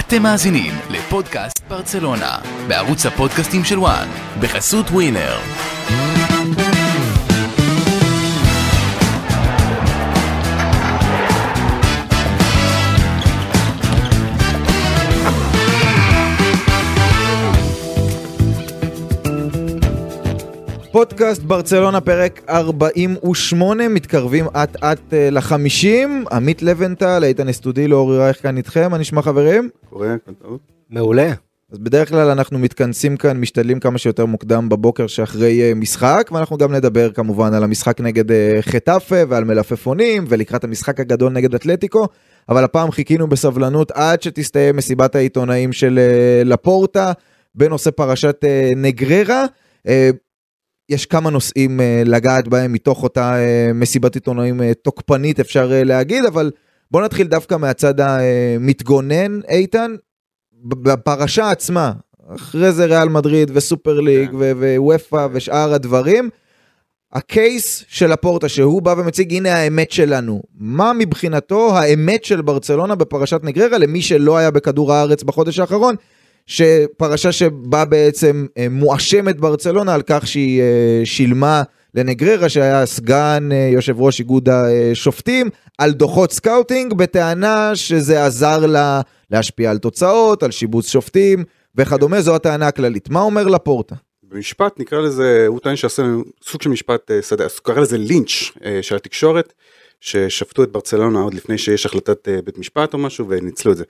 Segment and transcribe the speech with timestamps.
[0.00, 4.08] אתם מאזינים לפודקאסט ברצלונה, בערוץ הפודקאסטים של וואן,
[4.40, 5.38] בחסות ווינר.
[20.92, 28.42] פודקאסט ברצלונה פרק 48 מתקרבים אט אט אה, לחמישים עמית לבנטל איתן אסטודילו אורי רייך
[28.42, 29.68] כאן איתכם מה נשמע חברים?
[29.90, 30.58] קורה, טוב.
[30.90, 31.32] מעולה.
[31.72, 36.56] אז בדרך כלל אנחנו מתכנסים כאן משתדלים כמה שיותר מוקדם בבוקר שאחרי אה, משחק ואנחנו
[36.56, 42.08] גם נדבר כמובן על המשחק נגד אה, חטאפה ועל מלפפונים ולקראת המשחק הגדול נגד אתלטיקו
[42.48, 46.00] אבל הפעם חיכינו בסבלנות עד שתסתיים מסיבת העיתונאים של
[46.44, 47.12] לפורטה
[47.54, 48.44] בנושא פרשת
[48.76, 49.44] נגררה.
[50.90, 55.70] אה, יש כמה נושאים uh, לגעת בהם מתוך אותה uh, מסיבת עיתונאים uh, תוקפנית אפשר
[55.72, 56.50] להגיד אבל
[56.90, 59.94] בוא נתחיל דווקא מהצד המתגונן איתן.
[60.64, 61.92] בפרשה עצמה
[62.34, 64.30] אחרי זה ריאל מדריד וסופר ליג
[64.78, 66.30] ווופא ושאר הדברים.
[67.12, 73.40] הקייס של הפורטה שהוא בא ומציג הנה האמת שלנו מה מבחינתו האמת של ברצלונה בפרשת
[73.42, 75.94] נגררה למי שלא היה בכדור הארץ בחודש האחרון
[76.46, 81.62] שפרשה שבה בעצם אה, מואשמת ברצלונה על כך שהיא אה, שילמה
[81.94, 89.00] לנגררה שהיה סגן אה, יושב ראש איגוד השופטים על דוחות סקאוטינג בטענה שזה עזר לה
[89.30, 93.10] להשפיע על תוצאות, על שיבוץ שופטים וכדומה, זו הטענה הכללית.
[93.10, 93.94] מה אומר לפורטה?
[94.30, 96.02] במשפט נקרא לזה, הוא טוען שעשה
[96.44, 99.52] סוג של משפט שדה, אז קרא לזה לינץ' של התקשורת,
[100.00, 103.84] ששפטו את ברצלונה עוד לפני שיש החלטת בית משפט או משהו וניצלו את זה.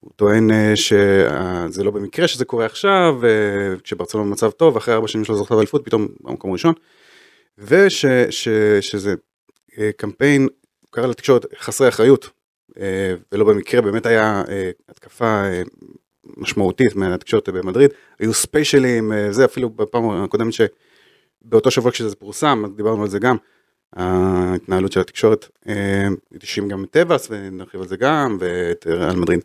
[0.00, 5.08] הוא טוען אה, שזה לא במקרה שזה קורה עכשיו, אה, כשברצלונה במצב טוב, אחרי ארבע
[5.08, 6.74] שנים שלו זוכר באליפות, פתאום במקום ראשון,
[7.58, 9.14] ושזה
[9.78, 12.30] אה, קמפיין, הוא קרא לתקשורת חסרי אחריות,
[13.32, 14.42] ולא במקרה באמת היה
[14.88, 15.42] התקפה
[16.36, 23.08] משמעותית מהתקשורת במדריד, היו ספיישלים, זה אפילו בפעם הקודמת שבאותו שבוע כשזה פורסם, דיברנו על
[23.08, 23.36] זה גם,
[23.92, 25.48] ההתנהלות של התקשורת,
[26.34, 29.40] התאשים גם את טבעס ונרחיב על זה גם, ואת ריאל מדריד.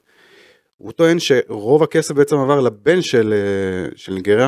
[0.79, 4.47] הוא טוען שרוב הכסף בעצם עבר לבן של, אה, של ניגריה,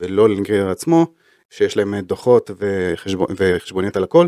[0.00, 1.06] ולא לניגריה עצמו,
[1.50, 3.26] שיש להם דוחות וחשבונ...
[3.36, 4.26] וחשבוניות על הכל.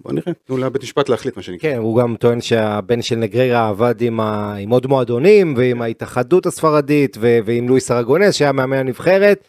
[0.00, 1.70] בוא נראה, תנו לבית משפט להחליט מה שנקרא.
[1.70, 4.54] כן, הוא גם טוען שהבן של נגררה עבד עם, ה...
[4.54, 7.38] עם עוד מועדונים ועם ההתאחדות הספרדית ו...
[7.44, 9.44] ועם לואיס ארגונס שהיה מאמן הנבחרת.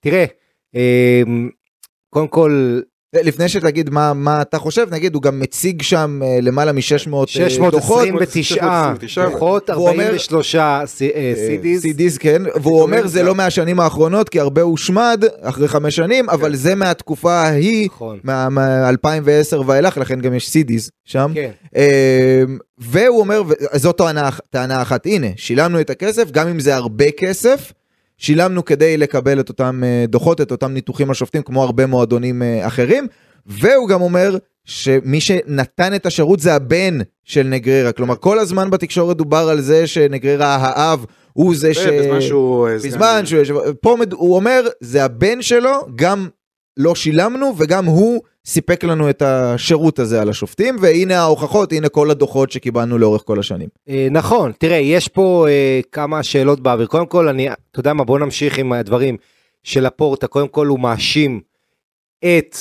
[0.00, 0.24] תראה,
[0.76, 1.22] אה,
[2.10, 2.80] קודם כל
[3.22, 7.28] לפני שתגיד מה, מה אתה חושב, נגיד הוא גם מציג שם uh, למעלה מ-600 דוחות.
[7.28, 11.82] 629 דוחות, 43 סידיז.
[11.82, 16.50] סידיז, כן, והוא אומר זה לא מהשנים האחרונות, כי הרבה הושמד אחרי חמש שנים, אבל
[16.50, 16.56] כן.
[16.56, 18.18] זה מהתקופה ההיא, נכון.
[18.24, 21.32] מ-2010 ואילך, לכן גם יש סידיז שם.
[21.34, 21.50] כן.
[21.76, 21.82] אמ,
[22.78, 23.42] והוא אומר,
[23.72, 23.92] זו
[24.50, 27.72] טענה אחת, הנה, שילמנו את הכסף, גם אם זה הרבה כסף.
[28.18, 32.66] שילמנו כדי לקבל את אותם אה, דוחות, את אותם ניתוחים לשופטים, כמו הרבה מועדונים אה,
[32.66, 33.06] אחרים,
[33.46, 39.16] והוא גם אומר שמי שנתן את השירות זה הבן של נגררה, כלומר כל הזמן בתקשורת
[39.16, 41.86] דובר על זה שנגררה האב הוא זה ש...
[41.86, 42.68] בזמן שהוא...
[42.68, 43.60] אה, בזמן שהוא...
[43.80, 46.28] פה הוא אומר, זה הבן שלו, גם
[46.76, 52.10] לא שילמנו וגם הוא סיפק לנו את השירות הזה על השופטים והנה ההוכחות הנה כל
[52.10, 53.68] הדוחות שקיבלנו לאורך כל השנים.
[53.88, 56.86] אה, נכון תראה יש פה אה, כמה שאלות באוויר.
[56.86, 59.16] קודם כל אני אתה יודע מה בוא נמשיך עם הדברים
[59.62, 60.26] של הפורטה.
[60.26, 61.40] קודם כל הוא מאשים
[62.24, 62.56] את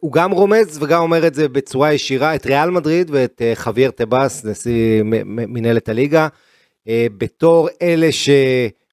[0.00, 3.90] הוא גם רומז וגם אומר את זה בצורה ישירה את ריאל מדריד ואת אה, חוויאר
[3.90, 6.28] טבאס נשיא מנהלת הליגה.
[7.18, 8.12] בתור אלה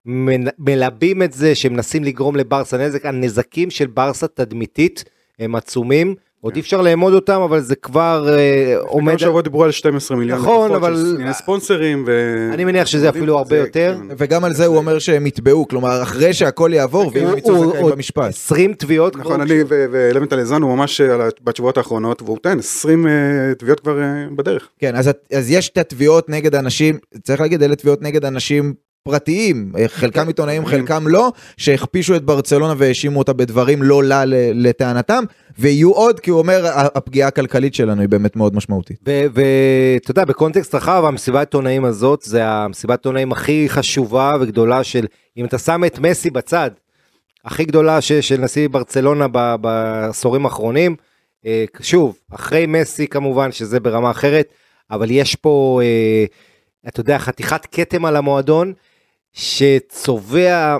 [0.07, 5.03] שמלבים את זה שמנסים לגרום לברסה נזק הנזקים של ברסה תדמיתית
[5.39, 9.13] הם עצומים עוד אי אפשר לאמוד אותם אבל זה כבר אה, עומד.
[9.13, 10.39] לפני שבוע דיברו על 12 מיליון.
[10.39, 11.17] נכון אבל.
[11.31, 12.49] ספונסרים ו...
[12.53, 13.97] אני מניח שזה אפילו הרבה יותר.
[13.99, 14.15] כן.
[14.17, 17.85] וגם על זה הוא אומר שהם יתבעו כלומר אחרי שהכל יעבור ואם הם יצאו זכאים
[17.85, 18.29] במשפט.
[18.29, 19.15] 20 תביעות.
[19.17, 21.01] נכון אני ולוינטל האזנו ממש
[21.43, 23.11] בתשובות האחרונות והוא טוען 20 אה,
[23.57, 24.67] תביעות כבר אה, בדרך.
[24.79, 28.73] כן אז יש את התביעות נגד אנשים צריך להגיד אלה תביעות נגד אנשים
[29.07, 34.23] פרטיים, חלקם עיתונאים, חלקם לא, שהכפישו את ברצלונה והאשימו אותה בדברים לא לה
[34.53, 35.23] לטענתם,
[35.59, 38.99] ויהיו עוד, כי הוא אומר, הפגיעה הכלכלית שלנו היא באמת מאוד משמעותית.
[39.05, 45.05] ואתה יודע, בקונטקסט רחב, המסיבת עיתונאים הזאת, זה המסיבת עיתונאים הכי חשובה וגדולה של,
[45.37, 46.71] אם אתה שם את מסי בצד,
[47.45, 49.27] הכי גדולה ש, של נשיא ברצלונה
[49.57, 50.95] בעשורים האחרונים,
[51.45, 54.53] אה, שוב, אחרי מסי כמובן, שזה ברמה אחרת,
[54.91, 56.25] אבל יש פה, אה,
[56.87, 58.73] אתה יודע, חתיכת כתם על המועדון,
[59.33, 60.77] שצובע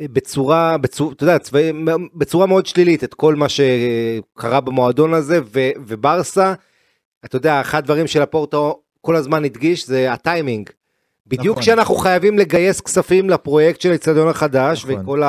[0.00, 1.58] בצורה, בצורה, אתה יודע, צבע,
[2.14, 6.54] בצורה מאוד שלילית את כל מה שקרה במועדון הזה, ו, וברסה,
[7.24, 10.70] אתה יודע, אחד הדברים של הפורטו כל הזמן הדגיש זה הטיימינג.
[11.26, 11.62] בדיוק נכון.
[11.62, 15.02] כשאנחנו חייבים לגייס כספים לפרויקט של האצטדיון החדש נכון.
[15.02, 15.22] וכל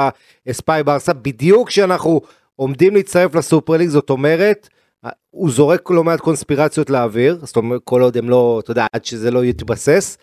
[0.47, 2.21] האספאי ברסה, בדיוק כשאנחנו
[2.55, 4.69] עומדים להצטרף לסופר ליג, זאת אומרת,
[5.29, 9.05] הוא זורק לא מעט קונספירציות לאוויר, זאת אומרת, כל עוד הם לא, אתה יודע, עד
[9.05, 10.17] שזה לא יתבסס,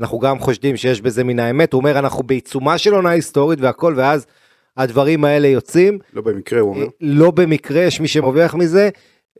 [0.00, 3.94] אנחנו גם חושדים שיש בזה מן האמת, הוא אומר, אנחנו בעיצומה של עונה היסטורית והכל,
[3.96, 4.26] ואז
[4.76, 6.86] הדברים האלה יוצאים, לא במקרה הוא אומר.
[7.00, 8.88] לא במקרה יש מי שמרוויח מזה,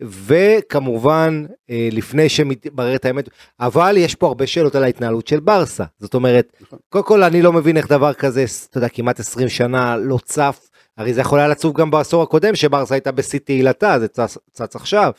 [0.03, 3.29] וכמובן אה, לפני שמתבררת האמת,
[3.61, 6.79] אבל יש פה הרבה שאלות על ההתנהלות של ברסה, זאת אומרת, נכון.
[6.89, 10.69] קודם כל אני לא מבין איך דבר כזה, אתה יודע, כמעט 20 שנה לא צף,
[10.97, 14.77] הרי זה יכול היה לצוף גם בעשור הקודם שברסה הייתה בשיא תהילתה, זה צץ, צץ
[14.77, 15.11] עכשיו.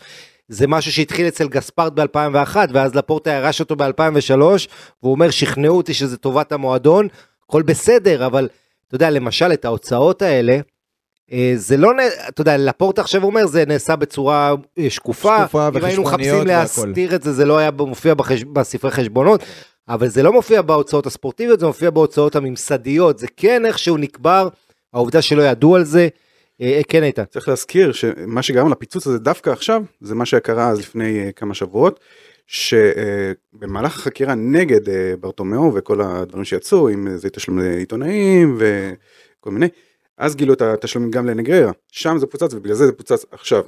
[0.50, 4.42] זה משהו שהתחיל אצל גספרט ב-2001 ואז לפורטה ירש אותו ב-2003
[5.04, 7.08] והוא אומר שכנעו אותי שזה טובת המועדון,
[7.44, 8.50] הכל בסדר אבל
[8.88, 10.60] אתה יודע למשל את ההוצאות האלה
[11.32, 11.92] אה, זה לא,
[12.30, 16.48] אתה יודע, לפורטה עכשיו אומר זה נעשה בצורה אה, שקופה, שקופה אם היינו מחפשים.
[16.48, 18.44] להסתיר את זה זה לא היה מופיע בחש...
[18.44, 19.44] בספרי חשבונות,
[19.90, 24.48] אבל זה לא מופיע בהוצאות הספורטיביות, זה מופיע בהוצאות הממסדיות, זה כן איכשהו נקבר,
[24.94, 26.08] העובדה שלא ידעו על זה,
[26.88, 27.24] כן איתן.
[27.26, 31.54] צריך להזכיר שמה שגרם לפיצוץ הזה דווקא עכשיו, זה מה שקרה אז לפני אה, כמה
[31.54, 32.00] שבועות,
[32.48, 39.68] שבמהלך החקירה נגד אה, ברטומיאו וכל הדברים שיצאו, אם זה תשלום לעיתונאים וכל מיני,
[40.18, 43.64] אז גילו את התשלומים גם לנגררה, שם זה פוצץ ובגלל זה זה פוצץ עכשיו.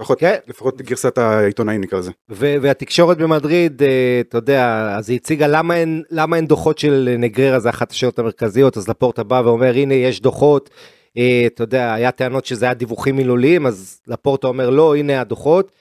[0.00, 0.34] לפחות, כן.
[0.46, 2.10] לפחות גרסת העיתונאים נקרא לזה.
[2.30, 7.14] ו- והתקשורת במדריד, אה, אתה יודע, אז היא הציגה למה אין, למה אין דוחות של
[7.18, 10.97] נגררה, זה אחת השאלות המרכזיות, אז לפורטה בא ואומר, הנה יש דוחות, אה,
[11.46, 15.72] אתה יודע, היה טענות שזה היה דיווחים מילוליים, אז לפורטה אומר, לא, הנה הדוחות.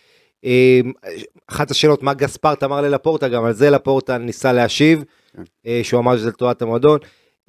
[0.46, 0.80] אה,
[1.48, 5.04] אחת השאלות, מה גספרט אמר ללפורטה, גם על זה לפורטה ניסה להשיב,
[5.36, 5.44] כן.
[5.68, 7.00] אה, שהוא אמר שזה לטובת המועדון.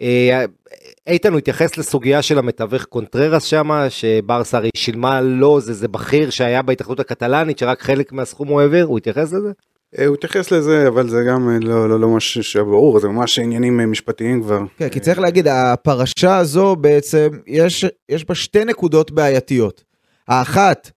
[0.01, 0.45] אה,
[1.07, 6.31] איתן, הוא התייחס לסוגיה של המתווך קונטררס שם, שברסה הרי שילמה לו, זה, זה בכיר
[6.31, 9.53] שהיה בהתאחדות הקטלאנית, שרק חלק מהסכום הוא העביר, הוא התייחס לזה?
[9.99, 13.09] אה, הוא התייחס לזה, אבל זה גם אה, לא, לא, לא ממש שהיה ברור, זה
[13.09, 14.61] ממש עניינים אה, משפטיים כבר.
[14.77, 19.85] כן, כי צריך להגיד, הפרשה הזו בעצם, יש, יש בה שתי נקודות בעייתיות.
[20.29, 20.91] האחת,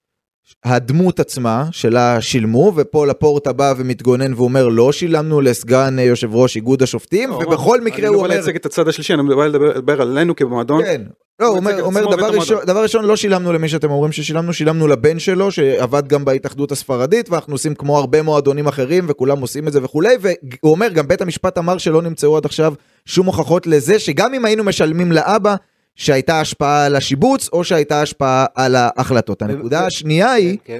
[0.63, 6.55] הדמות עצמה, שלה שילמו, ופה לפורטה בא ומתגונן ואומר, לא שילמנו לסגן אה, יושב ראש
[6.55, 8.27] איגוד השופטים, לא, ובכל מקרה הוא אני אומר...
[8.27, 10.83] לא בא לייצג את הצד השלישי, אני בא לדבר עלינו כמועדון.
[10.83, 11.01] כן.
[11.41, 14.53] לא, הוא הוא אומר, אומר דבר, ראשון, דבר ראשון, לא שילמנו למי שאתם אומרים ששילמנו,
[14.53, 19.67] שילמנו לבן שלו, שעבד גם בהתאחדות הספרדית, ואנחנו עושים כמו הרבה מועדונים אחרים, וכולם עושים
[19.67, 22.73] את זה וכולי, והוא אומר, גם בית המשפט אמר שלא נמצאו עד עכשיו
[23.05, 25.55] שום הוכחות לזה, שגם אם היינו משלמים לאבא,
[25.95, 29.41] שהייתה השפעה על השיבוץ, או שהייתה השפעה על ההחלטות.
[29.41, 30.79] הנקודה השנייה היא, כן.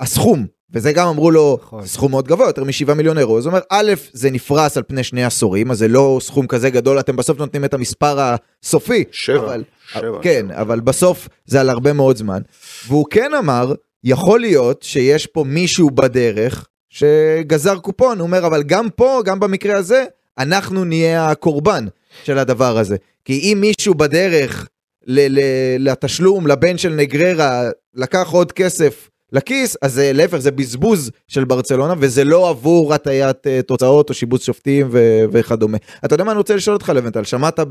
[0.00, 1.86] הסכום, וזה גם אמרו לו, נכון.
[1.86, 5.24] סכום מאוד גבוה, יותר מ-7 מיליון אירו, הוא אומר, א', זה נפרס על פני שני
[5.24, 9.04] עשורים, אז זה לא סכום כזה גדול, אתם בסוף נותנים את המספר הסופי.
[9.12, 9.54] שבע,
[9.86, 10.18] שבע.
[10.22, 12.42] כן, אבל בסוף זה על הרבה מאוד זמן.
[12.88, 13.74] והוא כן אמר,
[14.04, 19.78] יכול להיות שיש פה מישהו בדרך שגזר קופון, הוא אומר, אבל גם פה, גם במקרה
[19.78, 20.04] הזה,
[20.38, 21.86] אנחנו נהיה הקורבן
[22.24, 22.96] של הדבר הזה.
[23.24, 24.68] כי אם מישהו בדרך
[25.06, 31.10] ל- ל- לתשלום לבן של נגררה לקח עוד כסף לכיס, אז זה להפך, זה בזבוז
[31.28, 35.78] של ברצלונה, וזה לא עבור הטיית אה, תוצאות או שיבוץ שופטים ו- וכדומה.
[36.04, 37.24] אתה יודע מה אני רוצה לשאול אותך, לבנטל?
[37.24, 37.66] שמעת כן.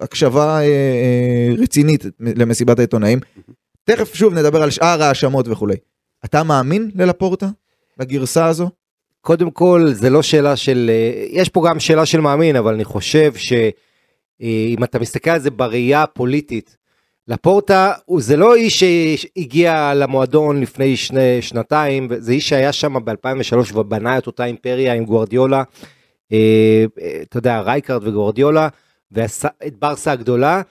[0.00, 3.20] בהקשבה אה, אה, רצינית למסיבת העיתונאים.
[3.84, 5.76] תכף שוב נדבר על שאר ההאשמות וכולי.
[6.24, 7.48] אתה מאמין ללפורטה?
[8.00, 8.70] לגרסה הזו?
[9.20, 10.90] קודם כל, זה לא שאלה של,
[11.30, 13.32] יש פה גם שאלה של מאמין, אבל אני חושב
[14.40, 16.76] שאם אתה מסתכל על זה בראייה הפוליטית,
[17.28, 18.84] לפורטה זה לא איש
[19.16, 25.04] שהגיע למועדון לפני שני, שנתיים, זה איש שהיה שם ב-2003 ובנה את אותה אימפריה עם
[25.04, 25.62] גוארדיולה,
[26.32, 28.68] אה, אה, אתה יודע, רייקארד וגוארדיולה,
[29.10, 30.62] ועשה את ברסה הגדולה,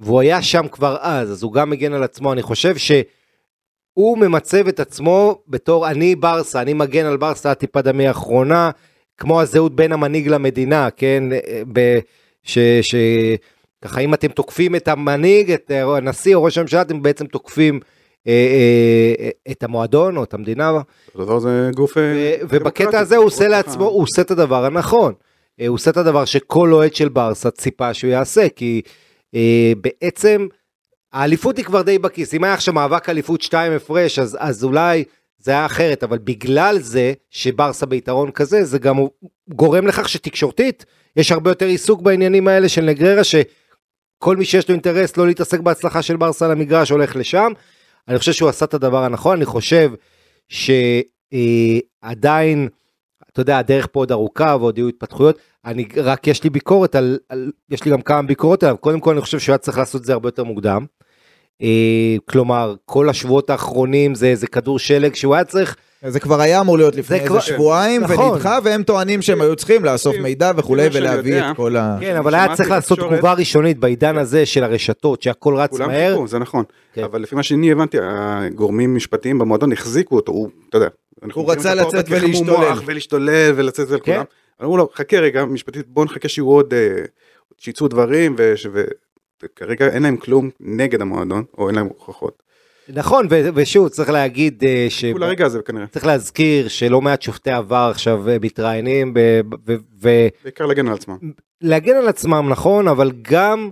[0.00, 2.92] והוא היה שם כבר אז, אז הוא גם מגן על עצמו, אני חושב ש...
[3.92, 8.70] הוא ממצב את עצמו בתור אני ברסה, אני מגן על ברסה עד טיפת דמי האחרונה,
[9.18, 11.24] כמו הזהות בין המנהיג למדינה, כן?
[11.72, 11.98] ב,
[12.42, 12.94] ש, ש,
[13.82, 17.80] ככה אם אתם תוקפים את המנהיג, את הנשיא או ראש הממשלה, אתם בעצם תוקפים
[18.26, 18.32] אה,
[19.20, 20.80] אה, את המועדון או את המדינה.
[21.14, 21.98] הדבר זה גוף...
[21.98, 22.46] אה, ו-.
[22.48, 23.48] ובקטע הזה הוא עושה.
[23.48, 25.12] לעצמו, הוא עושה את הדבר הנכון.
[25.60, 28.82] אה, הוא עושה את הדבר שכל אוהד של ברסה ציפה שהוא יעשה, כי
[29.34, 30.46] אה, בעצם
[31.12, 32.34] האליפות היא כבר די בכיס.
[32.34, 35.04] אם היה עכשיו מאבק אליפות 2 הפרש, אז, אז אולי
[35.38, 38.96] זה היה אחרת, אבל בגלל זה שברסה ביתרון כזה, זה גם
[39.48, 40.84] גורם לכך שתקשורתית
[41.16, 45.60] יש הרבה יותר עיסוק בעניינים האלה של נגררה, שכל מי שיש לו אינטרס לא להתעסק
[45.60, 47.52] בהצלחה של ברסה על המגרש הולך לשם.
[48.08, 49.90] אני חושב שהוא עשה את הדבר הנכון, אני חושב
[51.32, 52.68] שעדיין,
[53.32, 55.38] אתה יודע, הדרך פה עוד ארוכה ועוד יהיו התפתחויות.
[55.64, 59.12] אני רק יש לי ביקורת על, על יש לי גם כמה ביקורות עליו קודם כל
[59.12, 60.86] אני חושב שהוא היה צריך לעשות את זה הרבה יותר מוקדם.
[61.62, 65.76] אה, כלומר כל השבועות האחרונים זה איזה כדור שלג שהוא היה צריך
[66.08, 68.30] זה כבר היה אמור להיות לפני זה איזה כבר- שבועיים נכון.
[68.30, 71.96] ונדחה, והם טוענים שהם היו צריכים לאסוף מידע וכולי ולהביא את כל ה...
[72.00, 76.12] כן, אבל היה צריך לעשות תגובה ראשונית בעידן הזה של הרשתות, שהכל רץ כולם מהר.
[76.12, 76.64] חיכו, זה נכון.
[76.92, 77.04] כן.
[77.04, 80.88] אבל לפי מה שאני הבנתי, הגורמים משפטיים במועדון החזיקו אותו, הוא, אתה יודע.
[81.22, 82.78] אנחנו הוא רצה לצאת ולהשתולל.
[82.86, 84.12] ולהשתולל ולצאת על כן.
[84.12, 84.24] כולם.
[84.62, 87.04] אמרו לו, חכה רגע, משפטית, בוא נחכה שיהיו עוד, אה,
[87.58, 88.36] שיצאו דברים,
[89.42, 92.42] וכרגע אין להם כלום נגד המועדון, או אין להם הוכחות.
[92.94, 95.04] נכון, ו- ושוב, צריך להגיד אה, ש...
[95.04, 95.86] כולה רגע הזה כנראה.
[95.86, 100.94] צריך להזכיר שלא מעט שופטי עבר עכשיו אה, מתראיינים ב- ו- ו- בעיקר להגן על
[100.94, 101.16] עצמם.
[101.62, 103.70] להגן על עצמם נכון אבל גם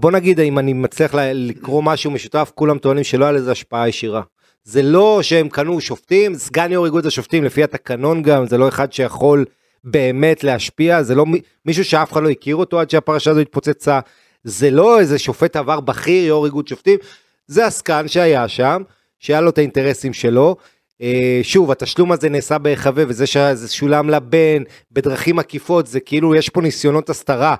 [0.00, 4.22] בוא נגיד אם אני מצליח לקרוא משהו משותף כולם טוענים שלא היה לזה השפעה ישירה.
[4.64, 8.92] זה לא שהם קנו שופטים סגן יו"ר איגוד השופטים לפי התקנון גם זה לא אחד
[8.92, 9.44] שיכול
[9.84, 14.00] באמת להשפיע זה לא מי- מישהו שאף אחד לא הכיר אותו עד שהפרשה הזו התפוצצה
[14.44, 16.98] זה לא איזה שופט עבר בכיר יו"ר איגוד שופטים
[17.46, 18.82] זה הסגן שהיה שם
[19.18, 20.56] שהיה לו את האינטרסים שלו.
[21.02, 26.48] אה, שוב התשלום הזה נעשה בהיחווה וזה שזה שולם לבן בדרכים עקיפות זה כאילו יש
[26.48, 27.54] פה ניסיונות הסתרה.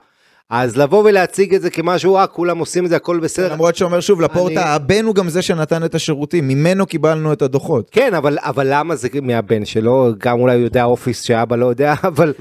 [0.50, 3.52] אז לבוא ולהציג את זה כמשהו אה כולם עושים את זה הכל בסדר.
[3.52, 7.42] למרות שאומר שוב לפורטה, אני- הבן הוא גם זה שנתן את השירותים, ממנו קיבלנו את
[7.42, 7.88] הדוחות.
[7.90, 11.94] כן אבל אבל למה זה מהבן שלו גם אולי הוא יודע אופיס שאבא לא יודע
[12.08, 12.32] אבל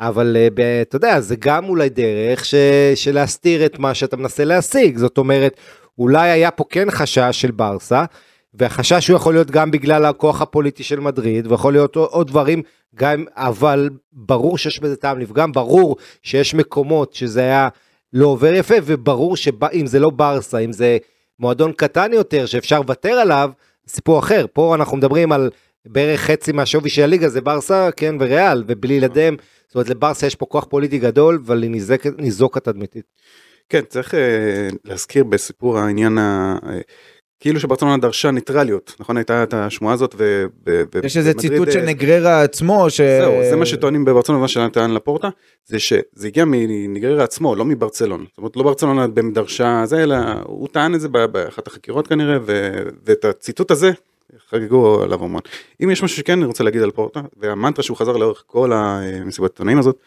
[0.00, 2.54] אבל אה, אתה יודע זה גם אולי דרך ש,
[2.94, 5.56] של להסתיר את מה שאתה מנסה להשיג זאת אומרת
[5.98, 8.04] אולי היה פה כן חשש של ברסה
[8.54, 12.62] והחשש הוא יכול להיות גם בגלל הכוח הפוליטי של מדריד ויכול להיות עוד, דברים
[12.94, 17.68] גם אבל ברור שיש בזה טעם לפגם ברור שיש מקומות שזה היה
[18.12, 20.98] לא עובר יפה וברור שאם זה לא ברסה אם זה
[21.38, 23.50] מועדון קטן יותר שאפשר לוותר עליו
[23.88, 25.50] סיפור אחר פה אנחנו מדברים על
[25.86, 29.36] בערך חצי מהשווי של הליגה זה ברסה כן וריאל ובלעדיהם
[29.66, 31.70] זאת אומרת לברסה יש פה כוח פוליטי גדול אבל היא
[32.18, 33.04] ניזוקת תדמיתית.
[33.68, 36.58] כן, צריך אה, להזכיר בסיפור העניין ה...
[36.68, 36.80] אה,
[37.40, 39.16] כאילו שברצלונה דרשה ניטרליות, נכון?
[39.16, 40.44] הייתה את השמועה הזאת ו...
[40.66, 43.00] ו- יש איזה ציטוט אה, של נגררה עצמו, ש...
[43.00, 45.28] זהו, זה מה שטוענים בברצלונה, מה שנתן לפורטה,
[45.66, 48.24] זה שזה הגיע מניגררה עצמו, לא מברצלונה.
[48.28, 52.82] זאת אומרת, לא ברצלונה דרשה זה, אלא הוא טען את זה באחת החקירות כנראה, ו-
[53.04, 53.90] ואת הציטוט הזה
[54.48, 55.40] חגגו עליו המון.
[55.84, 59.50] אם יש משהו שכן אני רוצה להגיד על פורטה, והמנטרה שהוא חזר לאורך כל המסיבת
[59.50, 59.98] עיתונאים הזאת,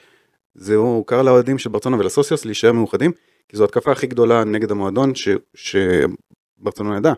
[0.55, 3.11] זה הוא קרא לאוהדים של ברצלונה ולסוסיוס להישאר מאוחדים,
[3.49, 7.13] כי זו התקפה הכי גדולה נגד המועדון ש- שברצלונה ידע.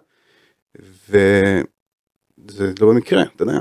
[1.10, 3.60] וזה לא במקרה, אתה יודע.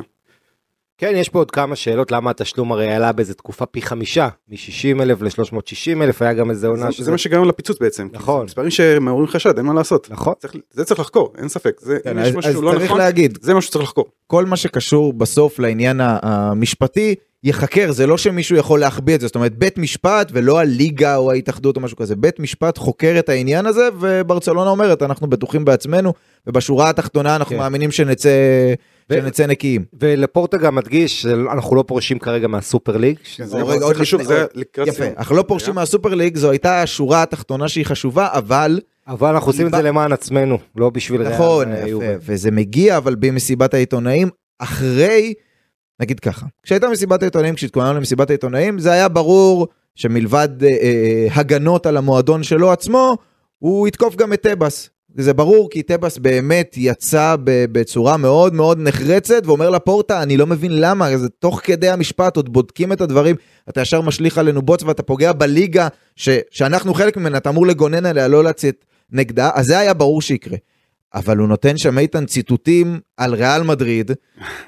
[0.99, 5.03] כן יש פה עוד כמה שאלות למה התשלום הרי עלה באיזה תקופה פי חמישה מ-60
[5.03, 8.09] אלף ל-360 אלף היה גם איזה עונה זה, שזה זה מה שגרם לפיצוץ בעצם.
[8.13, 8.45] נכון.
[8.45, 10.11] מספרים שמעוררים חשד, אין מה לעשות.
[10.11, 10.35] נכון.
[10.39, 11.81] צריך, זה צריך לחקור, אין ספק.
[11.81, 14.05] זה, כן, אם יש אז, משהו אז לא צריך נכון, להגיד, זה משהו שצריך לחקור.
[14.27, 19.35] כל מה שקשור בסוף לעניין המשפטי ייחקר, זה לא שמישהו יכול להחביא את זה, זאת
[19.35, 23.67] אומרת בית משפט ולא הליגה או ההתאחדות או משהו כזה, בית משפט חוקר את העניין
[23.67, 26.13] הזה וברצלונה אומרת אנחנו בטוחים בעצמנו
[26.47, 27.59] ובשורה התחתונה אנחנו כן.
[27.59, 28.31] מאמינים שנצא,
[29.11, 29.85] ו- שנצא נקיים.
[30.01, 33.17] ולפורטה גם מדגיש שאנחנו לא פורשים כרגע מהסופר ליג.
[33.37, 35.05] זה, זה זה עוד חשוב, זה לקראת יפה.
[35.17, 39.67] אנחנו לא פורשים מהסופר ליג, זו הייתה השורה התחתונה שהיא חשובה, אבל אבל אנחנו עושים
[39.67, 42.05] את זה למען עצמנו לא בשביל נכון, אה, יפה.
[42.21, 44.29] וזה מגיע אבל במסיבת העיתונאים
[44.59, 45.35] אחרי,
[46.01, 51.87] נגיד ככה, כשהייתה מסיבת העיתונאים, כשהתכוננו למסיבת העיתונאים, זה היה ברור שמלבד אה, אה, הגנות
[51.87, 53.17] על המועדון שלו עצמו,
[53.59, 54.91] הוא יתקוף גם את טבעס.
[55.15, 60.81] זה ברור כי טבעס באמת יצא בצורה מאוד מאוד נחרצת ואומר לפורטה אני לא מבין
[60.81, 63.37] למה זה תוך כדי המשפט עוד בודקים את הדברים
[63.69, 68.07] אתה ישר משליך עלינו בוץ ואתה פוגע בליגה ש, שאנחנו חלק ממנה אתה אמור לגונן
[68.07, 70.57] עליה לא לצאת נגדה אז זה היה ברור שיקרה.
[71.15, 74.11] אבל הוא נותן שם איתן ציטוטים על ריאל מדריד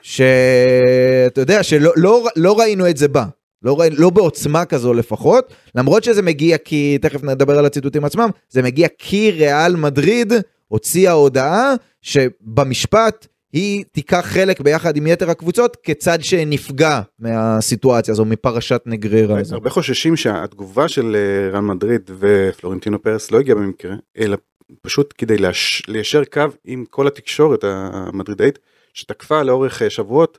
[0.03, 3.25] שאתה יודע שלא לא, לא ראינו את זה בא.
[3.63, 8.29] לא, ראינו, לא בעוצמה כזו לפחות, למרות שזה מגיע כי, תכף נדבר על הציטוטים עצמם,
[8.49, 10.33] זה מגיע כי ריאל מדריד
[10.69, 18.83] הוציאה הודעה שבמשפט היא תיקח חלק ביחד עם יתר הקבוצות כצד שנפגע מהסיטואציה הזו, מפרשת
[18.87, 19.41] נגררה.
[19.51, 24.37] הרבה חוששים שהתגובה של אה, רן מדריד ופלורנטינו פרס לא הגיעה במקרה, אלא
[24.81, 25.83] פשוט כדי לש...
[25.89, 28.59] ליישר קו עם כל התקשורת המדרידאית,
[28.95, 30.39] שתקפה לאורך אה, שבועות,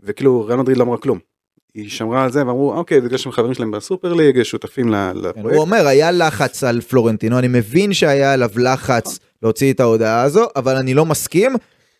[0.00, 1.18] וכאילו רן מדריד לא אמרה כלום.
[1.74, 5.38] היא שמרה על זה ואמרו אוקיי בגלל שהם חברים שלהם בסופר ליג שותפים כן, לפרויקט.
[5.38, 10.46] הוא אומר היה לחץ על פלורנטינו אני מבין שהיה עליו לחץ להוציא את ההודעה הזו
[10.56, 11.52] אבל אני לא מסכים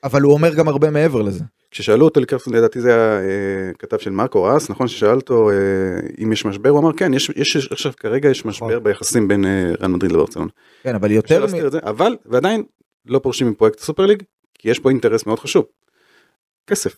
[0.05, 1.45] אבל הוא אומר גם הרבה מעבר לזה.
[1.73, 3.25] כששאלו אותו לקראת לדעתי זה היה אה,
[3.79, 5.55] כתב של מרקו רס נכון ששאל אותו אה,
[6.25, 8.83] אם יש משבר הוא אמר כן יש יש עכשיו כרגע יש משבר נכון.
[8.83, 10.49] ביחסים בין אה, רן מדריד לברצלונה.
[10.83, 11.71] כן אבל יותר מ...
[11.71, 12.62] זה אבל ועדיין
[13.07, 14.23] לא פורשים מפרויקט הסופר ליג
[14.55, 15.64] כי יש פה אינטרס מאוד חשוב.
[16.67, 16.97] כסף.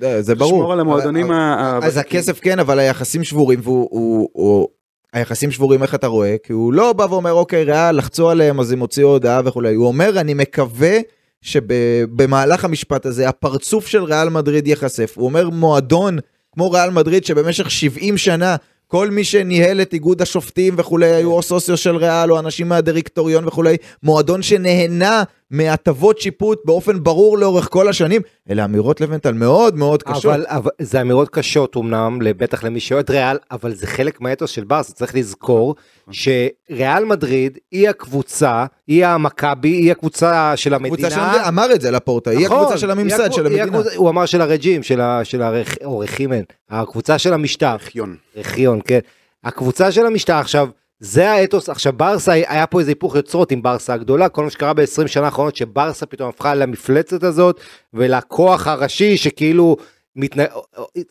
[0.00, 0.52] זה- זה ברור.
[0.52, 1.96] לשמור על המועדונים אבל- ה- אז.
[1.96, 4.68] הכסף כן אבל היחסים שבורים והוא הוא, הוא,
[5.12, 8.72] היחסים שבורים איך אתה רואה כי הוא לא בא ואומר אוקיי ריאל לחצו עליהם אז
[8.72, 10.98] הם הוציאו הודעה וכולי הוא אומר אני מקווה
[11.44, 15.12] שבמהלך המשפט הזה הפרצוף של ריאל מדריד ייחשף.
[15.16, 16.18] הוא אומר מועדון
[16.52, 21.42] כמו ריאל מדריד שבמשך 70 שנה כל מי שניהל את איגוד השופטים וכולי היו או
[21.42, 27.88] סוציו של ריאל או אנשים מהדירקטוריון וכולי, מועדון שנהנה מהטבות שיפוט באופן ברור לאורך כל
[27.88, 30.24] השנים, אלה אמירות לבנטל מאוד מאוד קשות.
[30.24, 34.64] אבל, אבל זה אמירות קשות אמנם, בטח למי שאוהד ריאל, אבל זה חלק מהאתוס של
[34.64, 35.74] ברסה, צריך לזכור
[36.10, 40.96] שריאל מדריד היא הקבוצה, היא המכבי, היא הקבוצה של המדינה.
[40.96, 43.62] קבוצה של, אמר את זה לפורטה, היא נכון, הקבוצה של הממסד, היא של המדינה.
[43.62, 47.78] היא הקבוצה- הוא אמר של הרג'ים, של ה- של הרכ- או רכימן, הקבוצה של המשטר.
[47.78, 48.16] חיון.
[48.36, 48.98] רכיון, כן.
[49.44, 50.68] הקבוצה של המשטר עכשיו,
[51.00, 54.72] זה האתוס, עכשיו ברסה, היה פה איזה היפוך יוצרות עם ברסה הגדולה, כל מה שקרה
[54.74, 57.60] ב-20 שנה האחרונות, שברסה פתאום הפכה למפלצת הזאת,
[57.94, 59.76] ולכוח הראשי שכאילו
[60.16, 60.44] מתנ...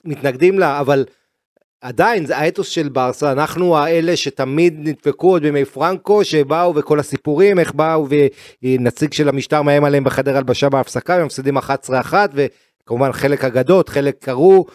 [0.05, 1.05] מתנגדים לה, אבל
[1.81, 7.59] עדיין זה האתוס של ברסה, אנחנו האלה שתמיד נדפקו עוד בימי פרנקו, שבאו וכל הסיפורים,
[7.59, 8.07] איך באו
[8.63, 11.61] ונציג של המשטר מאיים עליהם בחדר הלבשה בהפסקה, הם מפסידים 11-1,
[12.33, 14.65] וכמובן חלק אגדות, חלק קרו,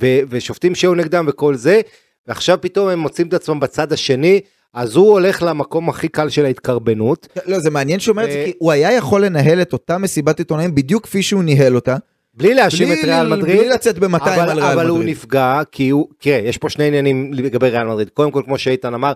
[0.00, 1.80] ו- ושופטים שהיו נגדם וכל זה,
[2.26, 4.40] ועכשיו פתאום הם מוצאים את עצמם בצד השני,
[4.76, 7.28] אז הוא הולך למקום הכי קל של ההתקרבנות.
[7.46, 9.98] לא, זה מעניין שהוא אומר את זה, ו- כי הוא היה יכול לנהל את אותה
[9.98, 11.96] מסיבת עיתונאים בדיוק כפי שהוא ניהל אותה.
[12.34, 15.16] בלי להאשים את ריאל מדריד, בלי לצאת ב-200 אבל, על ריאל אבל הוא מדריד.
[15.16, 18.08] נפגע, כי הוא, תראה, יש פה שני עניינים לגבי ריאל מדריד.
[18.08, 19.12] קודם כל, כמו שאיתן אמר,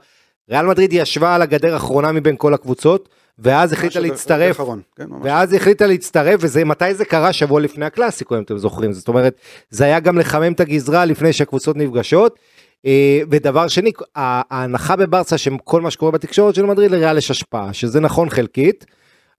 [0.51, 4.61] ריאל מדריד ישבה על הגדר האחרונה מבין כל הקבוצות, ואז החליטה להצטרף,
[4.97, 5.07] כן.
[5.23, 7.33] ואז החליטה להצטרף, וזה, מתי זה קרה?
[7.33, 8.93] שבוע לפני הקלאסיקו, אם אתם זוכרים.
[8.93, 9.35] זאת אומרת,
[9.71, 12.39] זה היה גם לחמם את הגזרה לפני שהקבוצות נפגשות.
[12.87, 18.01] אה, ודבר שני, ההנחה בברסה שכל מה שקורה בתקשורת של מדריד לריאל יש השפעה, שזה
[18.01, 18.87] נכון חלקית,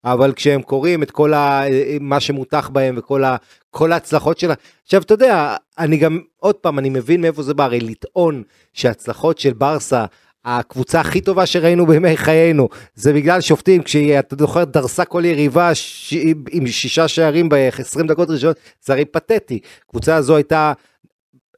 [0.06, 1.64] אבל כשהם קוראים את כל ה,
[2.00, 3.36] מה שמותח בהם וכל ה,
[3.70, 4.54] כל ההצלחות שלה.
[4.84, 8.44] עכשיו, אתה יודע, אני גם, עוד פעם, אני מבין מאיפה זה בא, הרי לטעון
[8.74, 10.06] שההצלחות של ברסה,
[10.46, 15.76] הקבוצה הכי טובה שראינו בימי חיינו, זה בגלל שופטים, כשהיא, אתה זוכר, דרסה כל יריבה
[15.76, 16.14] ש...
[16.52, 19.60] עם שישה שערים ב-20 דקות ראשונות, זה הרי פתטי.
[19.86, 20.74] הקבוצה הזו הייתה,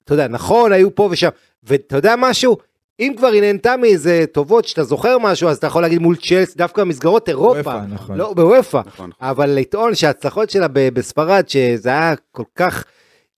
[0.03, 1.29] אתה יודע, נכון, היו פה ושם,
[1.67, 2.57] ואתה יודע משהו?
[2.99, 6.55] אם כבר היא נהנתה מאיזה טובות שאתה זוכר משהו אז אתה יכול להגיד מול צ'לס
[6.57, 8.17] דווקא מסגרות אירופה, וופא, נכון.
[8.17, 9.09] לא בוופא, נכון.
[9.21, 12.83] אבל לטעון שההצלחות שלה ב- בספרד שזה היה כל כך,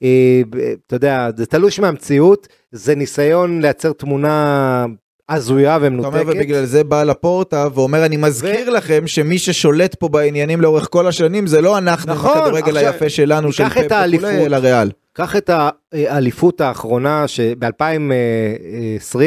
[0.04, 0.41] אה,
[0.88, 4.86] אתה יודע, זה תלוש מהמציאות, זה ניסיון לייצר תמונה
[5.30, 6.23] הזויה אתה אומר ומנותקת.
[6.28, 11.47] ובגלל זה בא לפורטה ואומר אני מזכיר לכם שמי ששולט פה בעניינים לאורך כל השנים
[11.47, 13.91] זה לא אנחנו עם נכון, הכדורגל עכשיו, היפה שלנו של פפ.
[13.91, 14.89] וכולי אלא ריאל.
[15.17, 15.49] קח את
[15.93, 19.17] האליפות האחרונה שב-2020,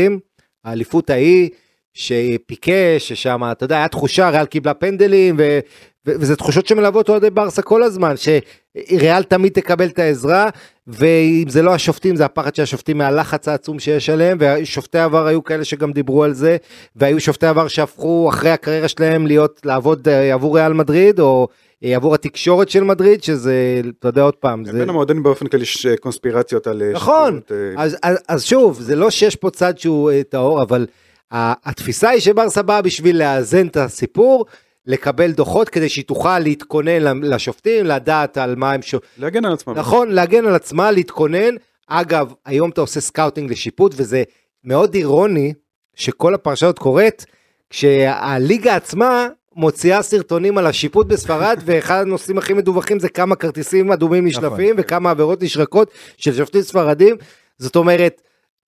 [0.64, 1.48] האליפות ההיא,
[1.94, 5.59] שפיקה, ששם, אתה יודע, היה תחושה, ריאל קיבלה פנדלים, ו,
[6.07, 10.48] ו, וזה תחושות שמלוות אוהדי ברסה כל הזמן, שריאל תמיד תקבל את העזרה,
[10.87, 15.44] ואם זה לא השופטים, זה הפחד של השופטים מהלחץ העצום שיש עליהם, ושופטי עבר היו
[15.44, 16.57] כאלה שגם דיברו על זה,
[16.96, 21.67] והיו שופטי עבר שהפכו אחרי הקריירה שלהם להיות, לעבוד אה, עבור ריאל מדריד, או אה,
[21.83, 24.73] עבור התקשורת של מדריד, שזה, אתה יודע עוד פעם, זה...
[24.73, 26.83] בין המועדונים באופן כללי יש אה, קונספירציות על...
[26.83, 30.62] אה, נכון, אה, אז, אז, אז שוב, זה לא שיש פה צד שהוא אה, טהור,
[30.62, 30.87] אבל
[31.31, 34.47] התפיסה היא שברסה באה בשביל לאזן את הסיפור,
[34.87, 39.25] לקבל דוחות כדי שהיא תוכל להתכונן לשופטים, לדעת על מה הם שופטים.
[39.25, 39.75] להגן על עצמם.
[39.75, 41.55] נכון, להגן על עצמה, להתכונן.
[41.87, 44.23] אגב, היום אתה עושה סקאוטינג לשיפוט, וזה
[44.64, 45.53] מאוד אירוני
[45.95, 47.27] שכל הפרשה הזאת קורית,
[47.71, 54.27] כשהליגה עצמה מוציאה סרטונים על השיפוט בספרד, ואחד הנושאים הכי מדווחים זה כמה כרטיסים אדומים
[54.27, 57.16] נשלפים, וכמה עבירות נשרקות של שופטים ספרדים.
[57.59, 58.23] זאת אומרת,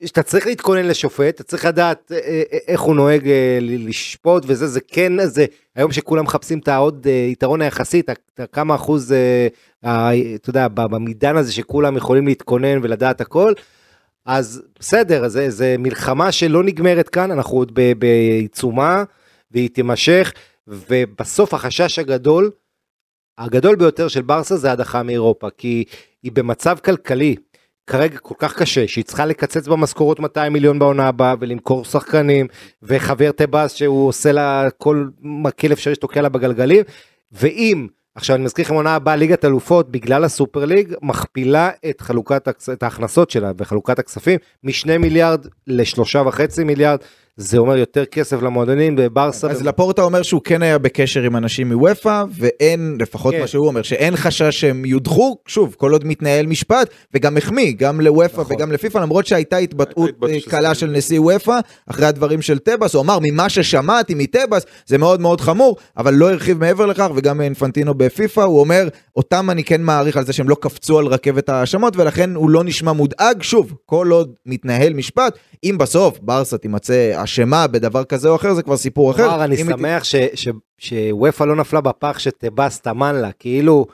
[0.04, 4.66] שאתה צריך להתכונן לשופט, אתה צריך לדעת אה, אה, איך הוא נוהג אה, לשפוט וזה,
[4.66, 9.12] זה כן, זה, היום שכולם מחפשים את העוד אה, יתרון היחסי, את כמה אחוז,
[9.84, 13.52] אה, אתה יודע, במידן הזה שכולם יכולים להתכונן ולדעת הכל,
[14.26, 19.04] אז בסדר, זה, זה מלחמה שלא נגמרת כאן, אנחנו עוד בעיצומה,
[19.50, 20.32] והיא תימשך,
[20.66, 22.50] ובסוף החשש הגדול,
[23.38, 25.84] הגדול ביותר של ברסה זה הדחה מאירופה, כי
[26.22, 27.36] היא במצב כלכלי
[27.86, 32.46] כרגע כל כך קשה, שהיא צריכה לקצץ במשכורות 200 מיליון בעונה הבאה ולמכור שחקנים,
[32.82, 36.82] וחבר טבאס שהוא עושה לה כל מקל אפשרי שתוקע לה בגלגלים,
[37.32, 42.48] ואם, עכשיו אני מזכיר לכם עונה הבאה ליגת אלופות בגלל הסופר ליג, מכפילה את חלוקת,
[42.72, 46.98] את ההכנסות שלה וחלוקת הכספים מ-2 מיליארד ל-3.5 מיליארד,
[47.36, 49.50] זה אומר יותר כסף למועדונים בברסה.
[49.50, 53.40] אז לפורטה אומר שהוא כן היה בקשר עם אנשים מוופא ואין לפחות כן.
[53.40, 58.00] מה שהוא אומר שאין חשש שהם יודחו שוב כל עוד מתנהל משפט וגם החמיא גם
[58.00, 58.56] לוופא נכון.
[58.56, 60.74] וגם לפיפ"א למרות שהייתה התבטאות אה, קלה.
[60.74, 65.40] של נשיא וופא אחרי הדברים של טבעס הוא אמר ממה ששמעתי מטבעס זה מאוד מאוד
[65.40, 70.16] חמור אבל לא הרחיב מעבר לכך וגם אינפנטינו בפיפ"א הוא אומר אותם אני כן מעריך
[70.16, 74.10] על זה שהם לא קפצו על רכבת ההאשמות ולכן הוא לא נשמע מודאג שוב כל
[74.10, 79.10] עוד מתנהל משפט אם בסוף ברסה תימצא אשמה בדבר כזה או אחר זה כבר סיפור
[79.10, 79.22] אחר.
[79.28, 83.86] כלומר, אני שמח ש- ש- שוופא לא נפלה בפח שטבאס טמן לה, כאילו,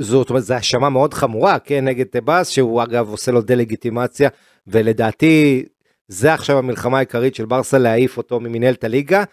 [0.00, 4.28] זאת אומרת, זו האשמה מאוד חמורה, כן, נגד טבאס, שהוא אגב עושה לו דה-לגיטימציה,
[4.66, 5.64] ולדעתי,
[6.08, 9.24] זה עכשיו המלחמה העיקרית של ברסה להעיף אותו ממנהלת הליגה,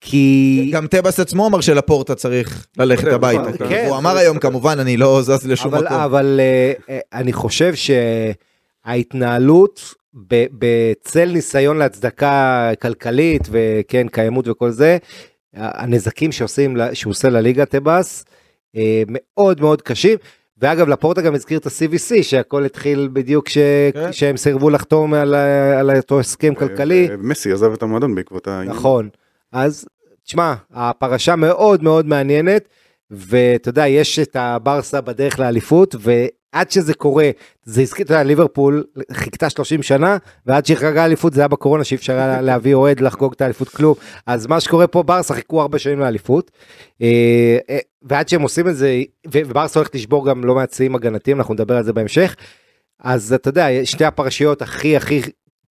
[0.00, 0.70] כי...
[0.72, 3.42] גם טבעס עצמו אמר שלפורטה צריך ללכת כן, הביתה.
[3.42, 3.70] נכון, כאילו.
[3.70, 3.86] כן.
[3.88, 5.96] הוא אמר היום כמובן אני לא זז לשום אבל, מקום.
[5.96, 7.72] אבל אה, אה, אני חושב
[8.84, 14.98] שההתנהלות בצל ניסיון להצדקה כלכלית וכן קיימות וכל זה,
[15.54, 18.24] הנזקים שעושים, שהוא עושה לליגה טבאס
[18.76, 20.18] אה, מאוד מאוד קשים.
[20.58, 23.58] ואגב לפורטה גם הזכיר את ה-CVC שהכל התחיל בדיוק ש...
[23.92, 24.12] כן.
[24.12, 27.08] שהם סירבו לחתום על, ה- על אותו הסכם כלכלי.
[27.18, 28.76] מסי עזב את המועדון בעקבות העניין.
[28.76, 29.08] נכון.
[29.52, 29.86] אז
[30.24, 32.68] תשמע, הפרשה מאוד מאוד מעניינת,
[33.10, 35.94] ואתה יודע, יש את הברסה בדרך לאליפות,
[36.54, 37.30] ועד שזה קורה,
[37.64, 41.84] זה הזכיר, אתה יודע, ליברפול חיכתה 30 שנה, ועד שהיא חגגה אליפות זה היה בקורונה
[41.84, 43.94] שאי אפשר היה להביא אוהד לחגוג את האליפות כלום,
[44.26, 46.50] אז מה שקורה פה, ברסה חיכו הרבה שנים לאליפות,
[47.02, 51.38] אה, אה, ועד שהם עושים את זה, וברסה הולכת לשבור גם לא מעט שיאים הגנתיים,
[51.38, 52.36] אנחנו נדבר על זה בהמשך,
[53.00, 55.20] אז אתה יודע, שתי הפרשיות הכי הכי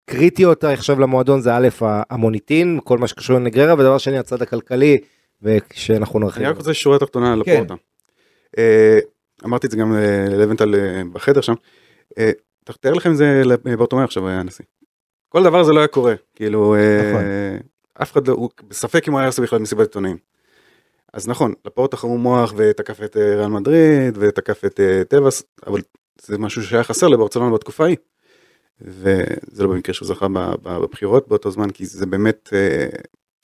[0.10, 1.68] קריטיות עכשיו למועדון זה א'
[2.10, 4.98] המוניטין, כל מה שקשור לנגררה, ודבר שני הצד הכלכלי,
[5.42, 6.44] ושאנחנו נרחיב.
[6.44, 7.52] אני רק רוצה שורה תחתונה על כן.
[7.54, 7.74] הפורטה.
[9.46, 11.54] אמרתי את זה גם אה, ללוונטל אה, בחדר שם.
[12.18, 12.32] אה,
[12.64, 13.42] תאר לכם זה
[13.78, 14.66] ברטומאי עכשיו היה הנשיא.
[15.30, 16.14] כל דבר זה לא היה קורה.
[16.36, 16.76] כאילו,
[17.10, 17.24] נכון.
[18.02, 20.18] אף אחד לא, הוא בספק אם הוא היה עושה בכלל מסיבת עיתונאים.
[21.14, 25.82] אז נכון, לפורטה חמו מוח ותקף את ריאל מדריד ותקף את טבעס, אבל
[26.22, 27.98] זה משהו שהיה חסר לברצלונה בתקופה ההיא.
[28.82, 30.28] וזה לא במקרה שהוא זכה
[30.64, 32.50] בבחירות באותו זמן, כי זה באמת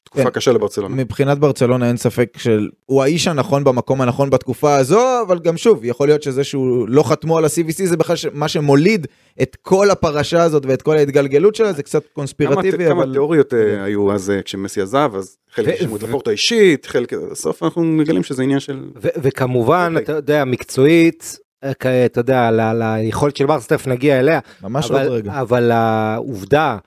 [0.06, 0.30] תקופה כן.
[0.30, 0.96] קשה לברצלונה.
[0.96, 6.08] מבחינת ברצלונה אין ספק שהוא האיש הנכון במקום הנכון בתקופה הזו, אבל גם שוב, יכול
[6.08, 9.08] להיות שזה שהוא לא חתמו על ה-CVC זה בכלל ש- מה שמוליד
[9.42, 13.12] את כל הפרשה הזאת ואת כל ההתגלגלות שלה, זה קצת קונספירטיבי, כמה, כמה אבל...
[13.14, 17.14] תיאוריות אה, היו אז אה, כשמסי עזב, אז חלק ו- האשימו את לפורטו אישית, חלק,
[17.14, 18.80] בסוף אנחנו מגלים שזה עניין של...
[19.02, 20.04] ו- וכמובן, אוקיי.
[20.04, 24.92] אתה יודע, מקצועית, אה, כ- אתה יודע, ל- ליכולת של ברסה, תכף נגיע אליה, ממש
[24.92, 25.42] עוד אבל, רגע.
[25.42, 26.78] אבל העובדה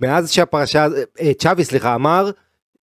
[0.00, 0.86] שמאז שהפרשה,
[1.20, 2.30] אה, צ'אבי סליחה אמר,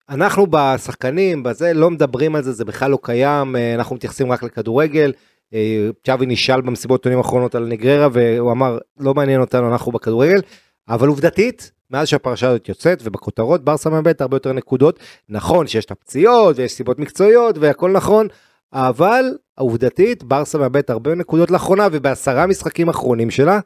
[0.09, 4.43] אנחנו בשחקנים, בזה, לא מדברים על זה, זה בכלל לא קיים, אה, אנחנו מתייחסים רק
[4.43, 5.11] לכדורגל.
[5.53, 10.41] אה, צ'אבי נשאל במסיבות עיתונים האחרונות על נגררה, והוא אמר, לא מעניין אותנו, אנחנו בכדורגל.
[10.89, 14.99] אבל עובדתית, מאז שהפרשה הזאת יוצאת, ובכותרות, ברסה מאבדת הרבה יותר נקודות.
[15.29, 18.27] נכון שיש את הפציעות, ויש סיבות מקצועיות, והכל נכון,
[18.73, 19.25] אבל
[19.57, 23.59] העובדתית, ברסה מאבדת הרבה נקודות לאחרונה, ובעשרה משחקים אחרונים שלה,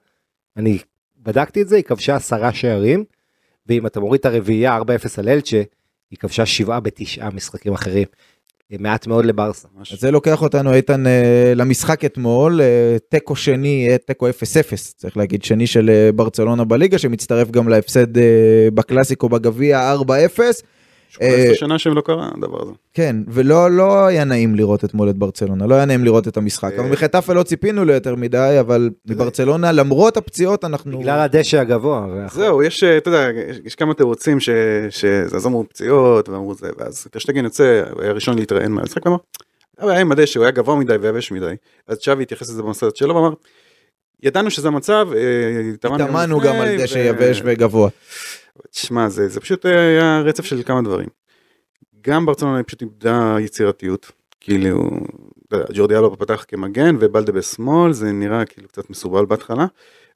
[0.57, 0.77] אני
[1.17, 3.03] בדקתי את זה, היא כבשה עשרה שערים,
[3.67, 4.81] ואם אתה מוריד את הרביעייה 4-0
[5.17, 5.61] על אלצ'ה,
[6.11, 8.05] היא כבשה שבעה בתשעה משחקים אחרים.
[8.71, 9.67] אה, מעט מאוד לברסה.
[9.91, 14.31] אז זה לוקח אותנו איתן אה, למשחק אתמול, אה, תיקו שני, תיקו 0-0,
[14.97, 18.07] צריך להגיד שני של ברצלונה בליגה, שמצטרף גם להפסד
[18.73, 20.39] בקלאסיקו בגביע 4-0.
[21.15, 22.71] 18 אה, שנה שלא קרה הדבר הזה.
[22.93, 26.71] כן, ולא לא היה נעים לראות אתמול את ברצלונה, לא היה נעים לראות את המשחק.
[26.73, 30.99] אה, אבל מחטאפה לא ציפינו ליותר מדי, אבל מברצלונה, למרות הפציעות, אנחנו...
[30.99, 32.07] בגלל הדשא הגבוה.
[32.31, 33.29] זהו, יש, אה, אתה יודע,
[33.65, 34.49] יש- כמה תירוצים ש...
[34.89, 35.05] ש...
[35.05, 39.17] אז אמרו פציעות, ואמרו זה, ואז טשטגן יוצא, הוא היה ראשון להתראיין מהמשחק, ואמר,
[39.81, 41.53] הוא היה עם הדשא, הוא היה גבוה מדי ויבש מדי.
[41.87, 43.33] אז צ'אבי התייחס לזה במסורת שלו, ואמר,
[44.23, 45.07] ידענו שזה המצב,
[45.73, 47.89] התאמנו גם על דשא יבש וגבוה.
[48.71, 51.09] תשמע, זה, זה פשוט אה, היה רצף של כמה דברים.
[52.01, 54.11] גם ברצלונה פשוט איבדה יצירתיות.
[54.39, 54.89] כאילו,
[55.73, 59.65] ג'ורדי אלבה פתח כמגן ובלדה בשמאל, זה נראה כאילו קצת מסורבל בהתחלה.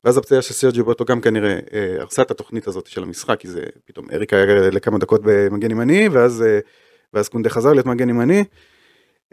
[0.04, 3.47] ואז הפציעה של סרג'י רוברטו גם כנראה אה, הרסה את התוכנית הזאת של המשחק, כי
[3.47, 6.60] זה פתאום אריק היה לכמה דקות במגן ימני, ואז, אה,
[7.13, 8.43] ואז קונדה חזר להיות מגן ימני.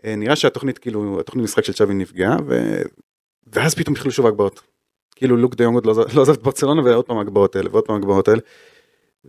[0.05, 2.83] אה, נראה שהתוכנית, כאילו, התוכנית משחק של צ'אבי נפגעה, ו...
[3.53, 4.61] ואז פתאום התחילו שוב הגבהות.
[5.17, 7.97] כאילו לוק דה יונג עוד לא לא את ברצלונה, ועוד פעם הגבהות האלה, ועוד פעם
[7.97, 8.41] הגבהות האלה.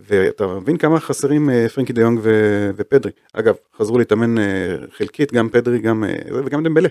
[0.07, 3.11] ואתה מבין כמה חסרים אה, פרנקי דה יונג ו- ופדרי.
[3.33, 4.43] אגב, חזרו להתאמן אה,
[4.97, 6.89] חלקית, גם פדרי, גם, אה, זה, וגם דמבלה.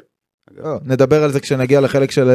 [0.57, 2.31] לא, נדבר על זה כשנגיע לחלק של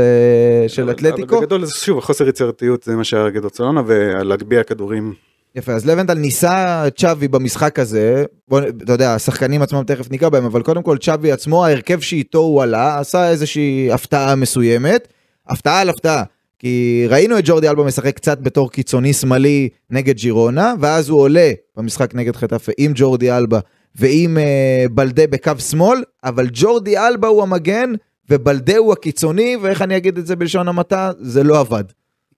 [0.68, 1.36] של אבל- אתלטיקו.
[1.36, 5.14] אבל בגדול, שוב, החוסר יצירתיות זה מה שהרג את ברצלונה, ולהגביה כדורים.
[5.56, 10.46] יפה, אז לבנטל ניסה צ'אבי במשחק הזה, בוא, אתה יודע, השחקנים עצמם תכף ניגע בהם,
[10.46, 15.08] אבל קודם כל צ'אבי עצמו, ההרכב שאיתו הוא עלה, עשה איזושהי הפתעה מסוימת,
[15.48, 16.24] הפתעה על הפתעה,
[16.62, 21.52] כי ראינו את ג'ורדי אלבה משחק קצת בתור קיצוני שמאלי נגד ג'ירונה, ואז הוא עולה
[21.78, 23.60] במשחק נגד חטאפה עם ג'ורדי אלבה
[23.96, 27.94] ועם אה, בלדה בקו שמאל, אבל ג'ורדי אלבה הוא המגן,
[28.30, 31.84] ובלדה הוא הקיצוני, ואיך אני אגיד את זה בלשון המעטה, זה לא עבד.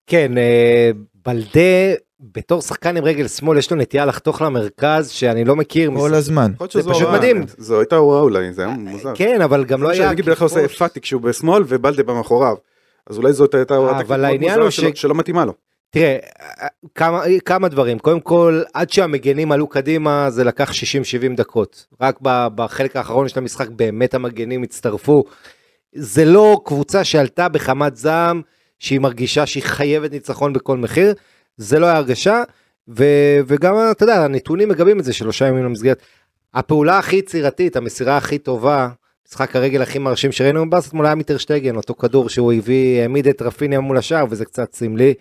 [0.06, 0.90] כן, אה,
[1.26, 1.94] בלדה,
[2.34, 5.90] בתור שחקן עם רגל שמאל, יש לו נטייה לחתוך למרכז, שאני לא מכיר.
[5.96, 6.52] כל מש- הזמן.
[6.60, 7.44] זה פשוט הוראה, מדהים.
[7.58, 9.12] זו הייתה הוראה אולי, זה היה מוזר.
[9.14, 10.10] כן, אבל גם לא היה...
[10.10, 10.68] נגיד בדרך כלל עושה.
[10.68, 12.54] פאטי כשהוא בשמאל ובלדה במאחוריו.
[13.06, 15.52] אז אולי זאת הייתה מאוד העניין מוזרה הוא שלא- ש- שלא מתאימה לו.
[15.90, 16.16] תראה,
[16.94, 17.98] כמה, כמה דברים.
[17.98, 20.74] קודם כל, עד שהמגנים עלו קדימה, זה לקח 60-70
[21.36, 21.86] דקות.
[22.00, 22.18] רק
[22.54, 25.24] בחלק האחרון של המשחק באמת המגנים הצטרפו.
[25.94, 28.42] זה לא קבוצה שעלתה בחמת זעם,
[28.78, 31.14] שהיא מרגישה שהיא חייבת ניצחון בכל מחיר.
[31.56, 32.42] זה לא היה הרגשה,
[32.88, 33.04] ו,
[33.46, 35.98] וגם, אתה יודע, הנתונים מגבים את זה, שלושה ימים למסגרת.
[36.54, 38.88] הפעולה הכי יצירתית, המסירה הכי טובה,
[39.28, 43.42] משחק הרגל הכי מרשים שראינו בברסה אתמול היה מיטרשטגן, אותו כדור שהוא הביא, העמיד את
[43.42, 45.14] רפיניה מול השער, וזה קצת סמלי.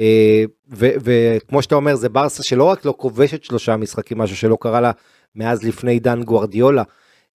[0.00, 4.80] אה, וכמו שאתה אומר זה ברסה שלא רק לא כובשת שלושה משחקים משהו שלא קרה
[4.80, 4.90] לה
[5.34, 6.82] מאז לפני דן גוארדיולה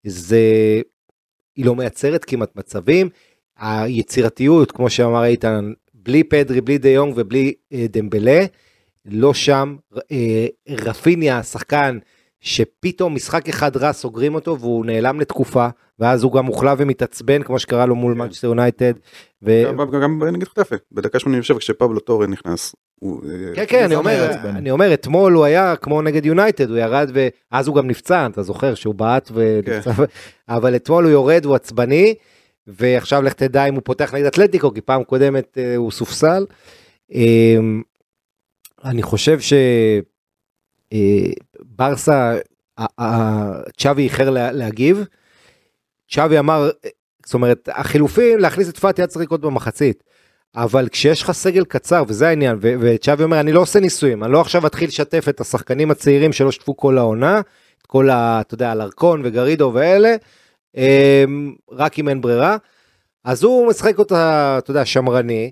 [0.03, 0.39] זה
[1.55, 3.09] היא לא מייצרת כמעט מצבים
[3.57, 8.45] היצירתיות כמו שאמר איתן בלי פדרי בלי דה יונג ובלי אה, דמבלה
[9.05, 9.75] לא שם
[10.11, 11.97] אה, רפיניה שחקן
[12.39, 15.67] שפתאום משחק אחד רע סוגרים אותו והוא נעלם לתקופה
[15.99, 18.93] ואז הוא גם מוחלב ומתעצבן כמו שקרה לו מול מנצ'סטר יונייטד.
[20.03, 22.75] גם נגיד חטפה בדקה 87 כשפבלו טורן נכנס.
[23.03, 23.09] אה,
[23.55, 27.67] כן כן אני אומר אני אומר אתמול הוא היה כמו נגד יונייטד הוא ירד ואז
[27.67, 30.03] הוא גם נפצע אתה זוכר שהוא בעט ונפצע כן.
[30.49, 32.15] אבל אתמול הוא יורד הוא עצבני
[32.67, 36.45] ועכשיו לך תדע אם הוא פותח נגד אתלטיקו כי פעם קודמת אה, הוא סופסל.
[37.11, 37.81] אמ,
[38.83, 39.99] אני חושב שברסה
[42.99, 45.05] אה, צ'אבי איחר להגיב.
[46.07, 46.69] שווי אמר,
[47.25, 50.03] זאת אומרת, החילופים להכניס את פאטי היה צריך לקרות במחצית.
[50.55, 54.41] אבל כשיש לך סגל קצר, וזה העניין, וצ'אבי אומר, אני לא עושה ניסויים, אני לא
[54.41, 57.41] עכשיו אתחיל לשתף את השחקנים הצעירים שלא שתפו כל העונה,
[57.81, 58.41] את כל ה...
[58.41, 60.15] אתה יודע, אלרקון וגרידו ואלה,
[60.75, 62.57] אמ, רק אם אין ברירה.
[63.23, 65.51] אז הוא משחק אותה, אתה יודע, שמרני,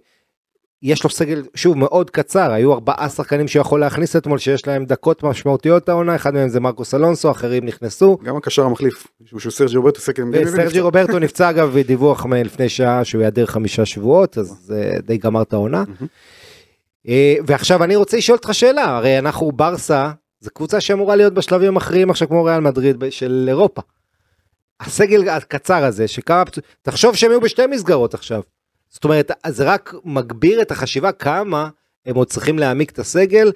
[0.85, 5.23] יש לו סגל, שוב, מאוד קצר, היו ארבעה שחקנים שיכול להכניס אתמול, שיש להם דקות
[5.23, 8.17] משמעותיות העונה, אחד מהם זה מרקוס אלונסו, אחרים נכנסו.
[8.23, 13.21] גם הקשר המחליף, שהוא סרג'י רוברטו סקר סרג'י רוברטו נפצע אגב, ודיווח מלפני שעה שהוא
[13.21, 15.83] ייעדר חמישה שבועות, אז זה די גמר את העונה.
[17.07, 21.67] אה, ועכשיו אני רוצה לשאול אותך שאלה, הרי אנחנו ברסה, זו קבוצה שאמורה להיות בשלבים
[21.67, 23.81] המכריעים עכשיו כמו ריאל מדריד של אירופה.
[24.79, 26.43] הסגל הקצר הזה, שכמה,
[26.81, 28.41] תחשוב שהם היו בשתי מסגרות עכשיו.
[28.95, 31.69] זאת אומרת, זה רק מגביר את החשיבה כמה
[32.05, 33.51] הם עוד צריכים להעמיק את הסגל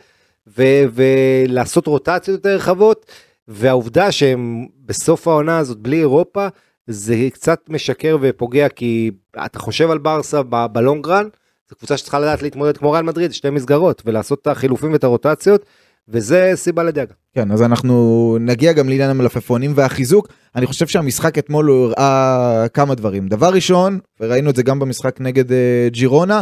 [0.47, 3.05] ו- ולעשות רוטציות יותר רחבות,
[3.47, 6.47] והעובדה שהם בסוף העונה הזאת בלי אירופה,
[6.87, 9.11] זה קצת משקר ופוגע, כי
[9.45, 11.27] אתה חושב על ברסה בלונגרן,
[11.69, 15.65] זו קבוצה שצריכה לדעת להתמודד כמו ריאל מדריד, שתי מסגרות, ולעשות את החילופים ואת הרוטציות,
[16.09, 17.13] וזה סיבה לדאגה.
[17.33, 20.27] כן, אז אנחנו נגיע גם לעניין המלפפונים והחיזוק.
[20.55, 23.27] אני חושב שהמשחק אתמול הוא הראה כמה דברים.
[23.27, 25.53] דבר ראשון, וראינו את זה גם במשחק נגד uh,
[25.87, 26.41] ג'ירונה,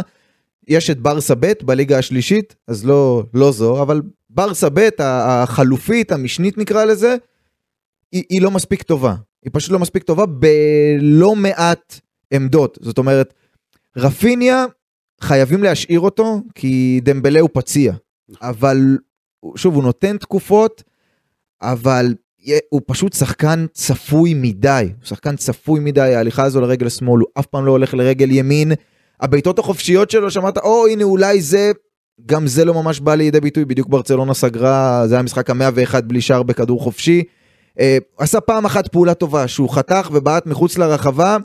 [0.68, 6.58] יש את ברסה ב' בליגה השלישית, אז לא, לא זו, אבל ברסה ב', החלופית, המשנית
[6.58, 7.16] נקרא לזה,
[8.12, 9.14] היא, היא לא מספיק טובה.
[9.44, 12.00] היא פשוט לא מספיק טובה בלא מעט
[12.30, 12.78] עמדות.
[12.82, 13.34] זאת אומרת,
[13.96, 14.64] רפיניה,
[15.20, 17.92] חייבים להשאיר אותו, כי דמבלה הוא פציע.
[18.42, 18.98] אבל
[19.56, 20.82] שוב, הוא נותן תקופות,
[21.62, 22.14] אבל
[22.70, 27.46] הוא פשוט שחקן צפוי מדי, הוא שחקן צפוי מדי, ההליכה הזו לרגל שמאל, הוא אף
[27.46, 28.72] פעם לא הולך לרגל ימין.
[29.20, 31.72] הבעיטות החופשיות שלו, שמעת, או הנה אולי זה,
[32.26, 36.08] גם זה לא ממש בא לידי ביטוי, בדיוק ברצלונה סגרה, זה היה המשחק המאה ואחד
[36.08, 37.22] בלי שער בכדור חופשי.
[37.80, 41.36] אה, עשה פעם אחת פעולה טובה, שהוא חתך ובעט מחוץ לרחבה,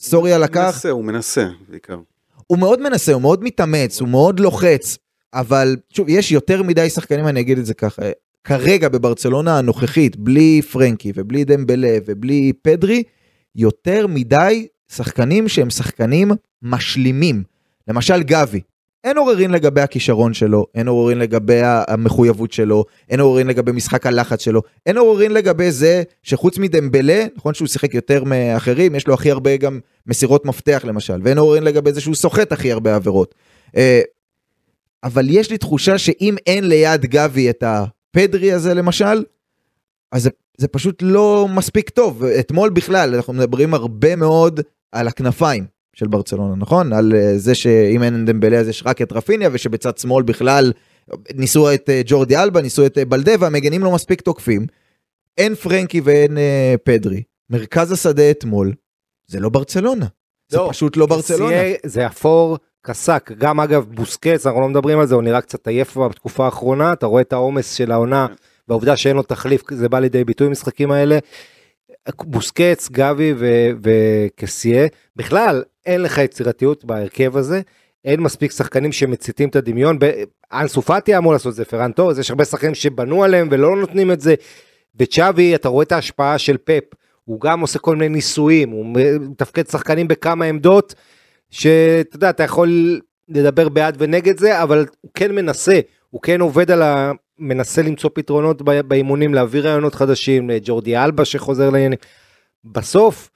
[0.00, 0.60] סוריה לקח.
[0.60, 1.98] הוא מנסה, הוא מנסה בעיקר.
[2.46, 4.98] הוא מאוד מנסה, הוא מאוד מתאמץ, הוא מאוד לוחץ,
[5.34, 8.02] אבל שוב, יש יותר מדי שחקנים, אני אגיד את זה ככה,
[8.44, 13.02] כרגע בברצלונה הנוכחית, בלי פרנקי ובלי דמבלה ובלי פדרי,
[13.56, 16.30] יותר מדי שחקנים שהם שחקנים
[16.62, 17.42] משלימים.
[17.88, 18.60] למשל גבי,
[19.04, 24.42] אין עוררין לגבי הכישרון שלו, אין עוררין לגבי המחויבות שלו, אין עוררין לגבי משחק הלחץ
[24.42, 29.30] שלו, אין עוררין לגבי זה שחוץ מדמבלה, נכון שהוא שיחק יותר מאחרים, יש לו הכי
[29.30, 33.34] הרבה גם מסירות מפתח למשל, ואין עוררין לגבי זה שהוא סוחט הכי הרבה עבירות.
[35.04, 39.24] אה, אבל יש לי תחושה שאם אין ליד גבי את הפדרי הזה למשל,
[40.12, 42.24] אז זה, זה פשוט לא מספיק טוב.
[42.24, 44.60] אתמול בכלל, אנחנו מדברים הרבה מאוד
[44.92, 46.92] על הכנפיים של ברצלונה, נכון?
[46.92, 50.72] על אה, זה שאם אין דמבלה אז יש רק את רפיניה, ושבצד שמאל בכלל
[51.34, 54.66] ניסו את אה, ג'ורדי אלבה, ניסו את אה, בלדה, והמגנים לא מספיק תוקפים.
[55.38, 56.38] אין פרנקי ואין
[56.84, 57.22] פדרי.
[57.50, 58.72] מרכז השדה אתמול,
[59.26, 60.06] זה לא ברצלונה.
[60.52, 61.56] לא, זה פשוט לא ברצלונה.
[61.86, 65.96] זה אפור קסק, גם אגב בוסקץ, אנחנו לא מדברים על זה, הוא נראה קצת עייף
[65.96, 68.26] בתקופה האחרונה, אתה רואה את העומס של העונה,
[68.68, 71.18] והעובדה שאין לו תחליף, זה בא לידי ביטוי במשחקים האלה.
[72.18, 73.34] בוסקץ, גבי
[73.82, 77.60] וקסייה, בכלל אין לך יצירתיות בהרכב הזה,
[78.04, 79.98] אין מספיק שחקנים שמציתים את הדמיון,
[80.52, 84.10] אנסו פאטי אמור לעשות את זה, פרן טורס, יש הרבה שחקנים שבנו עליהם ולא נותנים
[84.10, 84.34] את זה.
[84.96, 86.84] וצ'אבי, אתה רואה את ההשפעה של פפ,
[87.24, 88.86] הוא גם עושה כל מיני ניסויים, הוא
[89.20, 90.94] מתפקד שחקנים בכמה עמדות.
[91.54, 96.70] שאתה יודע, אתה יכול לדבר בעד ונגד זה, אבל הוא כן מנסה, הוא כן עובד
[96.70, 97.12] על ה...
[97.38, 101.98] מנסה למצוא פתרונות באימונים, להביא רעיונות חדשים, ג'ורדי אלבה שחוזר לעניינים.
[102.64, 103.30] בסוף,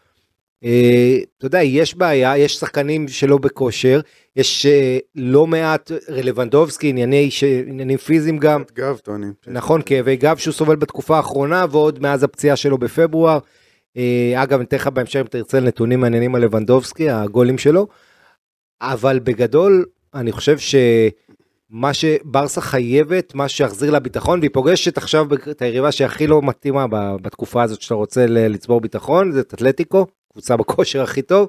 [0.65, 4.01] אה, אתה יודע, יש בעיה, יש שחקנים שלא בכושר,
[4.37, 7.45] יש אה, לא מעט רלוונדובסקי, ענייני, ש...
[7.45, 9.33] עניינים פיזיים גם, גב טוענים.
[9.47, 13.39] נכון, כאבי גב שהוא סובל בתקופה האחרונה, ועוד מאז הפציעה שלו בפברואר.
[13.97, 17.87] אה, אגב, אני אתן לך בהמשך אם תרצה נתונים מעניינים על לבנדובסקי, הגולים שלו.
[18.83, 25.63] אבל בגדול, אני חושב שמה שברסה חייבת, מה שיחזיר לה ביטחון, והיא פוגשת עכשיו את
[25.63, 26.87] היריבה שהכי לא מתאימה
[27.23, 31.49] בתקופה הזאת שאתה רוצה לצבור ביטחון, זה את אתלטיקו, קבוצה בכושר הכי טוב.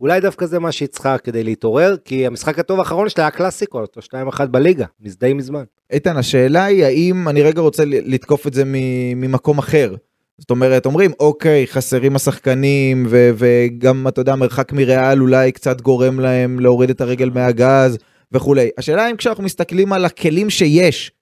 [0.00, 3.80] אולי דווקא זה מה שהיא צריכה כדי להתעורר, כי המשחק הטוב האחרון שלה היה קלאסיקו,
[3.80, 4.00] אותו
[4.32, 5.64] 2-1 בליגה, די מזמן.
[5.90, 8.62] איתן, השאלה היא האם, אני רגע רוצה לתקוף את זה
[9.16, 9.94] ממקום אחר.
[10.40, 16.20] זאת אומרת, אומרים, אוקיי, חסרים השחקנים, ו- וגם, אתה יודע, מרחק מריאל אולי קצת גורם
[16.20, 17.98] להם להוריד את הרגל מהגז
[18.32, 18.70] וכולי.
[18.78, 21.12] השאלה אם כשאנחנו מסתכלים על הכלים שיש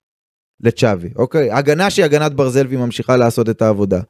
[0.60, 1.52] לצ'אבי, אוקיי?
[1.52, 4.00] הגנה שהיא הגנת ברזל והיא ממשיכה לעשות את העבודה.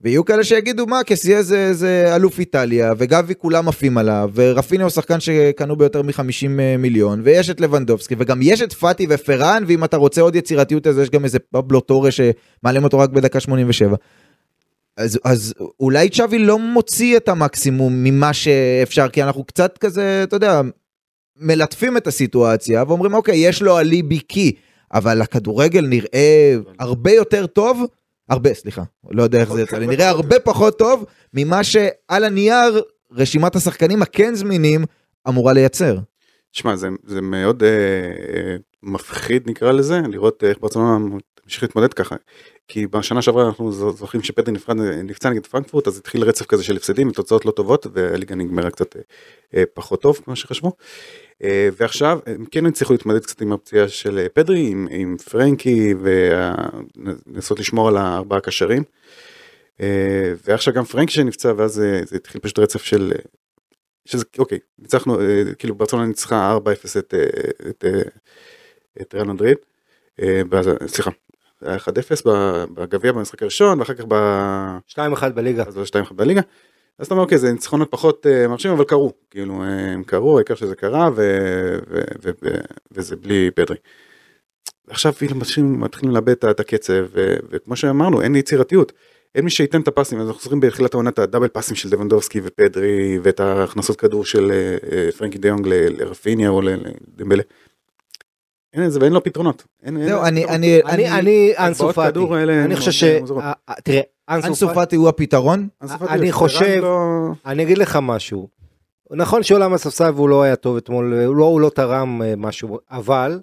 [0.00, 4.90] ויהיו כאלה שיגידו מה קסיה זה, זה אלוף איטליה וגבי כולם עפים עליו ורפיני הוא
[4.90, 9.96] שחקן שקנו ביותר מ-50 מיליון ויש את לבנדובסקי וגם יש את פאטי ופרן ואם אתה
[9.96, 13.96] רוצה עוד יצירתיות אז יש גם איזה פבלו טורה שמעלים אותו רק בדקה 87.
[14.96, 20.36] אז, אז אולי צ'אבי לא מוציא את המקסימום ממה שאפשר כי אנחנו קצת כזה אתה
[20.36, 20.60] יודע
[21.36, 24.52] מלטפים את הסיטואציה ואומרים אוקיי יש לו אליבי קי
[24.92, 27.86] אבל הכדורגל נראה הרבה יותר טוב
[28.28, 32.82] הרבה סליחה לא יודע איך זה יצא לי נראה הרבה פחות טוב ממה שעל הנייר
[33.12, 34.84] רשימת השחקנים הכן זמינים
[35.28, 35.98] אמורה לייצר.
[36.52, 42.16] תשמע, זה, זה מאוד אה, אה, מפחיד נקרא לזה, לראות איך ברצלונה תמשיך להתמודד ככה.
[42.68, 47.08] כי בשנה שעברה אנחנו זוכרים נפרד, נפצע נגד פרנקפורט, אז התחיל רצף כזה של הפסדים
[47.08, 48.96] ותוצאות לא טובות, והליגה נגמרה קצת
[49.54, 50.72] אה, פחות טוב כמו שחשבו.
[51.42, 55.94] אה, ועכשיו הם כן הצליחו להתמודד קצת עם הפציעה של אה, פדרי, עם, עם פרנקי,
[56.00, 58.82] ולנסות לשמור על הארבעה קשרים.
[60.44, 63.12] ועכשיו גם פרנקי שנפצע, ואז אה, זה התחיל פשוט רצף של...
[64.04, 65.18] שזה אוקיי, ניצחנו,
[65.58, 67.14] כאילו ברצלונה ניצחה 4-0 את,
[67.70, 68.02] את, אה,
[69.00, 69.56] את ריאל מדריד,
[70.86, 71.31] סליחה, זה
[71.64, 71.82] היה 1-0
[72.26, 74.14] ב- בגביע במשחק הראשון, ואחר כך ב...
[74.88, 75.64] 2-1 בליגה.
[75.66, 76.40] אז זה 2-1 בליגה.
[76.98, 80.36] אז אתה אומר אוקיי זה ניצחונות פחות אה, מרשימים אבל קרו כאילו אה, הם קרו
[80.38, 81.16] העיקר שזה קרה ו...
[81.90, 82.00] ו...
[82.24, 82.30] ו...
[82.42, 82.48] ו...
[82.92, 83.76] וזה בלי פדרי.
[84.90, 87.34] עכשיו כאילו מתחילים, מתחילים לאבד את- הקצב ו...
[87.50, 88.92] וכמו שאמרנו אין יצירתיות.
[89.34, 92.40] אין מי שייתן את הפסים אז אנחנו זוכרים בתחילת העונה את הדאבל פסים של דבנדובסקי
[92.44, 94.52] ופדרי ואת ההכנסות כדור של
[94.92, 97.42] אה, פרנקי דיונג לרפיניה או לדמבלה.
[98.74, 99.64] אין את זה ואין לו פתרונות.
[100.04, 100.44] זהו אני.
[100.44, 102.18] אני אני, אני אנסו פאטי,
[102.64, 103.04] אני חושב ש...
[103.04, 105.68] אה, אה, תראה, אנסו אנסו פאטי, פאטי הוא הפתרון.
[106.08, 108.48] אני חושב- לא- אני אגיד לך משהו.
[109.10, 112.78] נכון שהוא עלה מהספסל והוא לא היה טוב אתמול, הוא לא, לא תרם אה, משהו,
[112.90, 113.40] אבל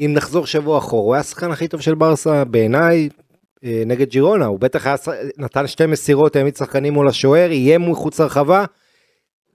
[0.00, 3.08] אם נחזור שבוע אחורה, הוא היה השחקן הכי טוב של ברסה בעיניי
[3.86, 4.96] נגד ג'ירונה, הוא בטח היה,
[5.38, 8.64] נתן שתי מסירות, העמיד שחקנים מול השוער, איים מחוץ לרחבה.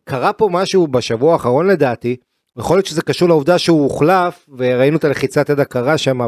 [0.04, 2.16] קרה פה משהו בשבוע האחרון לדעתי,
[2.58, 6.20] יכול להיות שזה קשור לעובדה שהוא הוחלף, וראינו את הלחיצת יד הקרה שם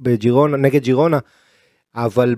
[0.00, 1.18] בג'ירונה, נגד ג'ירונה,
[1.94, 2.34] אבל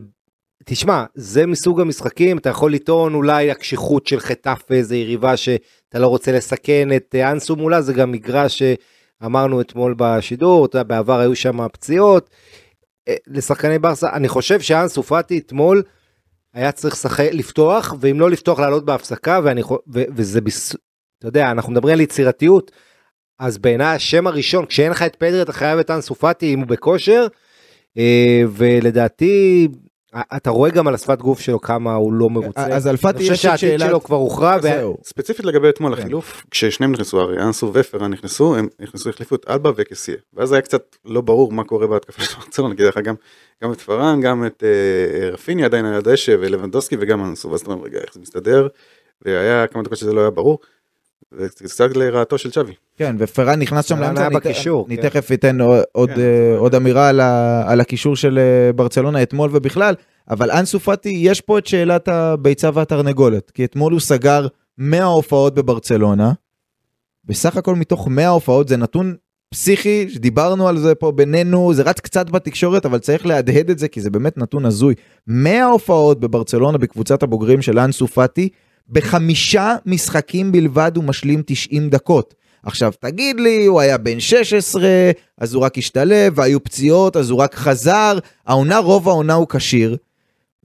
[0.65, 6.07] תשמע, זה מסוג המשחקים, אתה יכול לטעון אולי הקשיחות של חטאפה, איזה יריבה שאתה לא
[6.07, 11.21] רוצה לסכן את אה, אנסו מולה, זה גם מגרש שאמרנו אתמול בשידור, אתה יודע, בעבר
[11.21, 12.31] היו שם פציעות.
[13.09, 15.83] אה, לשחקני ברסה, אני חושב שאנסו פאטי אתמול
[16.55, 20.41] היה צריך לשחק, לפתוח, ואם לא לפתוח לעלות בהפסקה, ואני, ו, וזה.
[21.19, 22.71] אתה יודע, אנחנו מדברים על יצירתיות,
[23.38, 26.66] אז בעיניי השם הראשון, כשאין לך את פדרי אתה חייב את אנסו פאטי אם הוא
[26.66, 27.27] בכושר,
[27.98, 29.68] אה, ולדעתי,
[30.37, 32.66] אתה רואה גם על השפת גוף שלו כמה הוא לא מרוצה.
[32.66, 33.90] אז על פאטי אני חושב יש את שהעתיד שאלת...
[33.90, 34.96] שלו כבר הוכרע, זהו.
[35.05, 36.03] ספציפית לגבי אתמול כן.
[36.03, 40.16] החילוף, כששניהם נכנסו, הרי אנסו ופרן נכנסו, הם נכנסו, החליפו את אלבה וקסיה.
[40.35, 43.14] ואז היה קצת לא ברור מה קורה בהתקפה של ברצלונה, נגיד לך גם,
[43.64, 47.70] גם את פרן, גם את אה, רפיני עדיין על הדשא, ולבנדוסקי וגם אנסו, ואז אתה
[47.70, 48.68] אומר, רגע, איך זה מסתדר?
[49.22, 50.59] והיה כמה דקות שזה לא היה ברור.
[51.33, 52.72] וזה קצת לרעתו של צ'אבי.
[52.96, 55.02] כן, ופרן נכנס שם לאמצע, אני בקישור, אני כן.
[55.09, 59.22] תכף אתן עוד- כן, אה, זה- עוד אמירה על ה- על הקישור של אה, ברצלונה
[59.22, 59.94] אתמול ובכלל,
[60.31, 64.46] אבל אנסו פאטי, יש פה את שאלת הביצה והתרנגולת, כי אתמול הוא סגר
[64.78, 66.33] 100 הופעות בברצלונה,
[67.25, 69.14] בסך הכל מתוך 100 הופעות זה נתון
[69.54, 73.88] פסיכי, שדיברנו על זה פה בינינו, זה רץ קצת בתקשורת, אבל צריך להדהד את זה,
[73.88, 74.94] כי זה באמת נתון הזוי.
[75.27, 78.48] 100 הופעות בברצלונה בקבוצת הבוגרים של אנסו פאטי,
[78.91, 82.35] בחמישה משחקים בלבד הוא משלים 90 דקות.
[82.63, 84.83] עכשיו תגיד לי, הוא היה בן 16,
[85.39, 89.97] אז הוא רק השתלב, והיו פציעות, אז הוא רק חזר, העונה, רוב העונה הוא כשיר,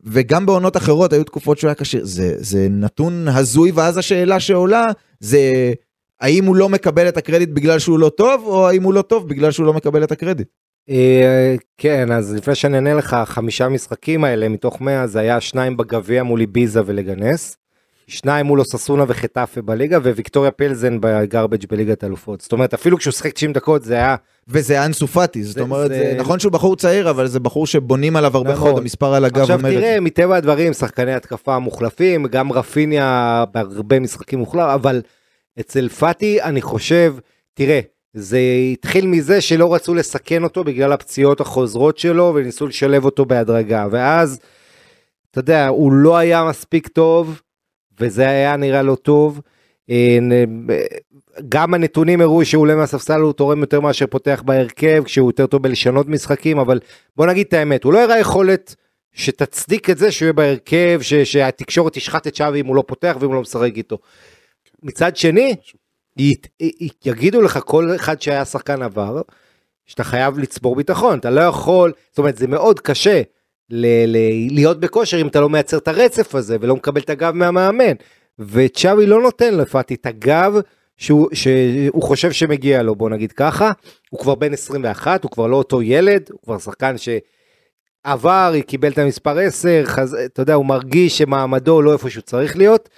[0.03, 2.05] וגם בעונות אחרות היו תקופות שהוא היה כשיר.
[2.05, 4.85] זה, זה נתון הזוי, ואז השאלה שעולה,
[5.19, 5.73] זה
[6.21, 9.29] האם הוא לא מקבל את הקרדיט בגלל שהוא לא טוב, או האם הוא לא טוב
[9.29, 10.47] בגלל שהוא לא מקבל את הקרדיט?
[10.89, 15.77] אה, כן, אז לפני שאני אענה לך, חמישה משחקים האלה מתוך 100 זה היה שניים
[15.77, 17.57] בגביע מול איביזה ולגנס,
[18.13, 22.41] שניים מול אוססונה וחטאפה בליגה, וויקטוריה פלזן בגרבג' בליגת אלופות.
[22.41, 24.15] זאת אומרת, אפילו כשהוא שיחק 90 דקות זה היה...
[24.47, 26.17] וזה אנסו פאטי, זאת אומרת, זה- זה...
[26.19, 28.69] נכון שהוא בחור צעיר, אבל זה בחור שבונים עליו הרבה נכון.
[28.69, 29.99] מאוד, המספר על הגב עכשיו אומר את תראה, זה.
[30.01, 35.01] מטבע הדברים, שחקני התקפה מוחלפים, גם רפיניה בהרבה משחקים מוחלף, אבל
[35.59, 37.15] אצל פאטי אני חושב,
[37.53, 37.79] תראה,
[38.13, 38.39] זה
[38.73, 44.39] התחיל מזה שלא רצו לסכן אותו בגלל הפציעות החוזרות שלו, וניסו לשלב אותו בהדרגה, ואז,
[45.31, 47.41] אתה יודע, הוא לא היה מספיק טוב,
[47.99, 49.41] וזה היה נראה לא טוב.
[49.89, 50.67] אה, נ-
[51.49, 55.63] גם הנתונים הראו שהוא עולה מהספסל הוא תורם יותר מאשר פותח בהרכב כשהוא יותר טוב
[55.63, 56.79] בלשנות משחקים אבל
[57.15, 58.75] בוא נגיד את האמת הוא לא הראה יכולת
[59.13, 63.17] שתצדיק את זה שהוא יהיה בהרכב ש, שהתקשורת תשחט את שווי אם הוא לא פותח
[63.19, 63.97] ואם הוא לא משחק איתו.
[64.83, 65.55] מצד שני
[66.19, 69.21] י, י, יגידו לך כל אחד שהיה שחקן עבר
[69.85, 73.21] שאתה חייב לצבור ביטחון אתה לא יכול זאת אומרת זה מאוד קשה
[73.69, 74.17] ל, ל,
[74.51, 77.93] להיות בכושר אם אתה לא מייצר את הרצף הזה ולא מקבל את הגב מהמאמן
[78.39, 80.53] וצ'אבי לא נותן לפאטי את הגב
[80.97, 83.71] שהוא, שהוא חושב שמגיע לו בוא נגיד ככה
[84.09, 88.97] הוא כבר בן 21 הוא כבר לא אותו ילד הוא כבר שחקן שעבר קיבל את
[88.97, 90.13] המספר 10 חז...
[90.13, 92.89] אתה יודע הוא מרגיש שמעמדו לא איפה שהוא צריך להיות.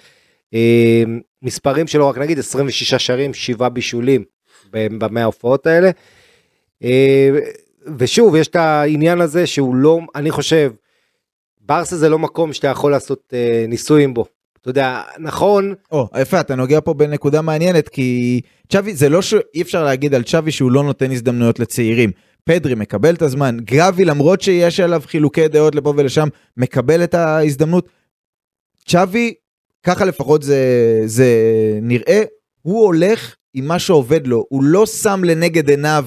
[0.54, 1.02] אה,
[1.42, 4.24] מספרים שלו רק נגיד 26 שערים 7 בישולים
[4.72, 5.90] במאה ההופעות האלה.
[7.98, 10.72] ושוב יש את העניין הזה שהוא לא אני חושב
[11.60, 14.24] ברסה זה לא מקום שאתה יכול לעשות אה, ניסויים בו.
[14.60, 18.40] אתה יודע נכון או, יפה, אתה נוגע פה בנקודה מעניינת, כי
[18.72, 22.10] צ'אבי, זה לא שאי אפשר להגיד על צ'אבי שהוא לא נותן הזדמנויות לצעירים.
[22.44, 27.88] פדרי מקבל את הזמן, גבי למרות שיש עליו חילוקי דעות לפה ולשם, מקבל את ההזדמנות.
[28.88, 29.34] צ'אבי,
[29.82, 30.62] ככה לפחות זה,
[31.04, 31.28] זה
[31.82, 32.22] נראה,
[32.62, 36.06] הוא הולך עם מה שעובד לו, הוא לא שם לנגד עיניו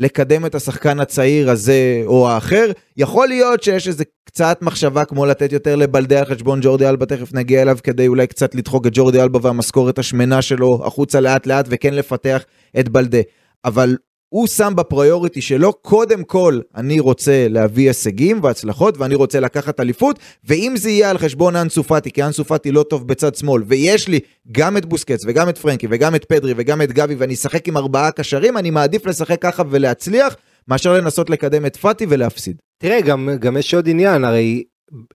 [0.00, 2.70] לקדם את השחקן הצעיר הזה או האחר.
[2.96, 7.34] יכול להיות שיש איזה קצת מחשבה כמו לתת יותר לבלדה על חשבון ג'ורדי אלבה, תכף
[7.34, 11.66] נגיע אליו, כדי אולי קצת לדחוק את ג'ורדי אלבה והמשכורת השמנה שלו החוצה לאט לאט
[11.68, 12.44] וכן לפתח
[12.80, 13.20] את בלדה.
[13.64, 13.96] אבל
[14.30, 20.18] הוא שם בפריוריטי שלו, קודם כל אני רוצה להביא הישגים והצלחות ואני רוצה לקחת אליפות,
[20.44, 24.08] ואם זה יהיה על חשבון אנסו פאטי, כי אנסו פאטי לא טוב בצד שמאל, ויש
[24.08, 24.20] לי
[24.52, 27.76] גם את בוסקץ וגם את פרנקי וגם את פדרי וגם את גבי ואני אשחק עם
[27.76, 30.36] ארבעה קשרים, אני מעדיף לשחק ככה ולהצליח,
[30.68, 32.56] מאשר לנסות לקדם את פאטי ולהפסיד.
[32.78, 34.64] תראה, גם, גם יש עוד עניין, הרי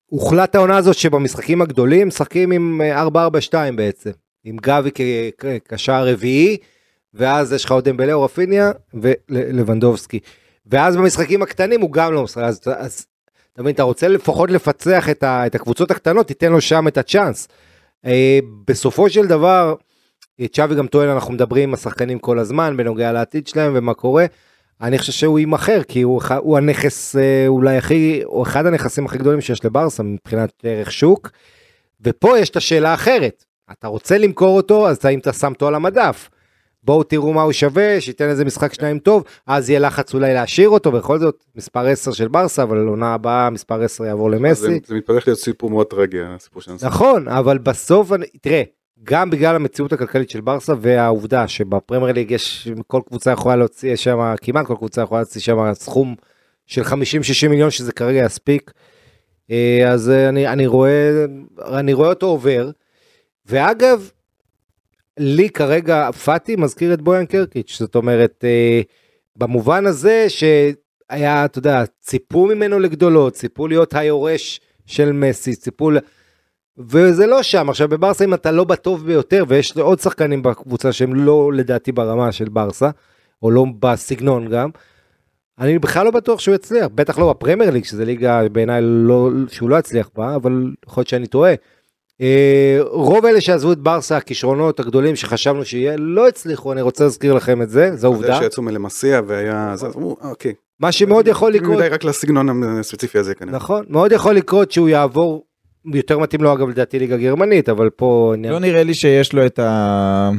[0.06, 3.10] הוחלט העונה הזאת שבמשחקים הגדולים משחקים עם אה, 4-4-2
[3.76, 4.12] בעצם,
[4.44, 4.90] עם גבי
[5.38, 6.58] כקשר רביעי,
[7.16, 10.20] ואז יש לך עוד דמבלה או רפיניה ולבנדובסקי.
[10.66, 13.06] ואז במשחקים הקטנים הוא גם לא משחק, אז, אז
[13.54, 16.98] אתה מבין, אתה רוצה לפחות לפצח את, ה, את הקבוצות הקטנות, תיתן לו שם את
[16.98, 17.48] הצ'אנס.
[18.06, 19.76] אה, בסופו של דבר,
[20.40, 24.26] אה, צ'אבי גם טוען, אנחנו מדברים עם השחקנים כל הזמן בנוגע לעתיד שלהם ומה קורה.
[24.82, 29.18] אני חושב שהוא יימכר כי הוא, הוא הנכס אה, אולי הכי, או אחד הנכסים הכי
[29.18, 31.32] גדולים שיש לברסה מבחינת ערך שוק.
[32.02, 35.76] ופה יש את השאלה האחרת, אתה רוצה למכור אותו אז האם אתה שם אותו על
[35.76, 36.30] המדף.
[36.86, 40.70] בואו תראו מה הוא שווה, שייתן איזה משחק שניים טוב, אז יהיה לחץ אולי להשאיר
[40.70, 44.80] אותו, בכל זאת מספר 10 של ברסה, אבל עונה הבאה מספר 10 יעבור זה, למסי.
[44.86, 46.88] זה מתפתח להיות סיפור מאוד טרגי, הסיפור של הנסה.
[46.88, 48.12] נכון, אבל בסוף,
[48.42, 48.64] תראה,
[49.04, 54.34] גם בגלל המציאות הכלכלית של ברסה והעובדה שבפרמייר ליג יש, כל קבוצה יכולה להוציא שם,
[54.42, 56.16] כמעט כל קבוצה יכולה להוציא שם סכום
[56.66, 56.94] של 50-60
[57.50, 58.72] מיליון שזה כרגע יספיק.
[59.52, 61.26] אה, אז אני, אני רואה,
[61.68, 62.70] אני רואה אותו עובר.
[63.46, 64.10] ואגב,
[65.18, 68.82] לי כרגע פאטי מזכיר את בויאן קרקיץ', זאת אומרת, אה,
[69.36, 75.92] במובן הזה שהיה, אתה יודע, ציפו ממנו לגדולות, ציפו להיות היורש של מסי, ציפו,
[76.78, 77.70] וזה לא שם.
[77.70, 82.32] עכשיו בברסה אם אתה לא בטוב ביותר, ויש עוד שחקנים בקבוצה שהם לא לדעתי ברמה
[82.32, 82.90] של ברסה,
[83.44, 84.70] או לא בסגנון גם,
[85.60, 89.70] אני בכלל לא בטוח שהוא יצליח, בטח לא בפרמייר ליג, שזה ליגה בעיניי לא, שהוא
[89.70, 91.54] לא יצליח בה, אבל יכול להיות שאני טועה.
[92.22, 97.34] אה, רוב אלה שעזבו את ברסה, הכישרונות הגדולים שחשבנו שיהיה, לא הצליחו, אני רוצה להזכיר
[97.34, 98.40] לכם את זה, זו זה עובדה.
[98.40, 100.54] שיצאו מלמסיה והיה, אז אמרו, "אה, אוקיי.
[100.80, 103.56] מה שמאוד יכול לקרות, מדי רק לסגנון הספציפי הזה כנראה.
[103.56, 105.46] נכון, מאוד יכול לקרות שהוא יעבור,
[105.94, 108.34] יותר מתאים לו אגב לדעתי ליגה גרמנית, אבל פה.
[108.50, 110.30] לא נראה לי שיש לו את ה...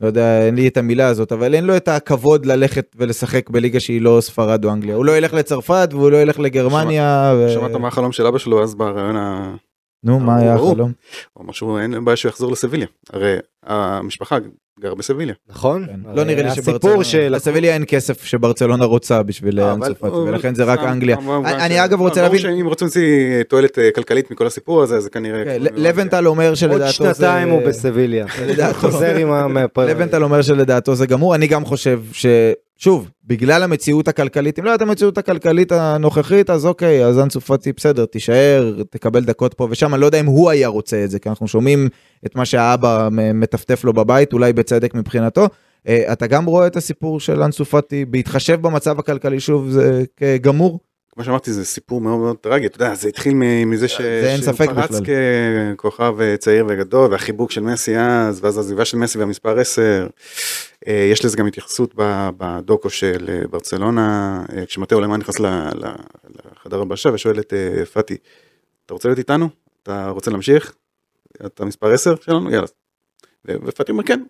[0.00, 3.80] לא יודע, אין לי את המילה הזאת, אבל אין לו את הכבוד ללכת ולשחק בליגה
[3.80, 4.96] שהיא לא ספרד או אנגליה.
[4.96, 7.32] הוא לא ילך לצרפת והוא לא ילך לגרמניה.
[7.54, 9.54] שמעת מה החלום של אבא שלו אז ברעיון ה...
[10.04, 10.54] נו, מה היה.
[10.54, 10.92] החלום?
[11.32, 12.86] הוא אמר שהוא אין בעיה שהוא יחזור לסביליה.
[13.12, 13.36] הרי
[13.66, 14.38] המשפחה,
[14.80, 15.34] גר בסביליה.
[15.48, 15.86] נכון?
[15.86, 16.00] כן.
[16.16, 17.28] לא נראה לי הסיפור שברצלונה, של...
[17.34, 21.16] לסביליה אין כסף שברצלונה רוצה בשביל אנסו אבל פאטי, הוא- ולכן זה רק אנגליה.
[21.44, 25.10] אני- אגב רוצה ברור להבין, שאם רוצים להוציא תועלת אה, כלכלית מכל הסיפור הזה, זה
[25.10, 25.44] כנראה...
[25.44, 27.14] כן, לבנטל אומר עוד שלדעתו זה...
[27.14, 28.26] שנתיים הוא בסביליה.
[28.72, 29.56] חוזר עם.
[29.86, 32.26] לבנטל אומר שלדעתו זה גמור, אני גם חושב ש...
[32.82, 37.72] שוב, בגלל המציאות הכלכלית, אם לא הייתה המציאות הכלכלית הנוכחית, אז אוקיי, אז אנסו פאטי
[37.72, 41.18] בסדר, תישאר, תקבל דקות פה ושם, אני לא יודע אם הוא היה רוצה את זה,
[41.18, 41.88] כי אנחנו שומעים
[42.26, 45.48] את מה שהאבא מטפטף לו בבית, אולי בצדק מבחינתו.
[45.88, 50.80] אה, אתה גם רואה את הסיפור של אנסו פאטי, בהתחשב במצב הכלכלי, שוב, זה כגמור?
[51.14, 53.34] כמו שאמרתי, זה סיפור מאוד מאוד טרגי, אתה יודע, זה התחיל
[53.66, 54.00] מזה ש...
[54.00, 55.74] זה אין שהוא ספק פרץ בכלל.
[55.76, 60.06] ככוכב אה, צעיר וגדול, והחיבוק של מסי אז, ואז העזיבה של מסי והמספר 10.
[60.88, 61.94] אה, יש לזה גם התייחסות
[62.36, 67.52] בדוקו של אה, ברצלונה, אה, כשמטאו למה נכנס לחדר הבשה ושואל את
[67.92, 68.16] פאטי,
[68.86, 69.48] אתה רוצה להיות איתנו?
[69.82, 70.74] אתה רוצה להמשיך?
[71.46, 72.50] אתה מספר 10 שלנו?
[72.50, 72.66] יאללה.
[73.44, 74.22] ופאטי אומר כן.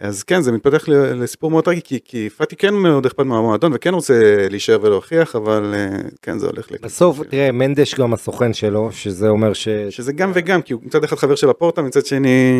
[0.00, 3.94] אז כן, זה מתפתח לסיפור מאוד טרגי, כי, כי פאטי כן מאוד אכפת מהמועדון וכן
[3.94, 5.88] רוצה להישאר ולהוכיח, אבל אה,
[6.22, 9.68] כן, זה הולך לכיוון בסוף, ש- תראה, מנדש גם הסוכן שלו, שזה אומר ש...
[9.90, 12.52] שזה גם וגם, כי הוא מצד אחד חבר של הפורטה, מצד שני...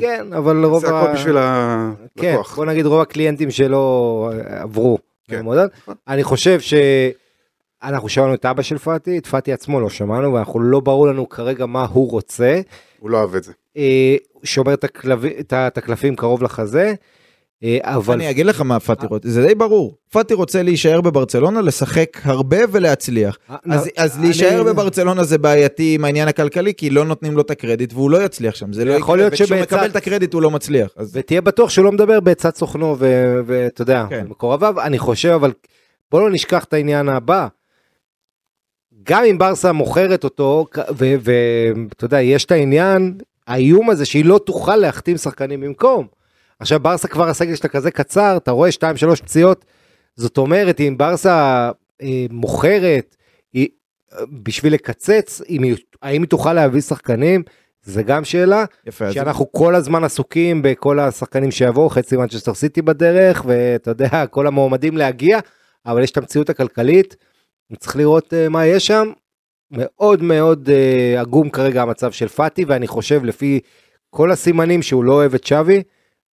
[0.00, 1.36] כן, אבל רוב זה הכל בשביל
[2.16, 2.56] כן, הלקוח.
[2.56, 4.98] בוא נגיד רוב הקליינטים שלו אה, עברו.
[5.28, 5.38] כן.
[5.38, 5.68] למועדון.
[6.08, 10.80] אני חושב שאנחנו שמענו את אבא של פאטי, את פאטי עצמו לא שמענו, ואנחנו לא
[10.80, 12.60] ברור לנו כרגע מה הוא רוצה.
[12.98, 13.52] הוא לא אוהב את זה.
[13.78, 16.94] אה, שומר את הכלבי- את את הקלפים קרוב לחזה,
[17.64, 19.94] אה, אבל אני אגיד לך מה פאטי רוצה, זה די ברור.
[20.12, 23.38] פאטי רוצה להישאר בברצלונה, לשחק הרבה ולהצליח.
[23.50, 27.40] אה, אז, לא, אז להישאר בברצלונה זה בעייתי עם העניין הכלכלי, כי לא נותנים לו
[27.42, 28.72] את הקרדיט והוא לא יצליח שם.
[28.72, 30.90] זה לא יכול להיות וכשהוא שבעצת- מקבל את הקרדיט הוא לא מצליח.
[30.96, 32.96] אז ותהיה בטוח שהוא לא מדבר בעצת סוכנו
[33.46, 34.26] ואתה יודע, כן.
[34.28, 35.52] מקורביו, אני חושב אבל
[36.10, 37.46] בוא לא נשכח את העניין הבא.
[39.02, 40.66] גם אם ברסה מוכרת אותו
[40.96, 43.14] ואתה יודע יש את העניין
[43.48, 46.06] האיום הזה שהיא לא תוכל להחתים שחקנים במקום.
[46.60, 49.64] עכשיו ברסה כבר הסגל שלה כזה קצר אתה רואה 2-3 פציעות
[50.16, 51.70] זאת אומרת אם ברסה
[52.02, 53.16] אה, מוכרת
[53.52, 53.68] היא,
[54.12, 57.42] אה, בשביל לקצץ אם היא, האם היא תוכל להביא שחקנים
[57.82, 59.12] זה גם שאלה יפה.
[59.12, 64.96] שאנחנו כל הזמן עסוקים בכל השחקנים שיבואו, חצי מנצ'סטר סיטי בדרך, ואתה יודע, כל המועמדים
[64.96, 65.38] להגיע,
[65.86, 67.16] אבל יש את המציאות הכלכלית,
[67.78, 69.12] צריך לראות uh, מה יש שם.
[69.70, 73.60] מאוד מאוד uh, עגום כרגע המצב של פאטי, ואני חושב לפי
[74.10, 75.82] כל הסימנים שהוא לא אוהב את שווי,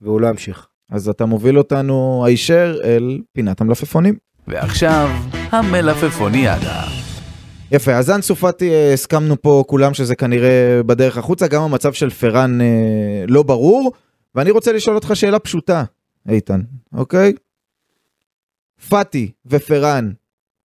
[0.01, 0.67] והוא לא ימשיך.
[0.91, 4.17] אז אתה מוביל אותנו הישר אל פינת המלפפונים.
[4.49, 5.11] ועכשיו,
[5.51, 6.83] המלפפוניאדה.
[7.71, 12.11] יפה, אז אנסו פאטי אה, הסכמנו פה כולם שזה כנראה בדרך החוצה, גם המצב של
[12.11, 13.93] פארן אה, לא ברור,
[14.35, 15.85] ואני רוצה לשאול אותך שאלה פשוטה,
[16.29, 16.61] איתן,
[16.93, 17.33] אוקיי?
[18.89, 20.11] פאטי ופארן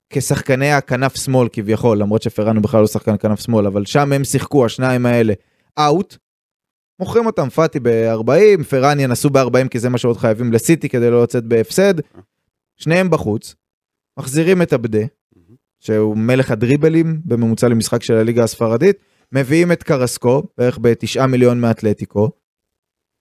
[0.10, 4.24] כשחקני הכנף שמאל כביכול, למרות שפארן הוא בכלל לא שחקן כנף שמאל, אבל שם הם
[4.24, 5.34] שיחקו, השניים האלה,
[5.80, 6.18] אאוט.
[7.00, 11.24] מוכרים אותם פאטי ב-40, פארן ינסו ב-40 כי זה מה שעוד חייבים לסיטי כדי לא
[11.24, 11.94] לצאת בהפסד.
[12.76, 13.56] שניהם בחוץ,
[14.20, 15.04] מחזירים את הבדה,
[15.80, 18.98] שהוא מלך הדריבלים בממוצע למשחק של הליגה הספרדית,
[19.32, 22.32] מביאים את קרסקו, בערך בתשעה מיליון מאתלטיקו,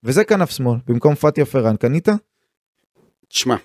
[0.05, 2.09] וזה כנף שמאל, במקום פתיה פרן, קנית?
[3.28, 3.57] תשמע,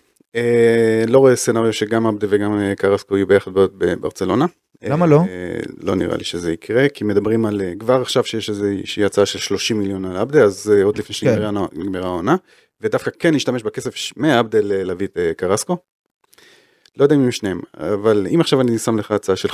[1.08, 4.46] לא רואה סצנריו שגם עבדה וגם אה, קרסקו יהיו ביחד בברצלונה.
[4.84, 5.22] למה לא?
[5.30, 9.26] אה, לא נראה לי שזה יקרה, כי מדברים על, אה, כבר עכשיו שיש איזושהי הצעה
[9.26, 12.36] של 30 מיליון על עבדה, אז אה, עוד לפני שנגמרה נגמרה העונה,
[12.82, 15.78] ודווקא כן להשתמש בכסף מעבדה להביא את אה, קרסקו.
[16.98, 19.54] לא יודע אם עם שניהם, אבל אם עכשיו אני שם לך הצעה של 50-50,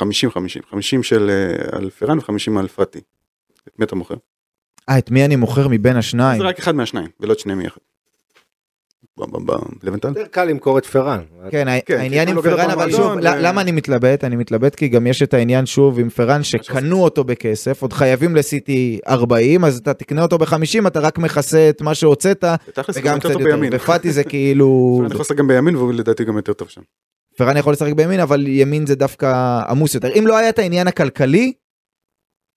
[0.70, 3.00] 50 של אה, על פרן ו-50 על פאטי.
[3.68, 4.16] את מי אתה מוכר?
[4.90, 6.42] אה, את מי אני מוכר מבין השניים?
[6.42, 7.82] זה רק אחד מהשניים, ולא את שניהם יחד.
[9.84, 10.08] לבנטל?
[10.08, 11.20] יותר קל למכור את פרן.
[11.52, 14.24] כן, כן, העניין עם אותו אבל שוב, למה אני מתלבט?
[14.24, 18.36] אני מתלבט כי גם יש את העניין שוב עם פרן שקנו אותו בכסף, עוד חייבים
[18.36, 22.44] לסיטי 40, אז אתה תקנה אותו ב-50, אתה רק מכסה את מה שהוצאת,
[22.96, 23.60] וגם קצת יותר.
[23.72, 24.98] ופאטי זה כאילו...
[25.02, 26.82] פרן יכול לשחק גם בימין והוא לדעתי גם יותר טוב שם.
[27.38, 30.10] פרן יכול לשחק בימין, אבל ימין זה דווקא עמוס יותר.
[30.20, 31.54] אם לא היה את העניין הכלכלי,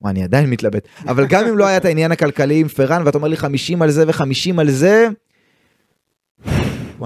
[0.02, 3.18] וואי, אני עדיין מתלבט, אבל גם אם לא היה את העניין הכלכלי עם פרן, ואתה
[3.18, 5.08] אומר לי 50 על זה ו-50 על זה,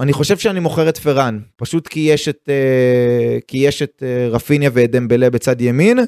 [0.01, 4.27] אני חושב שאני מוכר את פרן, פשוט כי יש את, אה, כי יש את אה,
[4.29, 5.99] רפיניה ואת דמבלה בצד ימין,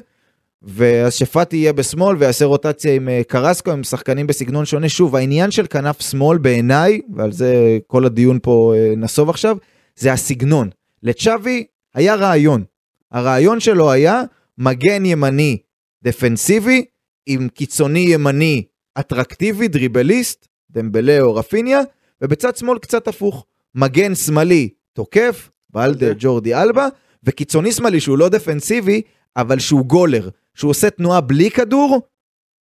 [0.62, 4.88] ואז שפאטי יהיה בשמאל ויעשה רוטציה עם אה, קרסקו, עם שחקנים בסגנון שונה.
[4.88, 9.56] שוב, העניין של כנף שמאל בעיניי, ועל זה כל הדיון פה נסוב עכשיו,
[9.96, 10.70] זה הסגנון.
[11.02, 11.64] לצ'אבי
[11.94, 12.64] היה רעיון.
[13.12, 14.22] הרעיון שלו היה
[14.58, 15.56] מגן ימני
[16.02, 16.84] דפנסיבי
[17.26, 18.62] עם קיצוני ימני
[19.00, 21.80] אטרקטיבי, דריבליסט, דמבלה או רפיניה,
[22.22, 23.46] ובצד שמאל קצת הפוך.
[23.74, 26.12] מגן שמאלי תוקף, בלדה זה.
[26.18, 26.88] ג'ורדי אלבה,
[27.24, 29.02] וקיצוני שמאלי שהוא לא דפנסיבי,
[29.36, 32.00] אבל שהוא גולר, שהוא עושה תנועה בלי כדור,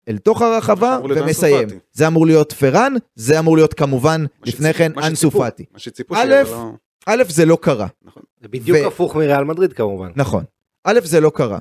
[0.09, 1.67] אל תוך הרחבה ומסיים.
[1.91, 5.65] זה אמור להיות פראן, זה אמור להיות כמובן לפני כן מה אנסו שציפו, פאטי.
[5.73, 6.71] מה שציפו א', שיהיה, אבל לא-
[7.05, 7.87] א', זה לא קרה.
[8.03, 8.23] נכון.
[8.41, 10.11] זה בדיוק ו- הפוך מריאל מדריד כמובן.
[10.15, 10.43] נכון.
[10.83, 11.59] א', זה לא קרה.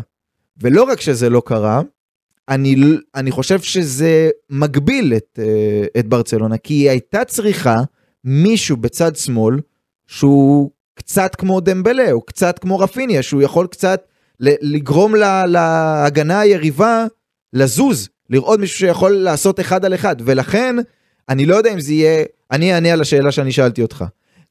[0.63, 1.83] ולא רק שזה לא קרה,
[2.49, 2.77] אני,
[3.15, 7.77] אני חושב שזה מגביל את, אה, את ברצלונה, כי היא הייתה צריכה
[8.25, 9.61] מישהו בצד שמאל
[10.07, 14.07] שהוא קצת כמו דמבלה, או קצת כמו רפיניה, שהוא יכול קצת
[14.41, 17.07] לגרום לה, להגנה היריבה
[17.53, 20.77] לזוז, לראות מישהו שיכול לעשות אחד על אחד, ולכן
[21.29, 24.05] אני לא יודע אם זה יהיה, אני אענה על השאלה שאני שאלתי אותך.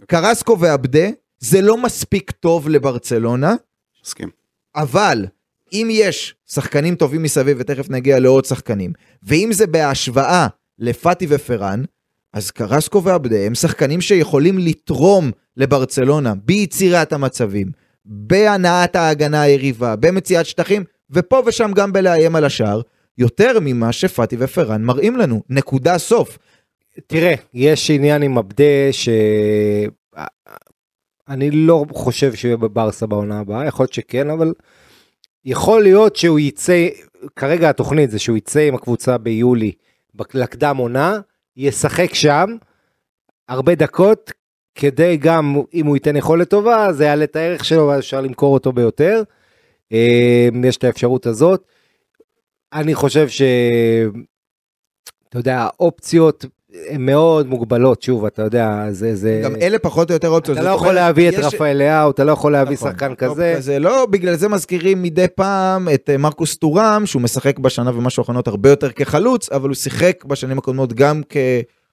[0.08, 1.08] קרסקו ועבדה
[1.40, 3.56] זה לא מספיק טוב לברצלונה,
[4.06, 4.30] מסכים.
[4.76, 5.26] אבל
[5.74, 8.94] אם יש שחקנים טובים מסביב, ותכף נגיע לעוד שחקנים,
[9.24, 10.48] ואם זה בהשוואה
[10.80, 11.84] לפאטי ופרן,
[12.34, 17.72] אז קרסקו ועבדה הם שחקנים שיכולים לתרום לברצלונה ביצירת המצבים,
[18.06, 22.82] בהנעת ההגנה היריבה, במציאת שטחים, ופה ושם גם בלאיים על השער,
[23.18, 25.42] יותר ממה שפאטי ופרן מראים לנו.
[25.50, 26.38] נקודה סוף.
[27.08, 29.10] תראה, יש עניין עם עבדה ש...
[31.30, 34.54] אני לא חושב שהוא יהיה בברסה בעונה הבאה, יכול להיות שכן, אבל
[35.46, 36.88] יכול להיות שהוא יצא,
[37.36, 39.72] כרגע התוכנית זה שהוא יצא עם הקבוצה ביולי
[40.34, 41.20] לקדם עונה,
[41.58, 42.46] ישחק שם
[43.50, 44.32] הרבה דקות,
[44.76, 48.54] כדי גם, אם הוא ייתן יכולת טובה, זה יעלה את הערך שלו, ואז אפשר למכור
[48.54, 49.24] אותו ביותר.
[49.92, 51.68] אה, יש את האפשרות הזאת.
[52.74, 53.42] אני חושב ש...
[55.30, 56.46] אתה יודע, האופציות
[57.00, 59.16] מאוד מוגבלות, שוב, אתה יודע, זה...
[59.16, 59.42] זה...
[59.44, 60.58] גם אלה פחות או יותר אופציות.
[60.58, 63.10] אתה לא יכול אומרת, להביא את יש- רפאל לאהו, אתה לא יכול להביא נכון, שחקן
[63.10, 63.54] לא כזה.
[63.58, 63.80] כזה.
[63.80, 68.48] לא, בגלל זה מזכירים מדי פעם את אה, מרקוס טורם, שהוא משחק בשנה ומשהו האחרונות
[68.48, 71.22] הרבה יותר כחלוץ, אבל הוא שיחק בשנים הקודמות גם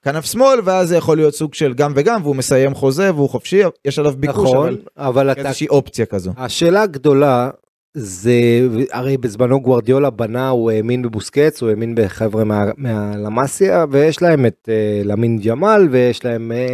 [0.03, 3.61] ככנף שמאל, ואז זה יכול להיות סוג של גם וגם, והוא מסיים חוזה והוא חופשי,
[3.85, 5.41] יש עליו ביקוש, נכון, אבל אבל אתה...
[5.41, 6.31] איזושהי אופציה כזו.
[6.37, 7.49] השאלה הגדולה
[7.97, 8.31] זה,
[8.91, 14.69] הרי בזמנו גוורדיולה בנה, הוא האמין בבוסקץ, הוא האמין בחבר'ה מה- מהלמאסיה, ויש להם את
[14.71, 16.65] אה, למין ג'מאל, ויש להם, אה,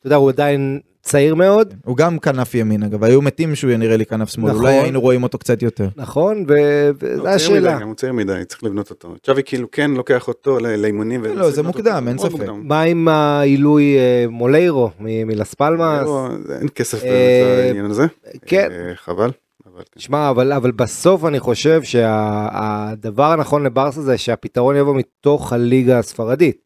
[0.00, 3.78] אתה יודע, הוא עדיין צעיר מאוד, הוא גם כנף ימין אגב, היו מתים שהוא יהיה
[3.78, 4.62] נראה לי כנף שמאל, נכון.
[4.64, 5.88] אולי היינו רואים אותו קצת יותר.
[5.96, 6.44] נכון?
[6.48, 7.70] ו- לא, וזו השאלה.
[7.74, 9.14] מדי, גם הוא צעיר מדי, צריך לבנות אותו.
[9.26, 11.24] צ'אבי כאילו כן לוקח אותו לאימונים.
[11.24, 12.46] לא, ומנסה זה מוקדם, אותו, אין ספק.
[12.62, 16.04] מה עם העילוי אה, מוליירו מ- מלס פלמאס?
[16.06, 16.28] לא,
[16.60, 17.10] אין כסף אה,
[17.44, 18.06] באמת לעניין הזה.
[18.46, 18.68] כן.
[18.70, 19.30] אה, חבל.
[19.76, 19.84] אבל.
[19.98, 26.56] שמע, אבל, אבל בסוף אני חושב שהדבר הנכון לברסה זה שהפתרון יבוא מתוך הליגה הספרדית.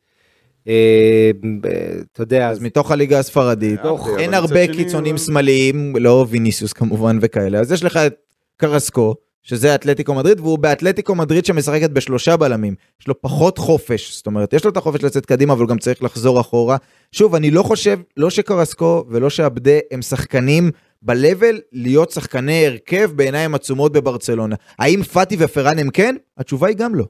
[0.69, 1.31] אה,
[1.61, 1.67] ב-
[2.13, 6.73] אתה יודע, אז מתוך הליגה הספרדית, אה, אבל אין הרבה קיצונים אבל- שמאליים, לא ויניסיוס
[6.73, 8.15] כמובן וכאלה, אז יש לך את
[8.57, 12.75] קרסקו, שזה אתלטיקו מדריד, והוא באתלטיקו מדריד שמשחקת בשלושה בלמים.
[13.01, 15.79] יש לו פחות חופש, זאת אומרת, יש לו את החופש לצאת קדימה, אבל הוא גם
[15.79, 16.77] צריך לחזור אחורה.
[17.13, 20.71] שוב, אני לא חושב, לא שקרסקו ולא שעבדה הם שחקנים
[21.03, 24.57] ב-level להיות שחקני הרכב בעיניים עצומות בברצלונה.
[24.79, 26.17] האם פאטי ופרן הם כן?
[26.39, 27.05] התשובה היא גם לא.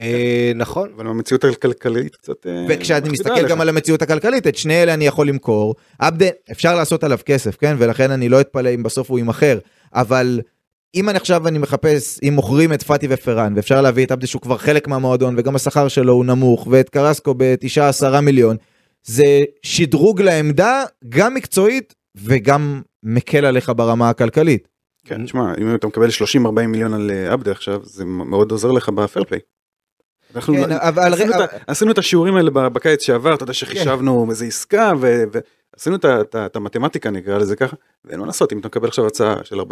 [0.00, 0.88] אה, נכון.
[0.96, 2.46] אבל המציאות הכלכלית קצת...
[2.46, 3.48] אה, וכשאני מסתכל.
[3.48, 5.74] גם על המציאות הכלכלית, את שני אלה אני יכול למכור.
[5.98, 7.76] עבדה, אפשר לעשות עליו כסף, כן?
[7.78, 9.58] ולכן אני לא אתפלא אם בסוף הוא יימכר.
[9.94, 10.40] אבל
[10.94, 14.42] אם אני עכשיו אני מחפש, אם מוכרים את פאטי ופרן, ואפשר להביא את עבדה שהוא
[14.42, 18.56] כבר חלק מהמועדון, וגם השכר שלו הוא נמוך, ואת קרסקו בתשעה עשרה מיליון,
[19.04, 24.68] זה שדרוג לעמדה, גם מקצועית וגם מקל עליך ברמה הכלכלית.
[25.04, 28.88] כן, תשמע, אם אתה מקבל 30-40 מיליון על אה, עבדה עכשיו, זה מאוד עוזר לך
[28.88, 29.40] ב fair play.
[30.36, 31.12] אנחנו כן, אבל...
[31.14, 35.22] עשינו את ה- עשינו את השיעורים האלה בקיץ שעבר, אתה יודע שחישבנו איזה עסקה, ו-
[35.74, 39.06] ועשינו את את את המתמטיקה נקרא לזה ככה, ואין מה לעשות אם אתה מקבל עכשיו
[39.06, 39.64] הצעה של 40-50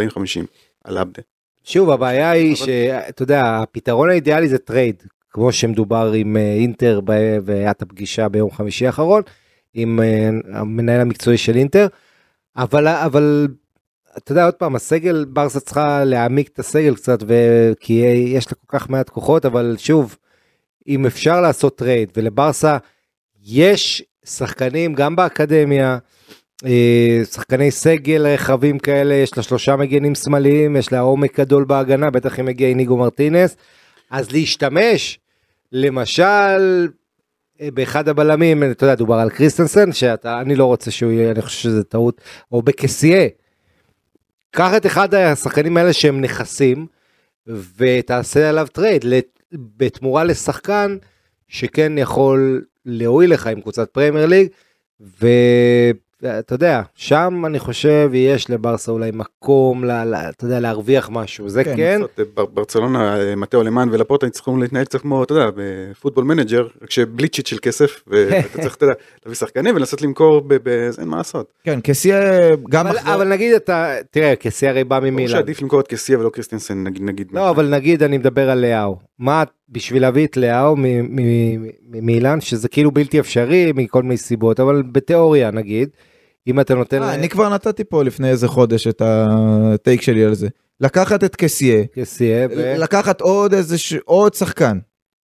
[0.84, 1.22] על עבדה.
[1.64, 7.01] שוב, הבעיה היא אבל- שאתה יודע, הפתרון האידיאלי זה trade, כמו שמדובר עם אה, אינטר,
[7.45, 9.22] והיה את הפגישה ביום חמישי האחרון,
[9.74, 10.28] עם אה,
[10.61, 11.86] המנהל המקצועי של אינטר,
[12.57, 13.48] אבל, אבל
[14.18, 17.92] אתה יודע, עוד פעם, הסגל, ברסה צריכה להעמיק את הסגל קצת, ו- כי
[18.26, 20.16] יש לה כל כך מעט כוחות, אבל שוב,
[20.88, 22.76] אם אפשר לעשות trade, ולברסה
[23.42, 25.98] יש שחקנים גם באקדמיה,
[26.64, 32.11] אה, שחקני סגל רחבים כאלה, יש לה שלושה מגנים שמאליים, יש לה עומק גדול בהגנה,
[32.11, 33.57] בטח אם מגיע איניגו מרטינס,
[34.11, 35.18] אז להשתמש,
[35.72, 36.88] למשל,
[37.74, 41.84] באחד הבלמים, אתה יודע, דובר על קריסטנסן, שאני לא רוצה שהוא יהיה, אני חושב שזה
[41.84, 42.20] טעות,
[42.52, 43.28] או בקסיה.
[44.50, 46.86] קח את אחד השחקנים האלה שהם נכסים,
[47.76, 49.04] ותעשה עליו trade,
[49.52, 50.96] בתמורה לשחקן
[51.48, 54.48] שכן יכול להועיל לך עם קבוצת פרמייר ליג,
[56.22, 61.48] ואתה יודע, שם אני חושב יש לברסה אולי מקום, ל, ל, אתה יודע, להרוויח משהו,
[61.48, 62.00] זה כן, כן,
[62.54, 66.90] ברצלונה, אה, מתאו אלמאני ולפורטה צריכים להתנהל קצת כמו, אתה יודע, ב Football Manager, רק
[66.90, 68.94] שבלי cheat של כסף, ואתה צריך, אתה יודע,
[69.26, 70.42] להביא שחקנים ולנסות למכור,
[70.98, 71.52] אין מה לעשות.
[71.64, 72.20] כן, קסיה
[72.70, 75.30] גם אבל, מחזור- אבל נגיד אתה, תראה, קסיה הרי בא ברור ממילאן.
[75.30, 77.28] שעדיף למכור את קסיה ולא קריסטיאנסן, נגיד, נגיד.
[77.32, 78.96] לא, אבל נגיד אני מדבר על לאאו.
[79.18, 80.76] מה, בשביל להביא את לאאו
[81.90, 85.88] ממילאן, שזה כאילו בלתי אפשרי מכל מיני סיבות, אבל בתיאוריה נגיד,
[86.47, 87.03] אם אתה נותן...
[87.03, 90.49] אה, אני כבר נתתי פה לפני איזה חודש את ה take שלי על זה.
[90.80, 92.74] לקחת את קסיה, כסייה, ו...
[92.78, 94.78] לקחת עוד איזה, ש- עוד שחקן.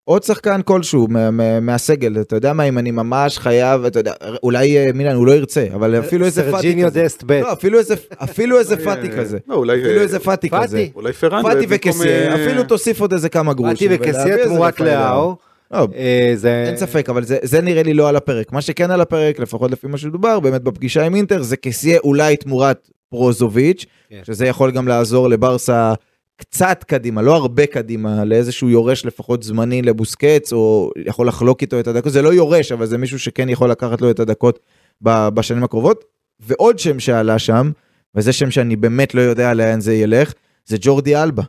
[0.03, 4.13] עוד שחקן כלשהו מה- מה- מהסגל, אתה יודע מה, אם אני ממש חייב, אתה יודע,
[4.43, 7.03] אולי אה, מילן הוא לא ירצה, אבל אפילו איזה פאטי סרג'יניו כזה.
[7.03, 7.23] דסט.
[7.29, 9.37] לא, אפילו איזה, אפילו איזה אולי, פאטי אה, כזה.
[9.47, 10.63] לא, אולי אפילו אה, איזה פאטי פאטי.
[10.63, 10.85] כזה.
[10.95, 11.43] אולי פרן.
[11.43, 13.87] פאטי וקסיה, אה, אפילו תוסיף עוד איזה כמה גרושים.
[13.91, 15.35] ולהביא איזה תמורת לאאו.
[15.71, 16.63] לא, אה, זה...
[16.67, 18.51] אין ספק, אבל זה, זה נראה לי לא על הפרק.
[18.51, 22.37] מה שכן על הפרק, לפחות לפי מה שדובר, באמת בפגישה עם אינטר, זה כסיה אולי
[22.37, 24.21] תמורת פרוזוביץ', כן.
[24.23, 25.93] שזה יכול גם לעזור לברסה
[26.37, 31.87] קצת קדימה, לא הרבה קדימה, לאיזשהו יורש לפחות זמני לבוסקץ, או יכול לחלוק איתו את
[31.87, 32.11] הדקות.
[32.11, 34.59] זה לא יורש, אבל זה מישהו שכן יכול לקחת לו את הדקות
[35.01, 36.05] בשנים הקרובות.
[36.39, 37.71] ועוד שם שעלה שם,
[38.15, 40.33] וזה שם שאני באמת לא יודע לאן זה ילך,
[40.65, 41.43] זה ג'ורדי אלבה.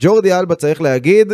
[0.00, 1.32] ג'ורדי אלבה צריך להגיד,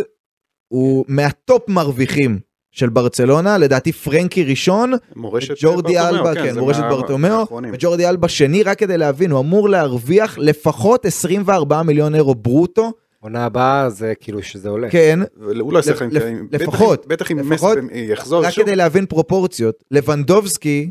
[0.73, 2.39] הוא מהטופ מרוויחים
[2.71, 7.45] של ברצלונה, לדעתי פרנקי ראשון, מורשת ג'ורדי אלבה, כן, זה מורשת מה- ברטומיאו.
[7.73, 13.45] וג'ורדי אלבה שני, רק כדי להבין, הוא אמור להרוויח לפחות 24 מיליון אירו ברוטו, עונה
[13.45, 14.89] הבאה זה כאילו שזה עולה.
[14.89, 16.47] כן, הוא לא יעשה לפ- קלים.
[16.51, 18.63] לפחות, בטח אם- מסי במ- יחזור רק שוב.
[18.65, 20.89] כדי להבין פרופורציות, לבנדובסקי,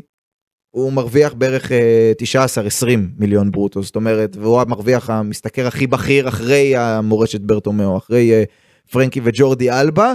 [0.71, 2.85] הוא מרוויח בערך אה, 19-20
[3.17, 8.43] מיליון ברוטו, זאת אומרת, והוא המרוויח המשתכר הכי בכיר אחרי המורשת ברטומיאו, אחרי אה,
[8.93, 10.13] פרנקי וג'ורדי אלבה.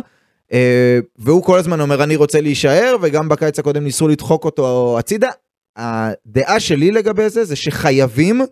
[0.52, 5.30] אה, והוא כל הזמן אומר אני רוצה להישאר וגם בקיץ הקודם ניסו לדחוק אותו הצידה.
[5.76, 8.42] הדעה שלי לגבי זה זה שחייבים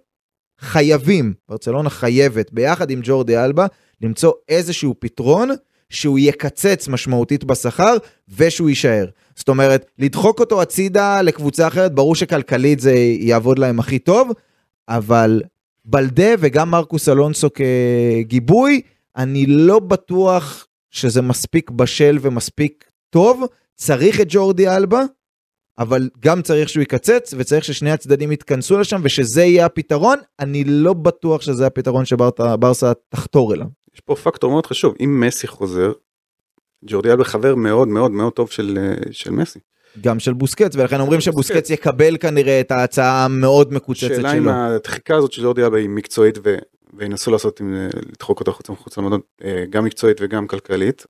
[0.60, 3.66] חייבים ברצלונה חייבת ביחד עם ג'ורדי אלבה
[4.00, 5.50] למצוא איזשהו פתרון
[5.90, 7.96] שהוא יקצץ משמעותית בשכר
[8.36, 9.06] ושהוא יישאר.
[9.36, 14.30] זאת אומרת לדחוק אותו הצידה לקבוצה אחרת ברור שכלכלית זה יעבוד להם הכי טוב
[14.88, 15.42] אבל
[15.84, 18.80] בלדה וגם מרקוס אלונסו כגיבוי
[19.16, 23.42] אני לא בטוח שזה מספיק בשל ומספיק טוב,
[23.74, 25.02] צריך את ג'ורדי אלבה,
[25.78, 30.18] אבל גם צריך שהוא יקצץ, וצריך ששני הצדדים יתכנסו לשם, ושזה יהיה הפתרון.
[30.40, 33.66] אני לא בטוח שזה הפתרון שברסה תחתור אליו.
[33.94, 35.92] יש פה פקטור מאוד חשוב, אם מסי חוזר,
[36.84, 39.58] ג'ורדי אלבה חבר מאוד מאוד מאוד טוב של אה, של מסי.
[40.00, 41.70] גם של בוסקץ, ולכן אומרים שבוסקץ בוסקץ.
[41.70, 44.50] יקבל כנראה את ההצעה המאוד מקוצצת שאלה אם שלו.
[44.50, 46.56] הדחיקה הזאת של ג'ורדי אלבה היא מקצועית ו-
[46.94, 47.74] וינסו לעשות עם
[48.12, 51.06] לדחוק אותה חוץ מחוץ למועדון אה, גם מקצועית וגם כלכלית.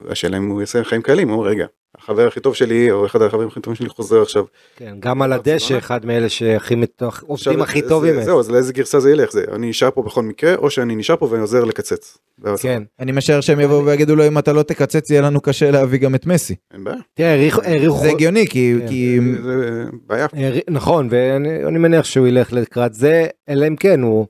[0.00, 1.66] והשאלה אם הוא יעשה חיים קלים, הוא אומר רגע,
[1.98, 4.44] החבר הכי טוב שלי או אחד החברים הכי טובים שלי חוזר עכשיו.
[4.76, 8.50] כן, גם על הדשא, אחד מאלה שהכי מתוך, עובדים הכי זה- טוב עם זהו, אז
[8.50, 11.40] לאיזה גרסה זה ילך, זה אני נשאר פה בכל מקרה או שאני נשאר פה ואני
[11.40, 12.18] עוזר לקצץ.
[12.62, 12.82] כן.
[13.00, 16.14] אני משער שהם יבואו ויגידו לו אם אתה לא תקצץ יהיה לנו קשה להביא גם
[16.14, 16.54] את מסי.
[16.74, 18.88] אין בעיה, תראה, העריכו, העריכו, זה הגיוני כי, כן.
[18.88, 20.26] כי זה- זה בעיה.
[20.32, 24.26] הערי- נכון, ואני אני מניח שהוא ילך לקראת זה, אלא אם כן הוא,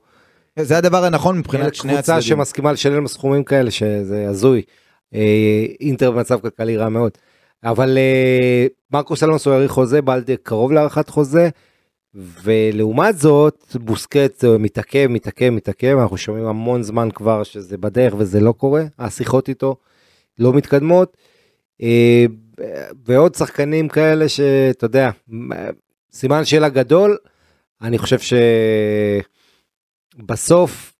[0.61, 2.37] זה הדבר הנכון מבחינת שני קבוצה הצדדים.
[2.37, 4.61] שמסכימה לשלם סכומים כאלה, שזה הזוי.
[5.13, 7.11] אה, אינטר במצב כלכלי רע מאוד.
[7.63, 11.49] אבל אה, מרקוס אלונסו העריך חוזה, בלדה קרוב להארכת חוזה,
[12.43, 18.39] ולעומת זאת, בוסקט אה, מתעכב, מתעכב, מתעכב, אנחנו שומעים המון זמן כבר שזה בדרך וזה
[18.39, 19.75] לא קורה, השיחות איתו
[20.39, 21.17] לא מתקדמות.
[23.05, 25.09] ועוד שחקנים כאלה שאתה יודע,
[26.11, 27.17] סימן שאלה גדול,
[27.81, 28.17] אני חושב
[30.17, 30.93] שבסוף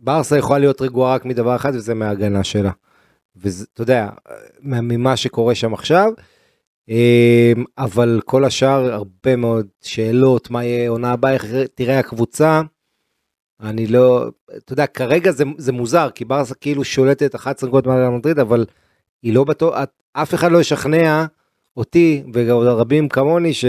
[0.00, 2.70] ברסה יכולה להיות רגועה רק מדבר אחד וזה מההגנה שלה.
[3.36, 4.08] ואתה יודע,
[4.62, 6.12] ממה שקורה שם עכשיו,
[6.88, 12.62] אמ, אבל כל השאר הרבה מאוד שאלות, מה יהיה עונה הבאה, איך תראה הקבוצה.
[13.60, 14.26] אני לא,
[14.56, 18.66] אתה יודע, כרגע זה, זה מוזר, כי ברסה כאילו שולטת 11 נקודות מעל מדריד, אבל
[19.22, 19.74] היא לא בטוח,
[20.12, 21.26] אף אחד לא ישכנע
[21.76, 23.64] אותי וגם רבים כמוני ש,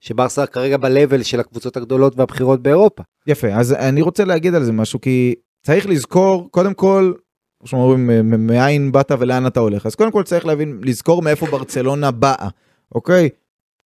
[0.00, 3.02] שברסה כרגע ב-level של הקבוצות הגדולות והבכירות באירופה.
[3.26, 5.34] יפה, אז אני רוצה להגיד על זה משהו, כי
[5.66, 7.12] צריך לזכור, קודם כל,
[7.58, 8.10] כמו שאומרים,
[8.46, 9.86] מאין באת ולאן אתה הולך.
[9.86, 12.48] אז קודם כל צריך להבין, לזכור מאיפה ברצלונה באה,
[12.94, 13.28] אוקיי?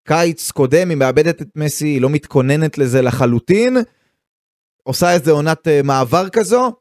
[0.08, 3.76] קיץ קודם, היא מאבדת את מסי, היא לא מתכוננת לזה לחלוטין,
[4.82, 6.72] עושה איזה עונת אה, מעבר כזו,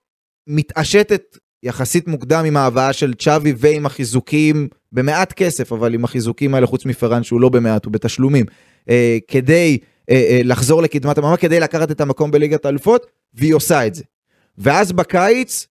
[0.48, 6.68] מתעשתת יחסית מוקדם עם ההבאה של צ'אבי ועם החיזוקים, במעט כסף, אבל עם החיזוקים האלה,
[6.68, 8.46] חוץ מפרן שהוא לא במעט, הוא בתשלומים,
[8.90, 9.78] אה, כדי
[10.10, 14.04] אה, אה, לחזור לקדמת המאמה, כדי לקחת את המקום בליגת האלופות, והיא עושה את זה.
[14.58, 15.68] ואז בקיץ,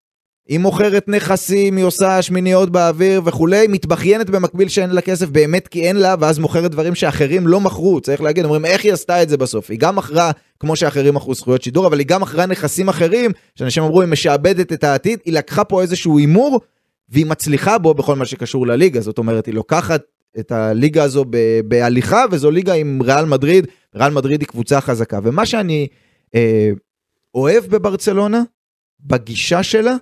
[0.49, 5.89] היא מוכרת נכסים, היא עושה שמיניות באוויר וכולי, מתבכיינת במקביל שאין לה כסף באמת כי
[5.89, 9.29] אין לה, ואז מוכרת דברים שאחרים לא מכרו, צריך להגיד, אומרים איך היא עשתה את
[9.29, 9.71] זה בסוף.
[9.71, 10.31] היא גם מכרה,
[10.61, 14.73] כמו שאחרים מכרו זכויות שידור, אבל היא גם מכרה נכסים אחרים, שאנשים אמרו היא משעבדת
[14.73, 16.61] את העתיד, היא לקחה פה איזשהו הימור,
[17.09, 20.03] והיא מצליחה בו בכל מה שקשור לליגה, זאת אומרת, היא לוקחת
[20.39, 25.19] את הליגה הזו ב- בהליכה, וזו ליגה עם ריאל מדריד, ריאל מדריד היא קבוצה חזקה.
[25.23, 25.87] ומה שאני
[26.35, 26.71] אה,
[27.35, 28.43] אוהב בברצלונה,
[29.01, 29.97] בגישה שלה,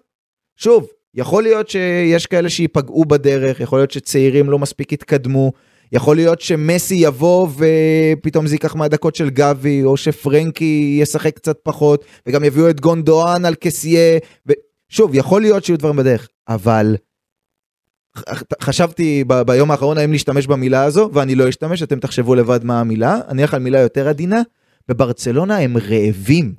[0.56, 5.52] שוב, יכול להיות שיש כאלה שייפגעו בדרך, יכול להיות שצעירים לא מספיק יתקדמו,
[5.92, 12.04] יכול להיות שמסי יבוא ופתאום זה ייקח מהדקות של גבי, או שפרנקי ישחק קצת פחות,
[12.26, 16.96] וגם יביאו את גונדואן על קסיה, ושוב, יכול להיות שיהיו דברים בדרך, אבל
[18.62, 22.80] חשבתי ב- ביום האחרון האם להשתמש במילה הזו, ואני לא אשתמש, אתם תחשבו לבד מה
[22.80, 24.42] המילה, אני אלך על מילה יותר עדינה,
[24.88, 26.54] בברצלונה הם רעבים,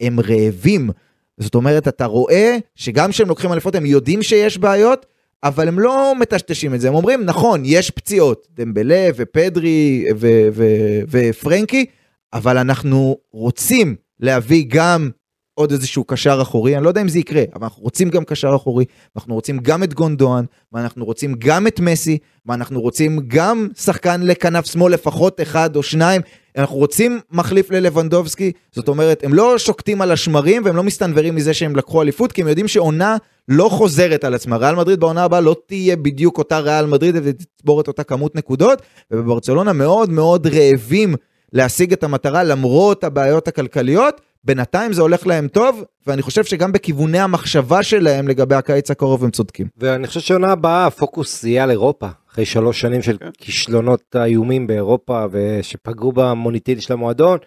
[0.00, 0.90] הם רעבים.
[1.38, 5.06] זאת אומרת, אתה רואה שגם כשהם לוקחים אליפות הם יודעים שיש בעיות,
[5.44, 11.00] אבל הם לא מטשטשים את זה, הם אומרים, נכון, יש פציעות, דמבלה ופדרי ו- ו-
[11.10, 11.86] ופרנקי,
[12.32, 15.10] אבל אנחנו רוצים להביא גם
[15.54, 18.56] עוד איזשהו קשר אחורי, אני לא יודע אם זה יקרה, אבל אנחנו רוצים גם קשר
[18.56, 18.84] אחורי,
[19.16, 24.66] אנחנו רוצים גם את גונדואן, ואנחנו רוצים גם את מסי, ואנחנו רוצים גם שחקן לכנף
[24.66, 26.20] שמאל לפחות אחד או שניים,
[26.58, 31.54] אנחנו רוצים מחליף ללבנדובסקי, זאת אומרת, הם לא שוקטים על השמרים והם לא מסתנוורים מזה
[31.54, 33.16] שהם לקחו אליפות, כי הם יודעים שעונה
[33.48, 34.56] לא חוזרת על עצמה.
[34.56, 38.82] ריאל מדריד בעונה הבאה לא תהיה בדיוק אותה ריאל מדריד ותצבור את אותה כמות נקודות,
[39.10, 41.14] ובברצלונה מאוד מאוד רעבים
[41.52, 44.20] להשיג את המטרה למרות הבעיות הכלכליות.
[44.44, 49.30] בינתיים זה הולך להם טוב, ואני חושב שגם בכיווני המחשבה שלהם לגבי הקיץ הקרוב הם
[49.30, 49.66] צודקים.
[49.76, 53.30] ואני חושב שעונה הבאה הפוקוס יהיה על אירופה, אחרי שלוש שנים של כן.
[53.38, 57.38] כישלונות איומים באירופה ושפגעו במוניטין של המועדון,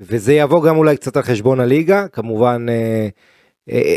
[0.00, 3.08] וזה יבוא גם אולי קצת על חשבון הליגה, כמובן אה,
[3.70, 3.96] אה,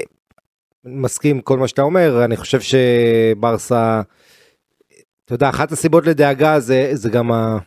[0.86, 4.02] מסכים עם כל מה שאתה אומר, אני חושב שברסה,
[5.26, 7.58] אתה יודע, אחת הסיבות לדאגה זה, זה גם ה...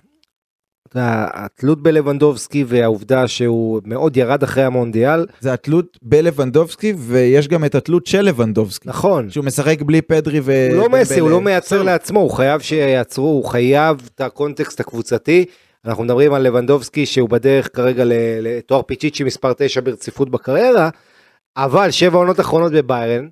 [0.95, 8.07] התלות בלבנדובסקי והעובדה שהוא מאוד ירד אחרי המונדיאל, זה התלות בלבנדובסקי, ויש גם את התלות
[8.07, 8.89] של לבנדובסקי.
[8.89, 10.69] נכון, שהוא משחק בלי פדרי ו...
[10.71, 11.41] הוא לא מסי, הוא לא.
[11.41, 15.45] מייצר לעצמו, הוא חייב שיעצרו, הוא חייב את הקונטקסט הקבוצתי.
[15.85, 18.03] אנחנו מדברים על לבנדובסקי שהוא בדרך כרגע
[18.43, 20.89] לתואר פיצ'יצ'י מספר 9 ברציפות בקריירה,
[21.57, 23.29] אבל שבע עונות אחרונות בביירן,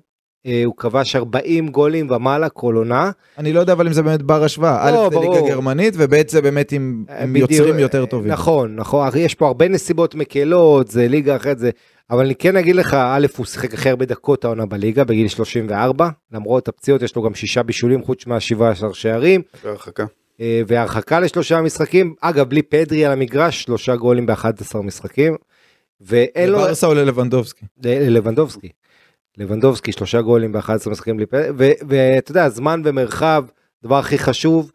[0.65, 3.11] הוא כבש 40 גולים ומעלה כל עונה.
[3.37, 4.91] אני לא יודע אבל אם זה באמת בר השוואה.
[4.91, 5.47] לא, א', זה ליגה.
[5.47, 8.31] גרמנית, וב', זה באמת עם עם בדיוק, יוצרים יותר טובים.
[8.31, 11.69] נכון, נכון, יש פה הרבה נסיבות מקלות, זה ליגה אחרת, זה...
[12.11, 16.09] אבל אני כן אגיד לך, א', הוא שיחק הכי הרבה דקות העונה בליגה, בגיל 34,
[16.31, 19.41] למרות הפציעות יש לו גם שישה בישולים חוץ מה-17 שערים.
[19.63, 20.05] בהרחקה.
[20.41, 25.35] אה, והרחקה לשלושה משחקים, אגב בלי פדרי על המגרש, שלושה גולים ב-11 משחקים,
[26.01, 27.65] ואין לו, לברסה או ללבנדובסקי?
[27.83, 28.69] ללבנדובסקי,
[29.37, 33.45] לבנדובסקי שלושה גולים ב-11 משחקים בלי ו- ואתה יודע, זמן ומרחב,
[33.83, 34.71] דבר הכי חשוב,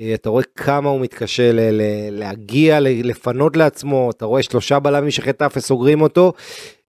[0.00, 4.78] אה, אתה רואה כמה הוא מתקשה ל- ל- להגיע, ל- לפנות לעצמו, אתה רואה שלושה
[4.78, 6.32] בלמים שחטף וסוגרים אותו,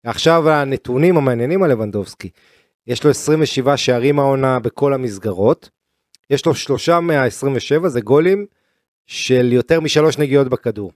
[0.03, 2.29] עכשיו הנתונים המעניינים על לבנדובסקי,
[2.87, 5.69] יש לו 27 שערים העונה בכל המסגרות,
[6.29, 8.45] יש לו שלושה מה-27 זה גולים
[9.07, 10.91] של יותר משלוש נגיעות בכדור.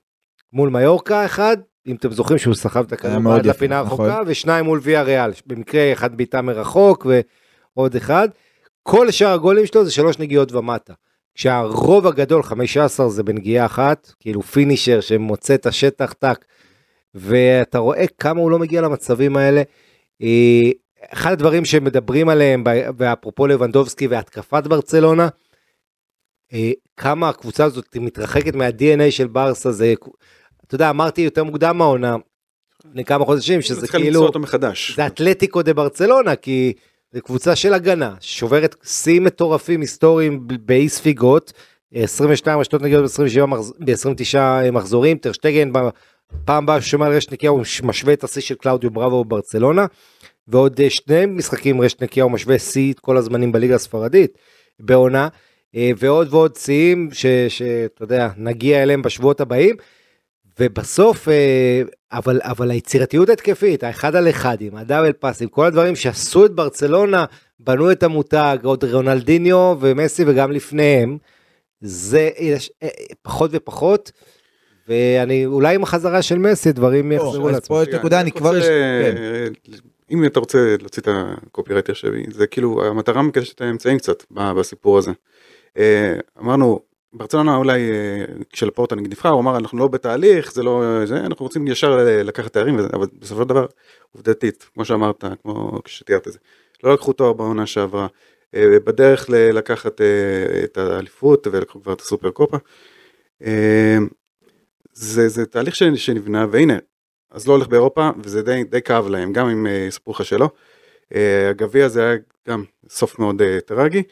[0.54, 1.58] מול מיורקה אחד,
[1.88, 4.10] אם אתם זוכרים שהוא סחב את הכדור עד לפינה נכון.
[4.10, 7.06] הרחוקה, ושניים מול ויה ריאל, במקרה אחד בעיטה מרחוק
[7.76, 8.30] ועוד אחד.
[8.84, 10.94] כל שאר הגולים שלו זה שלוש נגיעות ומטה.
[11.36, 16.46] כשהרוב הגדול, 15 זה בנגיעה אחת, כאילו פינישר שמוצא את השטח טק,
[17.16, 19.62] ואתה רואה כמה הוא לא מגיע למצבים האלה.
[20.22, 20.70] אה,
[21.14, 22.64] אחד הדברים שמדברים עליהם,
[22.98, 25.28] ואפרופו לבנדובסקי והתקפת ברצלונה,
[26.54, 29.94] אה, כמה הקבוצה הזאת מתרחקת מה-DNA של ברסה, זה,
[30.68, 32.16] אתה יודע, אמרתי יותר מוקדם העונה,
[32.86, 34.96] לפני כמה חודשים, שזה צריכה למצוא כאילו, אותו מחדש.
[34.96, 36.74] זה אתלטיקו דה ברצלונה, כי
[37.12, 41.54] זה קבוצה של הגנה, שוברת שיאים מטורפים היסטוריים באי ספיגות,
[41.94, 47.64] 22 רשתות נגיעות ב-27 מחז- ב-29 מחזורים, טרשטגן בפעם הבאה ששומע על רשת נקייה הוא
[47.84, 49.86] משווה את השיא של קלאודיו בראבו בברצלונה,
[50.48, 54.38] ועוד אה, שני משחקים רשת נקייה הוא משווה שיא את כל הזמנים בליגה הספרדית
[54.80, 55.28] בעונה,
[55.76, 57.10] אה, ועוד ועוד שיאים
[57.50, 59.76] שאתה יודע, נגיע אליהם בשבועות הבאים.
[60.60, 61.82] ובסוף, אה,
[62.12, 67.26] אבל, אבל היצירתיות התקפית, האחד על אחדים, הדאבל פאסים, כל הדברים שעשו את ברצלונה,
[67.60, 71.18] בנו את המותג, עוד רונלדיניו ומסי וגם לפניהם,
[71.82, 72.88] זה יש, אה,
[73.22, 74.12] פחות ופחות,
[74.88, 77.68] ואני, אולי עם החזרה של מסי דברים יחזרו אז לעצמם.
[77.78, 78.48] פה יש נקודה, אני כבר...
[78.50, 79.18] רוצה, יש- כן.
[79.18, 79.48] אה,
[80.12, 84.98] אם אתה רוצה להוציא את הקופירייטר שלי, זה כאילו המטרה מקדשת את האמצעים קצת בסיפור
[84.98, 85.12] הזה.
[86.40, 86.80] אמרנו,
[87.18, 91.46] ברצלונה אולי אה, כשלפורטה נגיד נבחר, הוא אמר אנחנו לא בתהליך, זה לא זה, אנחנו
[91.46, 93.66] רוצים ישר לקחת תארים, אבל בסופו של דבר,
[94.12, 96.40] עובדתית, כמו שאמרת, כמו שתיארת את זה,
[96.84, 98.08] לא לקחו תואר בעונה שעברה,
[98.56, 102.58] אה, בדרך לקחת אה, את האליפות ולקחו כבר את הסופר קופה.
[104.94, 106.78] זה, זה תהליך שנבנה, והנה,
[107.32, 110.50] אז לא הולך באירופה, וזה די, די כאב להם, גם אם יספרו לך שלא.
[111.50, 114.04] הגביע זה היה גם סוף מאוד טרגי.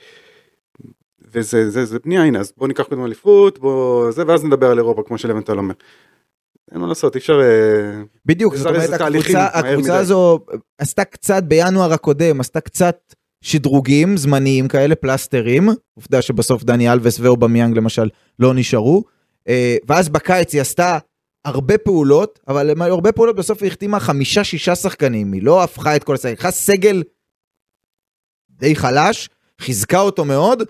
[1.36, 4.78] וזה זה, זה בנייה, הנה, אז בוא ניקח קודם אליפות, בוא זה, ואז נדבר על
[4.78, 5.74] אירופה, כמו שלמנטל אומר.
[6.72, 7.42] אין מה לעשות, אי אפשר...
[7.42, 9.98] אה, בדיוק, זאת אומרת, הקבוצה, הקבוצה.
[9.98, 10.40] הזו
[10.78, 17.78] עשתה קצת בינואר הקודם, עשתה קצת שדרוגים זמניים כאלה, פלסטרים, עובדה שבסוף דני אלווס ואובמיאנג
[17.78, 18.10] למשל
[18.40, 19.04] לא נשארו,
[19.48, 20.98] אה, ואז בקיץ היא עשתה
[21.46, 26.14] הרבה פעולות, אבל הרבה פעולות, בסוף היא החתימה חמישה-שישה שחקנים, היא לא הפכה את כל
[26.14, 27.04] הסגל, היא סגל
[28.50, 29.30] די חלש,
[29.62, 30.64] חיזקה אותו מאוד,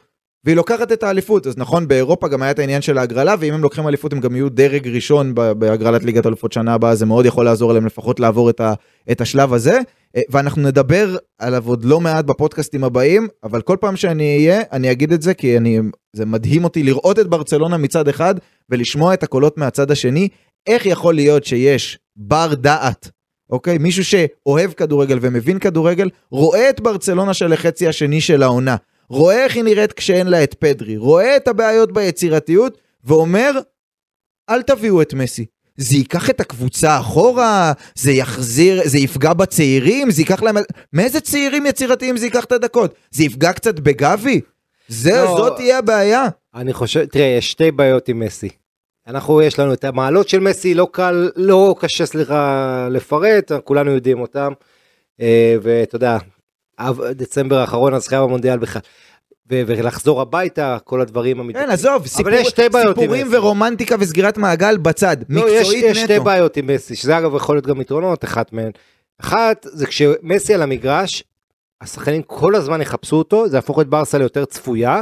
[0.45, 1.47] והיא לוקחת את האליפות.
[1.47, 4.35] אז נכון, באירופה גם היה את העניין של ההגרלה, ואם הם לוקחים אליפות הם גם
[4.35, 8.49] יהיו דרג ראשון בהגרלת ליגת אלופות שנה הבאה, זה מאוד יכול לעזור להם לפחות לעבור
[8.49, 8.73] את, ה,
[9.11, 9.79] את השלב הזה.
[10.15, 14.91] אה, ואנחנו נדבר עליו עוד לא מעט בפודקאסטים הבאים, אבל כל פעם שאני אהיה, אני
[14.91, 15.79] אגיד את זה, כי אני,
[16.15, 18.35] זה מדהים אותי לראות את ברצלונה מצד אחד,
[18.69, 20.27] ולשמוע את הקולות מהצד השני.
[20.67, 23.09] איך יכול להיות שיש בר דעת
[23.49, 23.77] אוקיי?
[23.77, 28.75] מישהו שאוהב כדורגל ומבין כדורגל, רואה את ברצלונה של החצי השני של העונה,
[29.10, 33.51] רואה איך היא נראית כשאין לה את פדרי, רואה את הבעיות ביצירתיות, ואומר,
[34.49, 35.45] אל תביאו את מסי.
[35.78, 40.56] זה ייקח את הקבוצה אחורה, זה יחזיר, זה יפגע בצעירים, זה ייקח להם...
[40.93, 42.95] מאיזה צעירים יצירתיים זה ייקח את הדקות?
[43.12, 44.41] זה יפגע קצת בגבי?
[44.88, 46.28] זה, לא, זאת תהיה הבעיה.
[46.56, 48.49] אני חושב, תראה, יש שתי בעיות עם מסי.
[49.08, 54.22] אנחנו, יש לנו את המעלות של מסי, לא קל, לא קשה, סליחה, לפרט, כולנו יודעים
[54.22, 54.53] אותם.
[55.22, 56.18] אה, ואתה יודע,
[57.11, 58.82] דצמבר האחרון הזכייה במונדיאל בכלל.
[59.49, 61.67] ולחזור הביתה, כל הדברים המתבקשים.
[61.67, 62.32] כן, עזוב, סיפור,
[62.88, 65.88] סיפורים ורומנטיקה וסגירת מעגל בצד, לא, מקצועית יש, נטו.
[65.88, 68.71] יש שתי בעיות עם מסי, שזה אגב יכול להיות גם יתרונות, אחת מהן.
[69.21, 71.23] אחת, זה כשמסי על המגרש,
[71.82, 75.01] השחקנים כל הזמן יחפשו אותו, זה יהפוך את ברסה ליותר צפויה.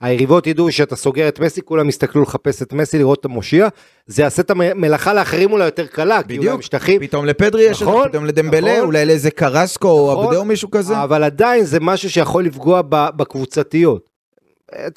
[0.00, 3.68] היריבות ידעו שאתה סוגר את מסי, כולם יסתכלו לחפש את מסי, לראות את המושיע,
[4.06, 7.00] זה יעשה את המלאכה לאחרים אולי יותר קלה, כי אולי משטחים.
[7.00, 11.02] פתאום לפדרי יש נכון, פתאום לדמבלה, נכון, אולי לאיזה קרסקו או נכון, או מישהו כזה.
[11.02, 14.10] אבל עדיין זה משהו שיכול לפגוע בקבוצתיות.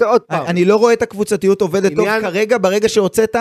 [0.05, 0.45] עוד פעם.
[0.47, 1.95] אני לא רואה את הקבוצתיות עובדת.
[1.95, 3.35] טוב כרגע, ברגע שהוצאת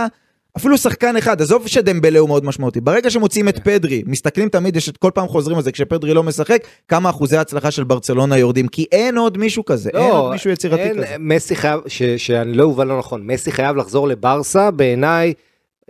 [0.57, 4.89] אפילו שחקן אחד, עזוב שדמבלה הוא מאוד משמעותי, ברגע שמוצאים את פדרי, מסתכלים תמיד, יש
[4.89, 8.69] את כל פעם חוזרים על זה, כשפדרי לא משחק, כמה אחוזי הצלחה של ברצלונה יורדים,
[8.69, 11.17] כי אין עוד מישהו כזה, לא, אין עוד מישהו יצירתי אין, כזה.
[11.19, 15.33] מסי חייב, ש, שאני לא אובן לא נכון, מסי חייב לחזור לברסה, בעיניי,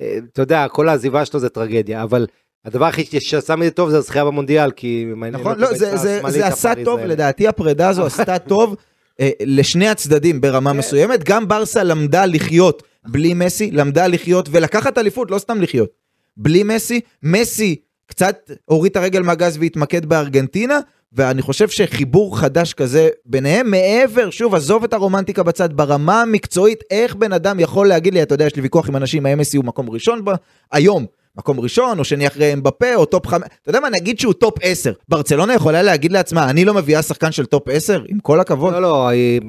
[0.00, 2.26] אה, אתה יודע, כל העזיבה שלו זה טרגדיה, אבל
[2.64, 6.72] הדבר הכי שעשה מזה טוב זה הזכייה במונדיאל, כי נכון, לא, זה, זה, זה עשה
[6.84, 8.76] טוב, לדעתי הפרידה הזו עשתה טוב
[9.20, 10.76] אה, לשני הצדדים ברמה כן.
[10.76, 12.91] מסוימת, גם ברסה למדה לחיות.
[13.06, 15.90] בלי מסי, למדה לחיות ולקחת אליפות, לא סתם לחיות.
[16.36, 17.76] בלי מסי, מסי
[18.06, 20.80] קצת הוריד את הרגל מהגז והתמקד בארגנטינה,
[21.12, 27.14] ואני חושב שחיבור חדש כזה ביניהם, מעבר, שוב, עזוב את הרומנטיקה בצד, ברמה המקצועית, איך
[27.14, 29.64] בן אדם יכול להגיד לי, אתה יודע, יש לי ויכוח עם אנשים, האם מסי הוא
[29.64, 30.30] מקום ראשון ב...
[30.72, 31.06] היום.
[31.36, 34.54] מקום ראשון, או שני אחרי אמבפה, או top חמש, אתה יודע מה, נגיד שהוא top
[34.62, 34.92] עשר.
[35.08, 38.72] ברצלונה יכולה להגיד לעצמה, אני לא מביאה שחקן של top עשר, עם כל הכבוד.
[38.72, 39.40] לא, לא, היא,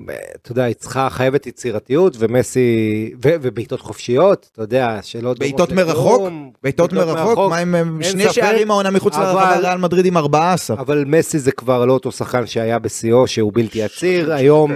[0.41, 6.21] אתה יודע, היא צריכה, חייבת יצירתיות, ומסי, ובעיטות חופשיות, אתה יודע, שלא בעיטות מרחוק?
[6.63, 7.49] בעיטות מרחוק?
[7.49, 10.77] מה עם שני שערים העונה מחוץ לרחבה ריאל מדריד עם 14?
[10.79, 14.71] אבל מסי זה כבר לא אותו שחקן שהיה בשיאו, שהוא בלתי עציר, היום...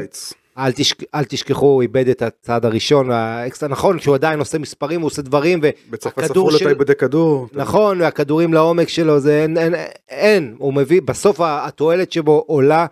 [0.57, 0.95] אל, תשכ...
[1.15, 5.21] אל תשכחו, הוא איבד את הצעד הראשון, והאקסטרה, נכון, שהוא עדיין עושה מספרים, הוא עושה
[5.21, 6.73] דברים, והכדור של...
[6.73, 7.47] בצרפת כדור.
[7.53, 9.75] נכון, והכדורים לעומק שלו, זה אין, אין,
[10.09, 12.85] אין, הוא מביא, בסוף התועלת שבו עולה,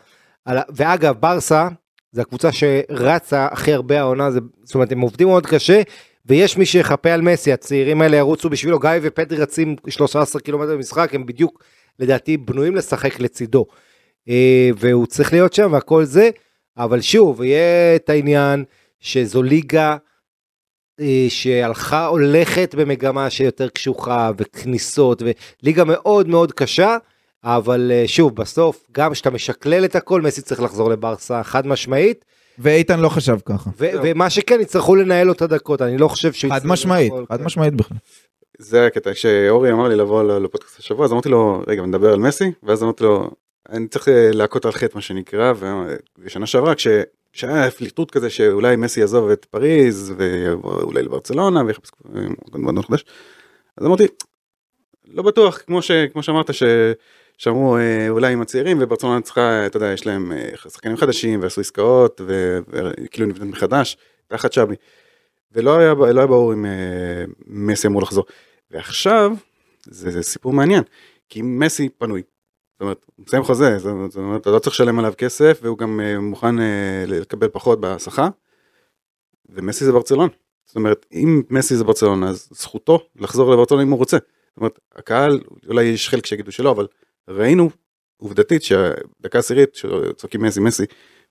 [0.45, 0.57] על...
[0.75, 1.67] ואגב, ברסה,
[2.11, 4.39] זו הקבוצה שרצה הכי הרבה העונה, זה...
[4.63, 5.81] זאת אומרת, הם עובדים מאוד קשה,
[6.25, 11.15] ויש מי שיחפה על מסי, הצעירים האלה ירוצו בשבילו, גיא ופדרי רצים 13 קילומטר במשחק,
[11.15, 11.63] הם בדיוק,
[11.99, 13.65] לדעתי, בנויים לשחק לצידו.
[14.29, 16.29] אה, והוא צריך להיות שם, והכל זה.
[16.77, 18.63] אבל שוב, יהיה את העניין
[18.99, 19.97] שזו ליגה
[20.99, 26.97] אה, שהלכה, הולכת במגמה שיותר קשוחה וכניסות, וליגה מאוד מאוד קשה,
[27.43, 32.25] אבל אה, שוב, בסוף, גם כשאתה משקלל את הכל, מסי צריך לחזור לברסה חד משמעית.
[32.59, 33.69] ואיתן לא חשב ככה.
[33.77, 36.53] ומה שכן, יצטרכו לנהל לו את הדקות, אני לא חושב שהוא...
[36.53, 37.97] חד משמעית, חד משמעית בכלל.
[38.59, 42.51] זה הקטע, כשאורי אמר לי לבוא לפודקאסט השבוע, אז אמרתי לו, רגע, נדבר על מסי,
[42.63, 43.31] ואז אמרתי לו,
[43.69, 45.53] אני צריך אה, להכות על חטא מה שנקרא,
[46.19, 46.73] ושנה שעברה
[47.31, 51.89] כשהיה פליטות כזה שאולי מסי יעזוב את פריז ואולי לברצלונה ויחפש
[52.53, 53.05] מועדון חדש,
[53.77, 54.07] אז אמרתי,
[55.07, 56.63] לא בטוח, כמו, ש, כמו שאמרת ש,
[57.37, 61.61] שאמרו אה, אולי עם הצעירים וברצלונה צריכה, אתה יודע, יש להם אה, שחקנים חדשים ועשו
[61.61, 63.97] עסקאות וכאילו נבנית מחדש,
[64.27, 64.75] תחת שבי,
[65.51, 66.65] ולא היה, לא היה ברור אם
[67.47, 68.25] מסי אמור לחזור.
[68.71, 69.31] ועכשיו,
[69.85, 70.83] זה, זה סיפור מעניין,
[71.29, 72.21] כי מסי פנוי,
[72.75, 75.99] זאת אומרת, הוא מסיים חוזה, זאת אומרת, אתה לא צריך לשלם עליו כסף, והוא גם
[75.99, 76.61] uh, מוכן uh,
[77.07, 78.27] לקבל פחות בשכר,
[79.49, 80.29] ומסי זה ברצלון.
[80.65, 84.17] זאת אומרת, אם מסי זה ברצלון, אז זכותו לחזור לברצלון אם הוא רוצה.
[84.17, 86.87] זאת אומרת, הקהל, אולי יש חלק שיגידו שלא, אבל
[87.27, 87.69] ראינו
[88.17, 90.83] עובדתית שהדקה עשירית שצועקים מסי מסי,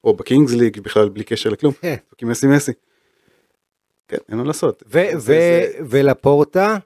[0.04, 1.96] או בקינגס ליג בכלל בלי קשר לכלום, כן.
[2.08, 2.72] צועקים מסי מסי.
[4.08, 4.82] כן, אין מה לעשות.
[5.88, 6.76] ולפורטה,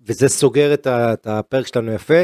[0.00, 2.22] וזה סוגר את הפרק שלנו יפה,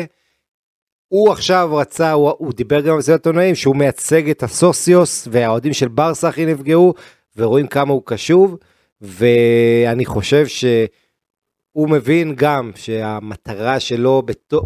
[1.09, 5.89] הוא עכשיו רצה, הוא, הוא דיבר גם במסיבת עיתונאים שהוא מייצג את הסוציוס והאוהדים של
[5.89, 6.95] ברסה הכי נפגעו
[7.37, 8.57] ורואים כמה הוא קשוב
[9.01, 14.63] ואני חושב שהוא מבין גם שהמטרה שלו, בתו,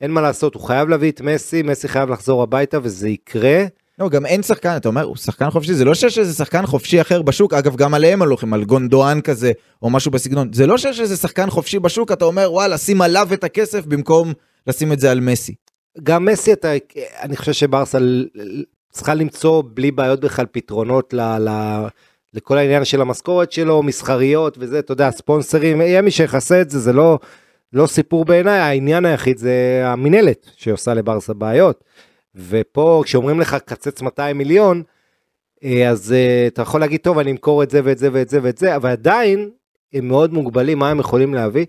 [0.00, 3.64] אין מה לעשות, הוא חייב להביא את מסי, מסי חייב לחזור הביתה וזה יקרה.
[3.98, 7.00] לא, גם אין שחקן, אתה אומר, הוא שחקן חופשי, זה לא שיש איזה שחקן חופשי
[7.00, 11.00] אחר בשוק, אגב, גם עליהם הולכים, על גונדואן כזה, או משהו בסגנון, זה לא שיש
[11.00, 14.32] איזה שחקן חופשי בשוק, אתה אומר, וואלה, שים עליו את הכסף במקום
[14.66, 15.54] לשים את זה על מסי.
[16.02, 16.68] גם מסי, אתה,
[17.22, 17.98] אני חושב שברסה
[18.90, 21.48] צריכה למצוא בלי בעיות בכלל פתרונות ל, ל,
[22.34, 26.78] לכל העניין של המשכורת שלו, מסחריות וזה, אתה יודע, ספונסרים, יהיה מי שיכסה את זה,
[26.78, 27.18] זה לא,
[27.72, 31.84] לא סיפור בעיניי, העניין היחיד זה המינהלת שעושה לברסה בעיות.
[32.34, 34.82] ופה כשאומרים לך קצץ 200 מיליון,
[35.64, 38.38] אה, אז אה, אתה יכול להגיד, טוב, אני אמכור את זה ואת זה ואת זה
[38.42, 39.50] ואת זה, אבל עדיין
[39.92, 41.66] הם מאוד מוגבלים מה הם יכולים להביא.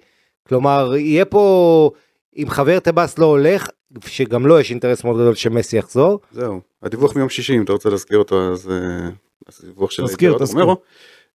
[0.48, 1.92] כלומר, יהיה פה,
[2.38, 3.68] אם חבר טבס לא הולך,
[4.06, 6.20] שגם לו יש אינטרס מאוד גדול שמסי יחזור.
[6.32, 9.10] זהו, הדיווח מיום שישי, אם אתה רוצה להזכיר אותו, אז אה,
[9.64, 10.66] הדיווח של תזכיר, תזכיר.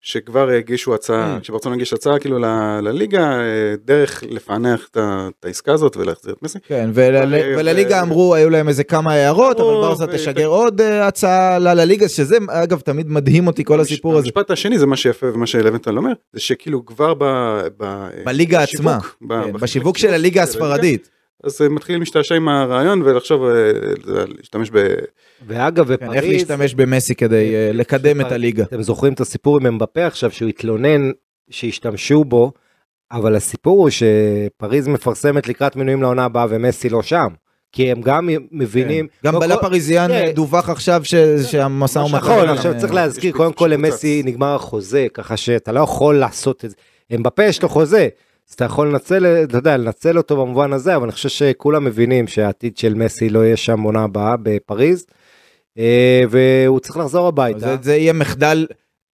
[0.02, 1.42] שכבר הגישו הצעה, Mm.
[1.42, 2.46] כשברצון הגיש הצעה כאילו ל-
[2.82, 3.40] לליגה, אה,
[3.86, 4.98] דרך לפענח את
[5.40, 6.60] את העסקה הזאת ולהחזיר את מסי.
[6.68, 10.08] כן, ול- אבל- ולליגה ו- אמרו, היו להם איזה כמה הערות, אבל אמרו, ברסה ו-
[10.14, 14.28] תשגר עוד אה, הצעה ל- לליגה, שזה אגב תמיד מדהים אותי כל הסיפור הזה.
[14.28, 17.24] המשפט השני זה מה שיפה ומה שלוונטל אומר, זה שכילו כבר ב...
[17.78, 21.10] ב- בליגה בשיווק, עצמה, ב- כן, בשיווק של הליגה הספרדית.
[21.44, 23.72] אז מתחילים להשתעשע עם הרעיון ולחשוב, אה,
[24.38, 24.78] להשתמש ב...
[25.48, 28.64] ואגב, כן, איך בפריז, להשתמש במסי כדי אה, לקדם את הליגה.
[28.64, 31.12] אתם זוכרים את הסיפור עם אמבפה עכשיו, שהוא התלונן
[31.50, 32.52] שהשתמשו בו,
[33.12, 37.28] אבל הסיפור הוא שפריז מפרסמת לקראת מינויים לעונה הבאה ומסי לא שם.
[37.72, 40.32] כי הם גם מבינים, גם לא בלה כל- פריזיאן כן.
[40.36, 41.16] דווח עכשיו ש-
[41.52, 42.18] שהמשא ומתן.
[42.18, 44.22] נכון, עכשיו צריך להזכיר, קודם כל למסי.
[44.26, 46.76] נגמר החוזה, ככה שאתה לא יכול לעשות את זה.
[47.16, 48.08] אמבפה יש לו חוזה,
[48.50, 52.28] אז אתה יכול לנצל, אתה יודע, לנצל אותו במובן הזה, אבל אני חושב שכולם מבינים
[52.28, 55.06] שהעתיד של מסי לא יהיה שם עונה הבאה בפריז,
[55.78, 58.66] אה, והוא צריך לחזור הביתה, זה- זה יהיה מחדל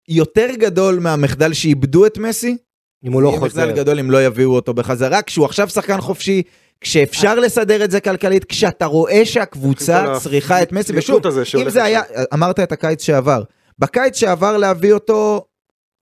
[0.08, 2.56] יותר גדול מהמחדל שאיבדו את מסי.
[3.04, 3.62] אם הוא לא יהיה חוזר.
[3.66, 6.42] מחדל גדול אם לא יביאו אותו בחזרה, כשהוא עכשיו שחקן חופשי,
[6.80, 11.16] כשאפשר לסדר את זה כלכלית, כשאתה רואה שהקבוצה צריכה את מסי, ושוב,
[11.62, 12.02] אם זה היה,
[12.34, 13.42] אמרת את הקיץ שעבר,
[13.78, 15.44] בקיץ שעבר להביא אותו,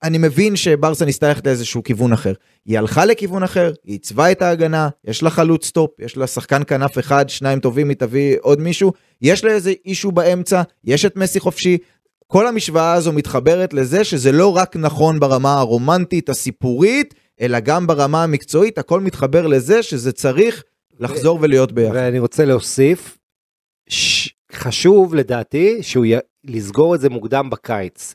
[0.04, 2.32] אני מבין שברסה ניסתה ללכת לאיזשהו כיוון אחר.
[2.66, 6.62] היא הלכה לכיוון אחר, היא עיצבה את ההגנה, יש לה חלוץ top, יש לה שחקן
[6.66, 8.92] כנף אחד, שניים טובים, היא תביא עוד מישהו,
[9.22, 11.78] יש לה איזה אישו באמצע, יש את מסי חופשי.
[12.26, 18.22] כל המשוואה הזו מתחברת לזה שזה לא רק נכון ברמה הרומנטית, הסיפורית, אלא גם ברמה
[18.22, 20.64] המקצועית, הכל מתחבר לזה שזה צריך
[21.00, 21.94] לחזור ולהיות ביחד.
[21.94, 23.18] ואני רוצה להוסיף,
[23.88, 24.34] ש...
[24.54, 26.14] חשוב לדעתי שהוא י...
[26.44, 28.14] לסגור את זה מוקדם בקיץ.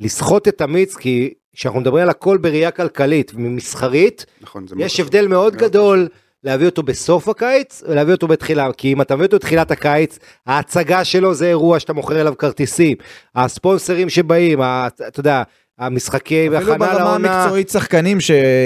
[0.00, 5.00] לסחוט את המיץ, כי כשאנחנו מדברים על הכל בראייה כלכלית ומסחרית, נכון, יש.
[5.00, 6.08] הבדל מאוד מאוד גדול
[6.44, 11.04] להביא אותו בסוף הקיץ ולהביא אותו בתחילה, כי אם אתה מביא אותו בתחילת הקיץ, ההצגה
[11.04, 12.96] שלו זה אירוע שאתה מוכר אליו כרטיסים,
[13.34, 14.60] הספונסרים שבאים.
[14.62, 15.42] אתה יודע,
[15.78, 18.18] המשחקי אפילו הכנה ברמה לעונה, המקצועית שחקנים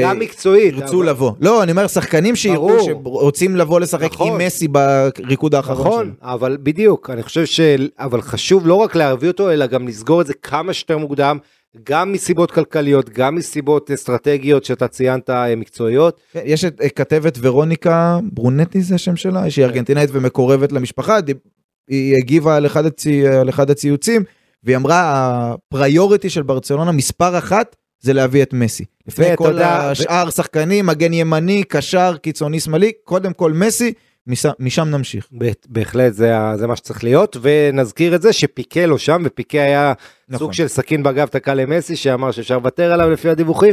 [0.04, 1.32] גם מקצועית, שירצו אבל- לבוא.
[1.40, 2.84] לא, אני אומר שחקנים שיראו.
[2.84, 4.28] שרוצים לבוא לשחק נכון.
[4.40, 6.32] עם מסי בריקוד האחרון נכון, שלו.
[6.32, 7.61] אבל בדיוק, אני חושב ש...
[7.98, 11.38] אבל חשוב לא רק להביא אותו, אלא גם לסגור את זה כמה שיותר מוקדם,
[11.88, 16.20] גם מסיבות כלכליות, גם מסיבות אסטרטגיות שאתה ציינת אה, מקצועיות.
[16.32, 21.18] כן, יש את אה, כתבת ורוניקה ברונטי זה השם שלה, שהיא ארגנטינאית ומקורבת למשפחה,
[21.88, 24.22] היא הגיבה על אחד, הצי, על אחד הציוצים,
[24.68, 25.02] והיא אמרה
[25.72, 28.84] הפריוריטי של ברצלונה מספר אחת זה להביא את מסי.
[29.06, 33.92] לפני כל יודע, השאר שחקנים, מגן ימני, קשר, קיצוני שמאלי, קודם כל מסי,
[34.26, 35.28] משם, משם נמשיך.
[35.68, 39.92] בהחלט זה, זה מה שצריך להיות, ונזכיר את זה שפיקה לא שם, ופיקה היה
[40.28, 40.38] נכון.
[40.38, 43.72] סוג של סכין בגב תקע למסי, שאמר שאפשר לוותר עליו לפי הדיווחים,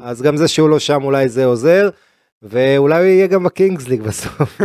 [0.00, 1.88] אז גם זה שהוא לא שם אולי זה עוזר,
[2.42, 4.60] ואולי הוא יהיה גם בקינגס ליג בסוף.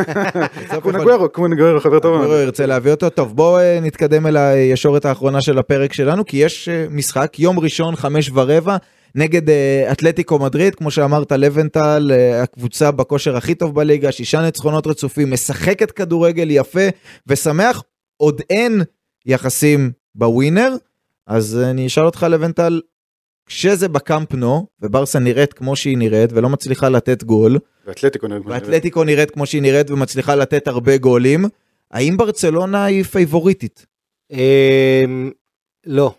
[1.33, 2.21] כמו נגוארו, חבר טוב.
[2.21, 3.09] הוא ירצה להביא אותו.
[3.09, 7.59] טוב, בואו אה, נתקדם אל הישורת האחרונה של הפרק שלנו, כי יש אה, משחק, יום
[7.59, 8.77] ראשון, חמש ורבע,
[9.15, 12.11] נגד אה, אתלטיקו מדריד, כמו שאמרת, לבנטל,
[12.43, 16.87] הקבוצה בכושר הכי טוב בליגה, שישה ניצחונות רצופים, משחקת כדורגל יפה
[17.27, 17.83] ושמח,
[18.17, 18.81] עוד אין
[19.25, 20.75] יחסים בווינר,
[21.27, 22.81] אז אני אשאל אותך, לבנטל,
[23.51, 28.41] כשזה בקאמפ נו, וברסה נראית כמו שהיא נראית ולא מצליחה לתת גול, ואתלטיקו שנראה.
[28.45, 31.45] ואתלטיקו נראית כמו שהיא נראית ומצליחה לתת הרבה גולים,
[31.91, 33.85] האם ברצלונה היא פייבוריטית?
[34.31, 35.31] אמ,
[35.85, 36.13] לא,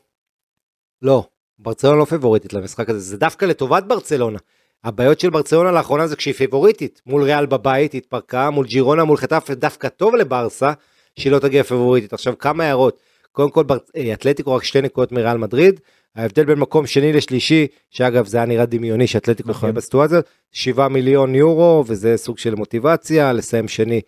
[1.03, 1.25] לא,
[1.59, 4.39] ברצלונה לא פיבוריטית למשחק הזה, זה דווקא לטובת ברצלונה.
[4.85, 9.51] הבעיות של ברצלונה לאחרונה זה כשהיא פיבוריטית, מול ריאל בבית התפרקה, מול ג'ירונה, מול חטף,
[9.51, 10.73] דווקא טוב לברסה,
[11.19, 12.13] שהיא לא תגיע פיבוריטית.
[12.13, 12.99] עכשיו כמה הערות,
[13.33, 15.81] קודם כל בר- אה, אתלטיקו רק שתי נקודות מריאל מדריד,
[16.17, 19.61] ההבדל בין מקום שני לשלישי, שאגב זה היה נראה דמיוני שאתלטיקו נכון.
[19.61, 20.19] תהיה בסיטואציה,
[20.53, 24.01] 7 מיליון יורו, וזה סוג של מוטיבציה לסיים שני.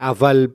[0.00, 0.46] אבל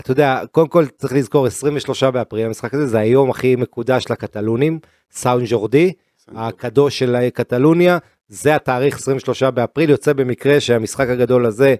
[0.00, 4.78] אתה יודע, קודם כל צריך לזכור 23 באפריל המשחק הזה זה היום הכי מקודש לקטלונים,
[5.12, 5.92] סאון ג'ורדי,
[6.28, 7.98] הקדוש של קטלוניה,
[8.28, 11.74] זה התאריך 23 באפריל, יוצא במקרה שהמשחק הגדול הזה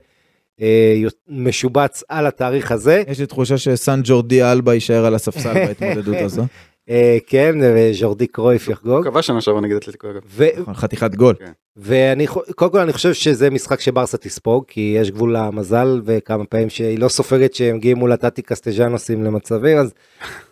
[0.60, 3.02] אה, משובץ על התאריך הזה.
[3.09, 6.44] יש לי תחושה שסן ג'ורדי אלבה יישאר על הספסל בהתמודדות הזו.
[6.90, 8.97] אה, כן, וז'ורדי קרויף יחגוג.
[8.97, 10.20] הוא קבע שנה שעברה נגד אתלטיקו אגב.
[10.61, 11.35] נכון, חתיכת גול.
[11.77, 16.44] ואני ח- קודם כל אני חושב שזה משחק שברסה תספוג כי יש גבול למזל וכמה
[16.44, 19.93] פעמים שהיא לא סופגת שהם מגיעים מול הטאטי קסטג'אנוסים למצבים אז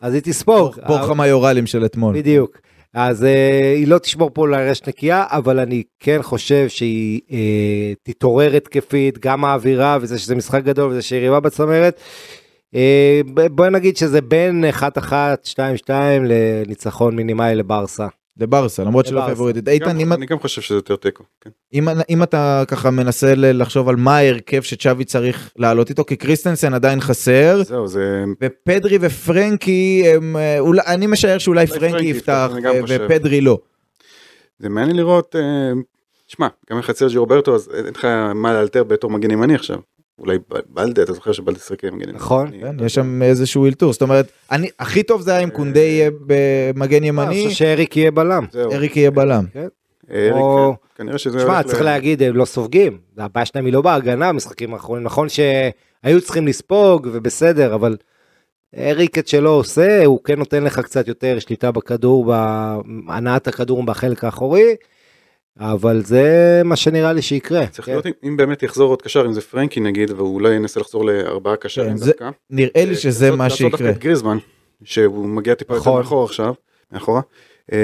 [0.00, 0.74] אז היא תספוג.
[0.86, 2.14] בור חמיורלים של אתמול.
[2.18, 2.58] בדיוק.
[2.94, 7.38] אז אה, היא לא תשמור פה לרשת נקייה אבל אני כן חושב שהיא אה,
[8.02, 12.00] תתעורר התקפית גם האווירה וזה שזה משחק גדול וזה שהיא יריבה בצמרת.
[12.74, 13.20] אה,
[13.50, 14.64] בוא נגיד שזה בין
[14.98, 15.12] 1-1
[15.44, 15.90] 2-2
[16.24, 18.06] לניצחון מינימלי לברסה.
[18.40, 19.22] לברסה, למרות שלא.
[19.26, 19.68] פייבוריטית.
[19.68, 21.24] איתן, אם- אני גם חושב שזה יותר תיקו.
[21.40, 21.50] כן.
[21.74, 26.74] אם, אם אתה ככה מנסה לחשוב על מה ההרכב שצ'אבי צריך לעלות איתו, כי קריסטנסן
[26.74, 28.24] עדיין חסר, זהו, זה...
[28.42, 30.02] ופדרי ופרנקי,
[30.36, 32.70] אה, אני משער שאולי אולי פרנקי יפתח, אה.
[32.88, 33.58] ופדרי לא.
[34.58, 35.36] זה מעניין לראות,
[36.28, 38.04] שמע, גם לך סרג'י רוברטו, אז אין לך
[38.34, 39.76] מה לאלתר בתור מגן ימני עכשיו.
[40.18, 42.16] אולי בלדה, אתה זוכר שבלדה שיחק עם מגן ימני.
[42.18, 42.46] נכון.
[42.46, 45.80] אני- כן, יש שם איזשהו אילתור, זאת אומרת, אני, הכי טוב זה היה אם קונדה
[45.80, 48.44] יהיה במגן אני ימני, חושב שאריק יהיה בלם.
[48.72, 49.44] אריק יהיה בלם.
[50.10, 52.98] אריק, או- כן, כנראה שזה תשמע, צריך ל- להגיד, הם לא סופגים.
[53.18, 55.04] הבעיה שלהם היא לא בהגנה במשחקים האחרונים.
[55.04, 57.96] נכון שהיו צריכים לספוג ובסדר, אבל
[58.78, 62.24] אריק את שלו עושה, הוא כן נותן לך קצת יותר שליטה בכדור,
[63.06, 64.74] בהנעת הכדור בחלק האחורי,
[65.60, 66.26] אבל זה
[66.64, 67.66] מה שנראה לי שיקרה.
[67.66, 67.92] צריך כן.
[67.92, 71.04] לראות אם- אם באמת יחזור עוד קשר, אם זה פרנקי נגיד, והוא אולי ינסה לחזור
[71.04, 72.30] לארבעה קשרים כן, דווקא.
[72.50, 73.70] נראה לי שזה לעשות- מה לעשות שיקרה.
[73.70, 74.38] דווקא את גריזמן,
[74.84, 75.98] שהוא מגיע טיפה יותר נכון.
[76.02, 76.54] מאחור עכשיו,
[76.92, 77.20] מאחורה,
[77.72, 77.78] אה,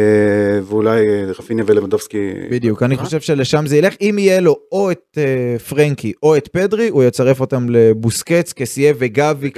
[0.64, 2.30] ואולי אה, רפיניה ולבנדובסקי.
[2.50, 3.04] בדיוק, אני אה?
[3.04, 7.04] חושב שלשם זה ילך, אם יהיה לו או את אה, פרנקי או את פדרי, הוא
[7.04, 9.50] יצרף אותם לבוסקץ, כסיה וגבי.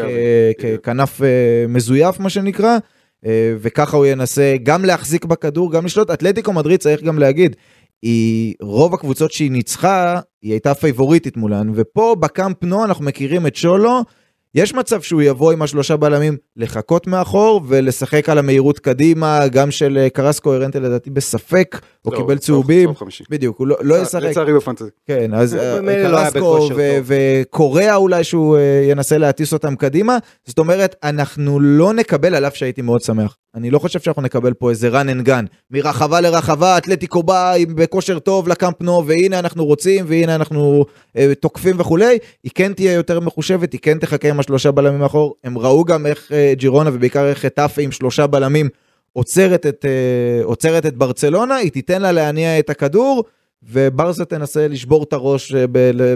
[0.58, 1.26] ככנף אה,
[1.68, 2.78] מזויף מה שנקרא,
[3.26, 6.10] אה, וככה הוא ינסה גם להחזיק בכדור, גם לשלוט.
[6.10, 7.56] אתלטיקו מדריד צריך גם להגיד,
[8.02, 13.56] היא רוב הקבוצות שהיא ניצחה, היא הייתה פייבוריטית מולן, ופה בקאמפ נו אנחנו מכירים את
[13.56, 14.00] שולו,
[14.54, 19.98] יש מצב שהוא יבוא עם השלושה בלמים לחכות מאחור ולשחק על המהירות קדימה, גם של
[19.98, 22.84] אה, קרסקו הרנטה לדעתי בספק, או לא, קיבל צהוב- צהובים.
[22.84, 23.24] צהוב חמישי.
[23.30, 24.88] בדיוק, הוא לא, לא ישחק, לצערי בפנטזי.
[25.06, 26.68] כן, אז הוא אה, לא קרסקו.
[27.04, 32.56] וקוריאה אולי שהוא אה, ינסה להטיס אותם קדימה, זאת אומרת, אנחנו לא נקבל, על אף
[32.56, 36.78] שהייתי מאוד שמח, אני לא חושב שאנחנו נקבל פה איזה run and gun, מרחבה לרחבה,
[36.78, 40.84] אתלטיקו בא בכושר טוב לקאמפ נו, והנה אנחנו רוצים, והנה אנחנו
[41.16, 45.34] אה, תוקפים וכולי, היא כן תהיה יותר מחושבת, היא כן תחכה עם השלושה בלמים מאחור,
[45.44, 48.68] הם ראו גם איך אה, ג'ירונה ובעיקר איך חטאפה עם שלושה בלמים
[49.12, 53.24] עוצרת את, אה, עוצרת את ברצלונה, היא תיתן לה להניע את הכדור,
[53.68, 55.64] וברסה תנסה לשבור את הראש אה,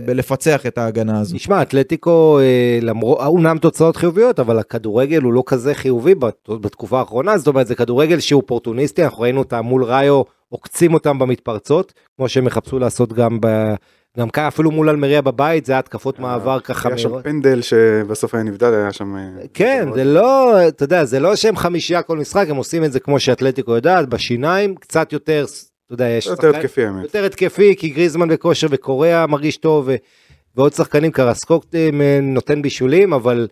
[0.05, 1.37] בלפצח את ההגנה הזו.
[1.37, 6.99] תשמע, אתלטיקו, אה, למרות, אומנם תוצאות חיוביות, אבל הכדורגל הוא לא כזה חיובי בת- בתקופה
[6.99, 11.93] האחרונה, זאת אומרת, זה כדורגל שהוא אופורטוניסטי, אנחנו ראינו אותם מול ראיו, עוקצים אותם במתפרצות,
[12.17, 13.75] כמו שהם יחפשו לעשות גם ב...
[14.19, 16.89] גם כאן אפילו מול אלמריה בבית, זה היה התקפות מעבר ככה.
[16.89, 17.23] היה שם.
[17.23, 19.17] פנדל שבסוף היה נבדל, היה שם...
[19.17, 19.23] אה,
[19.55, 23.01] כן, זה לא, אתה יודע, זה לא שהם חמישייה כל משחק, הם עושים את זה
[23.01, 25.45] כמו שאתלטיקו יודעת, בשיניים, קצת יותר,
[25.87, 27.03] אתה יודע, יש יותר התקפי האמת.
[27.03, 29.95] יותר התקפי, כי גריזמן בכושר וקוריאה מרגיש טוב, ו...
[30.57, 31.91] ועוד שחקנים קרסקוק אה,
[32.23, 33.49] נותן בישולים, אבל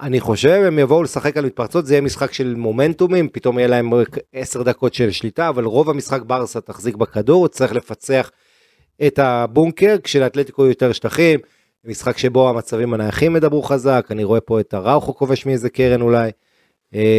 [0.00, 3.94] אני חושב הם יבואו לשחק על מתפרצות, זה יהיה משחק של מומנטומים, פתאום יהיה להם
[3.94, 8.30] רק 10 דקות של שליטה, אבל רוב המשחק ברסה תחזיק בכדור, צריך לפצח
[9.06, 11.40] את הבונקר, כשלאתלטיקו יותר שטחים,
[11.84, 16.24] משחק שבו המצבים הנייחים ידברו חזק, אני רואה פה את הראוכו כובש מאיזה קרן אולי,
[16.24, 16.30] אה,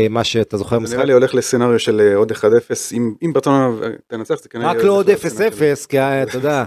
[0.10, 2.36] מה שאתה זוכר זה משחק, נראה לי הולך לסצנריו של אה, עוד 1-0,
[2.94, 3.70] אם- אם ברצלונה
[4.08, 4.70] תנצח זה כנראה...
[4.72, 6.64] רק לא עוד הולך לסצנריו של- 0-0, כי אה, אתה יודע,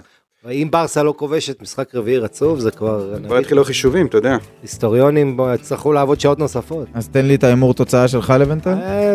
[0.50, 4.36] אם ברסה לא כובשת משחק רביעי רצוף, זה כבר, כבר התחילו החישובים, אתה יודע.
[4.62, 6.86] היסטוריונים יצטרכו לעבוד שעות נוספות.
[6.94, 8.78] אז תן לי את ההימור תוצאה שלך לבינתיים.
[8.78, 9.14] אה,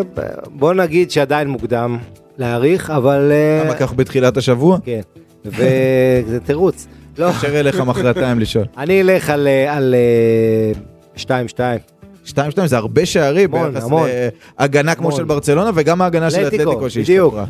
[0.50, 1.98] בוא נגיד שעדיין מוקדם
[2.38, 3.32] להעריך, אבל...
[3.32, 4.78] אה, כמה כך בתחילת השבוע?
[4.84, 5.00] כן,
[5.44, 6.86] וזה תירוץ.
[7.18, 8.64] לא, אשר אליך מחרתיים לשאול.
[8.78, 10.80] אני אלך על אה, על, אה,
[11.16, 11.26] 2-2.
[12.34, 12.36] 2-2
[12.66, 14.08] זה הרבה שערים המון, ביחס המון.
[14.60, 15.16] להגנה כמו המון.
[15.18, 16.90] של ברצלונה וגם ההגנה של אתלטיקו.
[16.90, 17.44] שהשתפרה.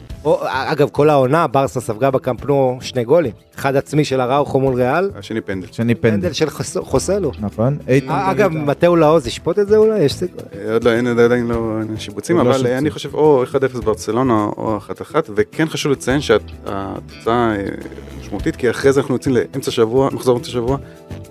[0.49, 3.33] אגב, כל העונה, ברסה ספגה בקמפנו שני גולים.
[3.59, 5.67] אחד עצמי של הראוכו מול ריאל, השני פנדל.
[5.73, 6.15] שני פנדל.
[6.17, 7.31] פנדל של חס- חוסלו.
[7.41, 7.79] נכון.
[7.89, 9.99] אה, אגב, מתאו לאוז ישפוט את זה אולי?
[10.03, 10.39] יש סיכוי.
[10.67, 11.57] אה, עוד לא, אין עדיין לא
[11.99, 16.49] שיבוצים, לא אבל אני חושב או 1-0 ברצלונה או 1-1, וכן חשוב לציין שהתוצאה
[17.57, 17.57] אה,
[18.21, 20.77] משמעותית, כי אחרי זה אנחנו יוצאים לאמצע שבוע, מחזור אמצע שבוע,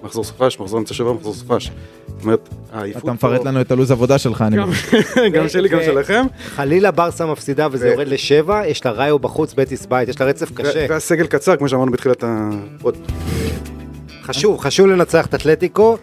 [0.03, 1.71] מחזור סופש, מחזור אמצע שבוע, מחזור סופש.
[2.07, 5.31] זאת אומרת, העייפות אתה מפרט לנו את הלו"ז עבודה שלך, אני גם- מבין.
[5.35, 6.25] גם שלי, גם שלכם.
[6.39, 10.51] חלילה ברסה מפסידה וזה יורד לשבע, יש לה ראיו בחוץ, בטיס בית, יש לה רצף
[10.53, 10.85] קשה.
[10.89, 12.97] והסגל קצר, כמו שאמרנו בתחילת הפוד.
[14.23, 15.97] חשוב, חשוב לנצח את אתלטיקו.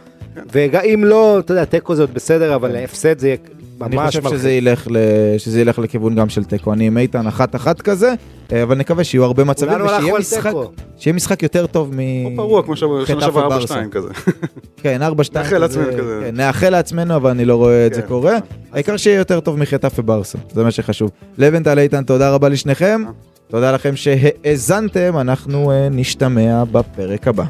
[0.52, 3.34] ואם לא, אתה יודע, תיקו זה עוד בסדר, אבל הפסד זה
[3.80, 4.38] יהיה אני ממש חושב מלחיץ.
[4.38, 4.96] שזה ילך, ל...
[5.38, 6.72] שזה ילך לכיוון גם של תיקו.
[6.72, 8.14] אני עם איתן אחת-אחת כזה,
[8.52, 10.52] אה, אבל נקווה שיהיו הרבה מצבים ושיהיה משחק.
[10.98, 11.98] שיהיה משחק יותר טוב מ...
[12.26, 13.82] כמו פרוע, כמו שנה שעברה ברסה.
[13.82, 14.08] 4-2 כזה.
[14.82, 15.06] כן, 4-2.
[15.34, 16.20] נאחל לעצמנו כזה.
[16.24, 18.08] כן, נאחל לעצמנו, אבל אני לא רואה את זה כן.
[18.08, 18.36] קורה.
[18.72, 21.10] העיקר שיהיה יותר טוב מחטף וברסה, זה מה שחשוב.
[21.38, 23.02] לבנטל איתן, תודה רבה לשניכם.
[23.48, 27.44] תודה לכם שהאזנתם, אנחנו אה, נשתמע בפרק הבא.